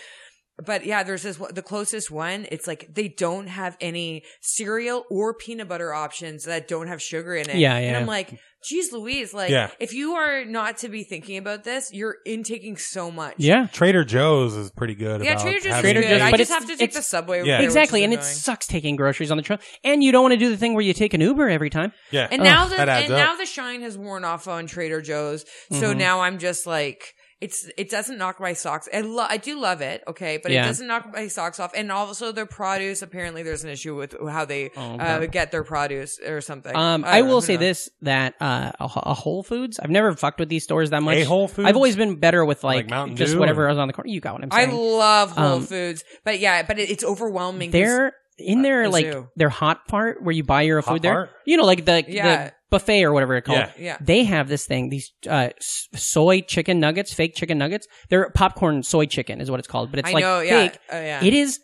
[0.62, 2.46] But yeah, there's this one- the closest one.
[2.52, 7.34] It's like they don't have any cereal or peanut butter options that don't have sugar
[7.34, 7.56] in it.
[7.56, 7.88] Yeah, yeah.
[7.88, 7.96] And.
[7.96, 9.70] I'm like, geez, Louise, like Yeah.
[9.78, 13.34] if you are not to be thinking about this, you're intaking so much.
[13.38, 13.66] Yeah.
[13.72, 15.22] Trader Joe's is pretty good.
[15.24, 16.18] Yeah, about Trader Joe's is having Trader good.
[16.18, 17.38] Joe's, I but just have to take the subway.
[17.38, 17.52] over Yeah.
[17.54, 20.22] there, which Exactly, is and it sucks taking groceries on the trail, and you don't
[20.22, 21.92] want to do the thing where you take an Uber every time.
[22.10, 23.18] Yeah, And Ugh, now the that adds and up.
[23.30, 25.44] now the shine has worn off on Trader Joe's.
[25.72, 25.96] So Mhm.
[25.96, 28.88] now I'm just like it's it doesn't knock my socks.
[28.92, 30.64] I lo- I do love it, okay, but Yeah.
[30.64, 31.72] it doesn't knock my socks off.
[31.74, 33.00] And also their produce.
[33.02, 36.76] Apparently, there's an issue with how they Oh, uh, get their produce or something.
[36.76, 37.60] Um, I I don't know, will say knows?
[37.60, 39.78] this: that uh, a, a Whole Foods.
[39.78, 41.16] I've never fucked with these stores that much.
[41.16, 41.66] A Whole Foods?
[41.66, 43.94] I've always been better with like, Like Mountain just Dew whatever or- is on the
[43.94, 44.10] corner.
[44.10, 44.70] You got what I'm saying.
[44.70, 47.70] I love Whole Um, Foods, but yeah, but it, it's overwhelming.
[47.70, 49.28] They're in their a like zoo.
[49.36, 51.30] their hot part where you buy your Hot food there.
[51.46, 52.44] You know, like the Yeah.
[52.46, 53.58] the buffet or whatever it's called.
[53.58, 53.72] Yeah.
[53.78, 53.96] Yeah.
[54.00, 57.86] They have this thing, these uh, s- soy chicken nuggets, fake chicken nuggets.
[58.08, 60.78] They're popcorn soy chicken is what it's called, but it's I like know, yeah, fake.
[60.92, 61.24] oh, yeah.
[61.24, 61.58] It is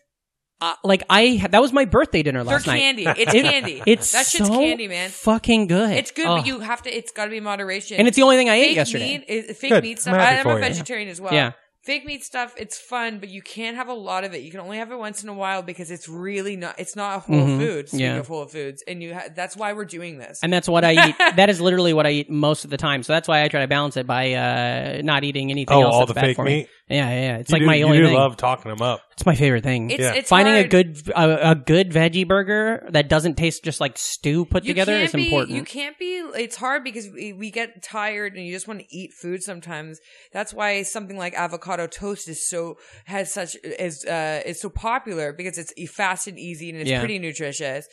[0.60, 2.80] uh, like I that was my birthday dinner They're last night.
[2.80, 3.04] candy.
[3.06, 3.82] It's It- candy.
[3.86, 5.10] It's that shit's so candy, man.
[5.10, 5.90] Fucking good.
[5.90, 6.36] It's good, Oh.
[6.36, 6.90] but you have to.
[6.96, 7.98] It's got to be moderation.
[7.98, 9.18] and it's the only thing I ate fake yesterday.
[9.18, 9.82] meat, is, fake Good.
[9.82, 10.16] meat I'm stuff.
[10.16, 10.60] happy I, am for a you.
[10.62, 11.32] vegetarian as well.
[11.34, 11.52] Yeah.
[11.86, 14.42] Fake meat stuff, it's fun, but you can't have a lot of it.
[14.42, 16.74] You can only have it once in a while because it's really not.
[16.78, 17.58] It's not a whole Mhm.
[17.58, 17.88] food.
[17.88, 18.16] Speaking Yeah.
[18.16, 20.40] of whole foods, and you ha- that's why we're doing this.
[20.42, 21.14] And that's what I eat.
[21.36, 23.04] that is literally what I eat most of the time.
[23.04, 25.94] So that's why I try to balance it by uh, not eating anything Oh, else
[25.94, 26.68] all that's the bad fake for me.
[26.88, 26.96] Meat?
[26.96, 27.36] Yeah, yeah, yeah.
[27.38, 28.14] It's You like do- my you only do thing.
[28.14, 29.00] love talking them up.
[29.12, 29.90] It's my favorite thing.
[29.90, 33.96] It's- it's Finding a good a, a good veggie burger that doesn't taste just like
[33.98, 35.56] stew put You together can't is be, important.
[35.56, 36.16] You can't be.
[36.36, 39.98] It's hard because we, we get tired and you just want to eat food sometimes.
[40.32, 42.76] That's why something like avocado toast is so
[43.06, 46.90] has such is uh is so popular because it's e- fast and easy and it's
[46.90, 46.98] Yeah.
[47.00, 47.86] pretty nutritious.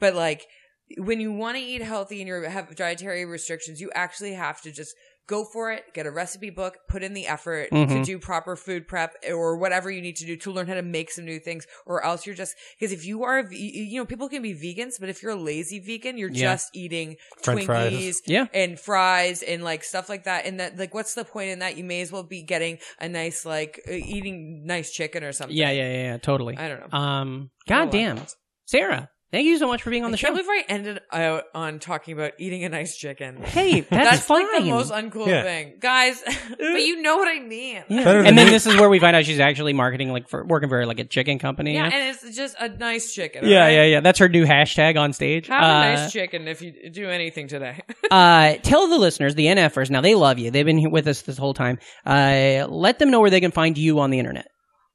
[0.00, 0.46] But like
[0.98, 4.72] when you want to eat healthy and you have dietary restrictions, you actually have to
[4.72, 4.92] just
[5.26, 5.84] go for it.
[5.94, 8.04] Get a recipe book, put in the effort to Mhm.
[8.04, 11.10] do proper food prep or whatever you need to do to learn how to make
[11.12, 11.66] some new things.
[11.86, 15.08] Or else you're just because if you are, you know, people can be vegans, but
[15.08, 16.52] if you're a lazy vegan, you're Yeah.
[16.54, 18.22] just eating French Twinkies fries.
[18.26, 18.46] Yeah.
[18.52, 20.46] and fries and like stuff like that.
[20.46, 21.76] And that, like, what's the point in that?
[21.76, 25.56] You may as well be getting a nice, like, uh, eating nice chicken or something.
[25.56, 26.56] yeah, yeah, yeah, yeah, totally.
[26.56, 26.98] I don't know.
[26.98, 28.20] Um, goddamn.
[28.66, 30.42] Sara, thank you so much for being on I the can't show.
[30.42, 33.36] believe I ended out on talking about eating a nice chicken.
[33.42, 34.64] Hey, that's, like fine.
[34.64, 35.42] the most uncool Yeah.
[35.42, 36.22] thing, guys.
[36.58, 37.82] but you know what I mean.
[37.88, 38.04] Yeah.
[38.04, 38.52] Better than And then me.
[38.52, 41.04] this is where we find out she's actually marketing, like for working for like a
[41.04, 41.74] chicken company.
[41.74, 43.44] Yeah, Yeah, and it's just a nice chicken.
[43.46, 43.74] yeah, alright?
[43.74, 44.00] yeah, yeah.
[44.00, 45.46] That's her new hashtag on stage.
[45.48, 47.80] Have a Uh, nice chicken if you do anything today.
[48.10, 50.50] uh, tell the listeners, the NFers, now they love you.
[50.50, 51.78] They've been here with us this whole time.
[52.04, 54.48] Uh, let them know where they can find you on the internet.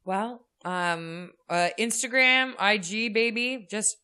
[0.04, 3.96] well, um, uh, Instagram, IG, baby, just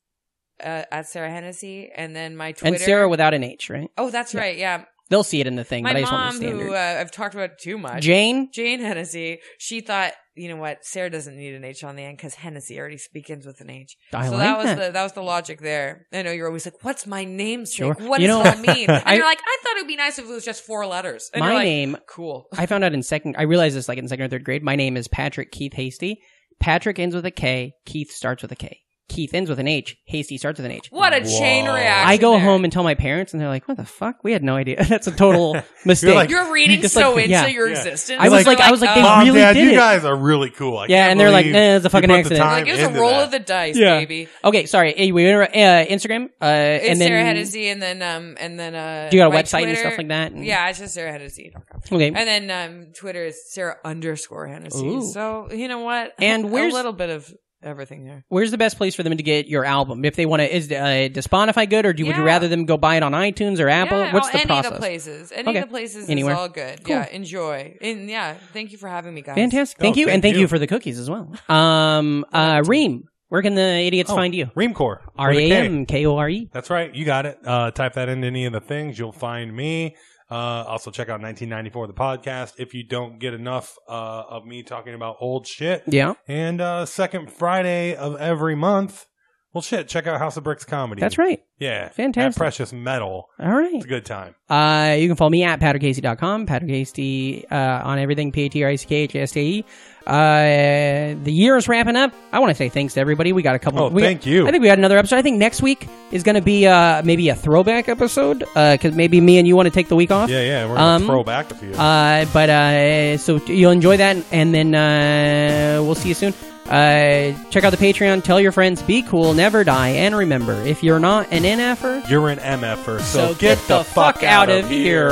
[0.62, 2.74] uh, at Sara Hennessey, and then my Twitter.
[2.74, 3.90] And Sara without an H, right?
[3.98, 4.56] Oh, that's right.
[4.56, 6.66] Yeah, They'll see it in the thing, my but I just want mom, the standard.
[6.68, 8.48] who uh, I've talked about too much, Jane?
[8.50, 9.40] Jane Hennessey.
[9.58, 12.78] She thought, you know what, Sara doesn't need an H on the end because Hennessey
[12.80, 13.98] already begins with an H.
[14.14, 14.86] I so like that was that.
[14.86, 16.06] the that was the logic there.
[16.14, 17.66] I know you're always like, "What's my name?
[17.66, 17.92] Sure.
[17.92, 20.18] What You does know- that mean?" And I- you're like, "I thought it'd be nice
[20.18, 22.46] if it was just four letters." And My like, name- cool.
[22.56, 24.62] I found out in second, I realized this like in second or third grade.
[24.62, 26.22] My name is Patrick Keith Hastie.
[26.58, 27.74] Patrick ends with a K.
[27.84, 28.78] Keith starts with a K.
[29.12, 29.98] Keith ends with an H.
[30.06, 30.88] Hastie starts with an H.
[30.90, 32.08] What a chain reaction!
[32.08, 32.40] I go there.
[32.40, 34.24] home and tell my parents, and they're like, "What the fuck?
[34.24, 34.82] We had no idea.
[34.88, 37.46] That's a total mistake." like- You're reading Just so like- into yeah.
[37.46, 37.76] your Yeah.
[37.78, 38.18] existence.
[38.20, 39.04] I was You're like- I was like, they oh.
[39.04, 39.74] Mom, really Dad, did you it.
[39.76, 40.78] guys are really cool.
[40.78, 42.96] I Yeah, and they're like, believe "Nah, it's a fucking accident." time like it was
[42.96, 43.24] a roll that.
[43.26, 43.98] of the dice, Yeah.
[44.00, 44.28] baby.
[44.44, 44.94] Okay, sorry.
[44.94, 45.48] Hey, we were uh,
[45.86, 46.46] Instagram, uh,
[46.80, 49.30] It's and then Sara Hennessey, and then um, and then uh, Do you got a
[49.30, 50.32] my website and stuff like that?
[50.32, 51.80] And- Yeah, it's just Sara Hennessey.com.
[51.92, 52.08] Okay.
[52.08, 55.02] And then um, Twitter is Sara underscore Hennessey.
[55.02, 56.14] So you know what?
[56.18, 57.32] And where's- a little bit of
[57.62, 58.24] everything there.
[58.28, 60.04] Where's the best place for them to get your album?
[60.04, 62.64] If they want to, is uh, does Spotify good, or do, would you rather them
[62.64, 63.98] go buy it on iTunes or Apple?
[63.98, 64.64] Yeah, What's oh, the any process?
[64.66, 65.32] Any of the places.
[65.32, 65.58] Any Okay.
[65.58, 66.34] of the places Anywhere.
[66.34, 66.84] is all good.
[66.84, 66.96] Cool.
[66.96, 67.76] Yeah, enjoy.
[67.80, 69.36] And yeah, thank you for having me, guys.
[69.36, 69.78] Fantastic.
[69.78, 70.40] Thank Oh, you, and thank thank you.
[70.42, 70.48] you.
[70.48, 71.32] for the cookies as well.
[71.48, 74.46] Um, uh, Ream, where can the idiots Oh, find you?
[74.56, 74.98] Reamcore.
[75.16, 75.66] R with a K.
[75.66, 76.50] M K O R E.
[76.52, 76.94] That's right.
[76.94, 77.38] You got it.
[77.44, 78.98] Uh, type that into any of the things.
[78.98, 79.96] You'll find me.
[80.32, 84.62] Uh, also check out 1994, the podcast, if you don't get enough uh, of me
[84.62, 85.82] talking about old shit.
[85.86, 89.04] Yeah, And uh, second Friday of every month,
[89.52, 91.00] well, shit, check out House of Bricks Comedy.
[91.00, 91.42] that's right.
[91.58, 91.88] Yeah.
[91.90, 92.32] Fantastic.
[92.32, 93.28] At Precious Metal.
[93.38, 93.74] All right.
[93.74, 94.34] It's a good time.
[94.50, 99.64] Uh, you can follow me at patrickhastie.com, Patrick Hastie, uh, on everything, P-A-T-R-I-C-K-H-S-T-E.
[100.04, 102.12] Uh, the year is wrapping up.
[102.32, 103.32] I want to say thanks to everybody.
[103.32, 103.80] We got a couple.
[103.84, 104.48] Oh, we thank you.
[104.48, 105.16] I think we got another episode.
[105.16, 108.94] I think next week is going to be, uh, maybe a throwback episode, uh, cause
[108.94, 110.28] maybe me and you want to take the week off.
[110.28, 110.62] Yeah, yeah.
[110.66, 111.72] We're going to Um, throw back a few.
[111.74, 116.34] Uh, but uh, so you'll enjoy that, and then uh, we'll see you soon.
[116.66, 118.22] Uh, check out the Patreon.
[118.24, 118.82] Tell your friends.
[118.82, 119.34] Be cool.
[119.34, 119.88] Never die.
[119.88, 124.22] And remember, if you're not an NFer, You're an MFer, so, so, get, the, fuck
[124.22, 125.08] out of here.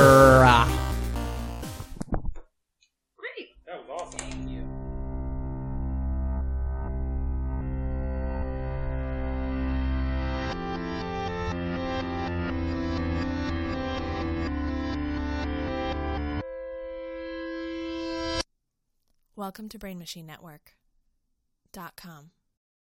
[3.17, 3.49] Great.
[3.67, 4.19] That was awesome.
[4.19, 4.63] Thank you.
[19.35, 20.73] Welcome to Brain Machine Network.
[21.73, 22.31] Dot com.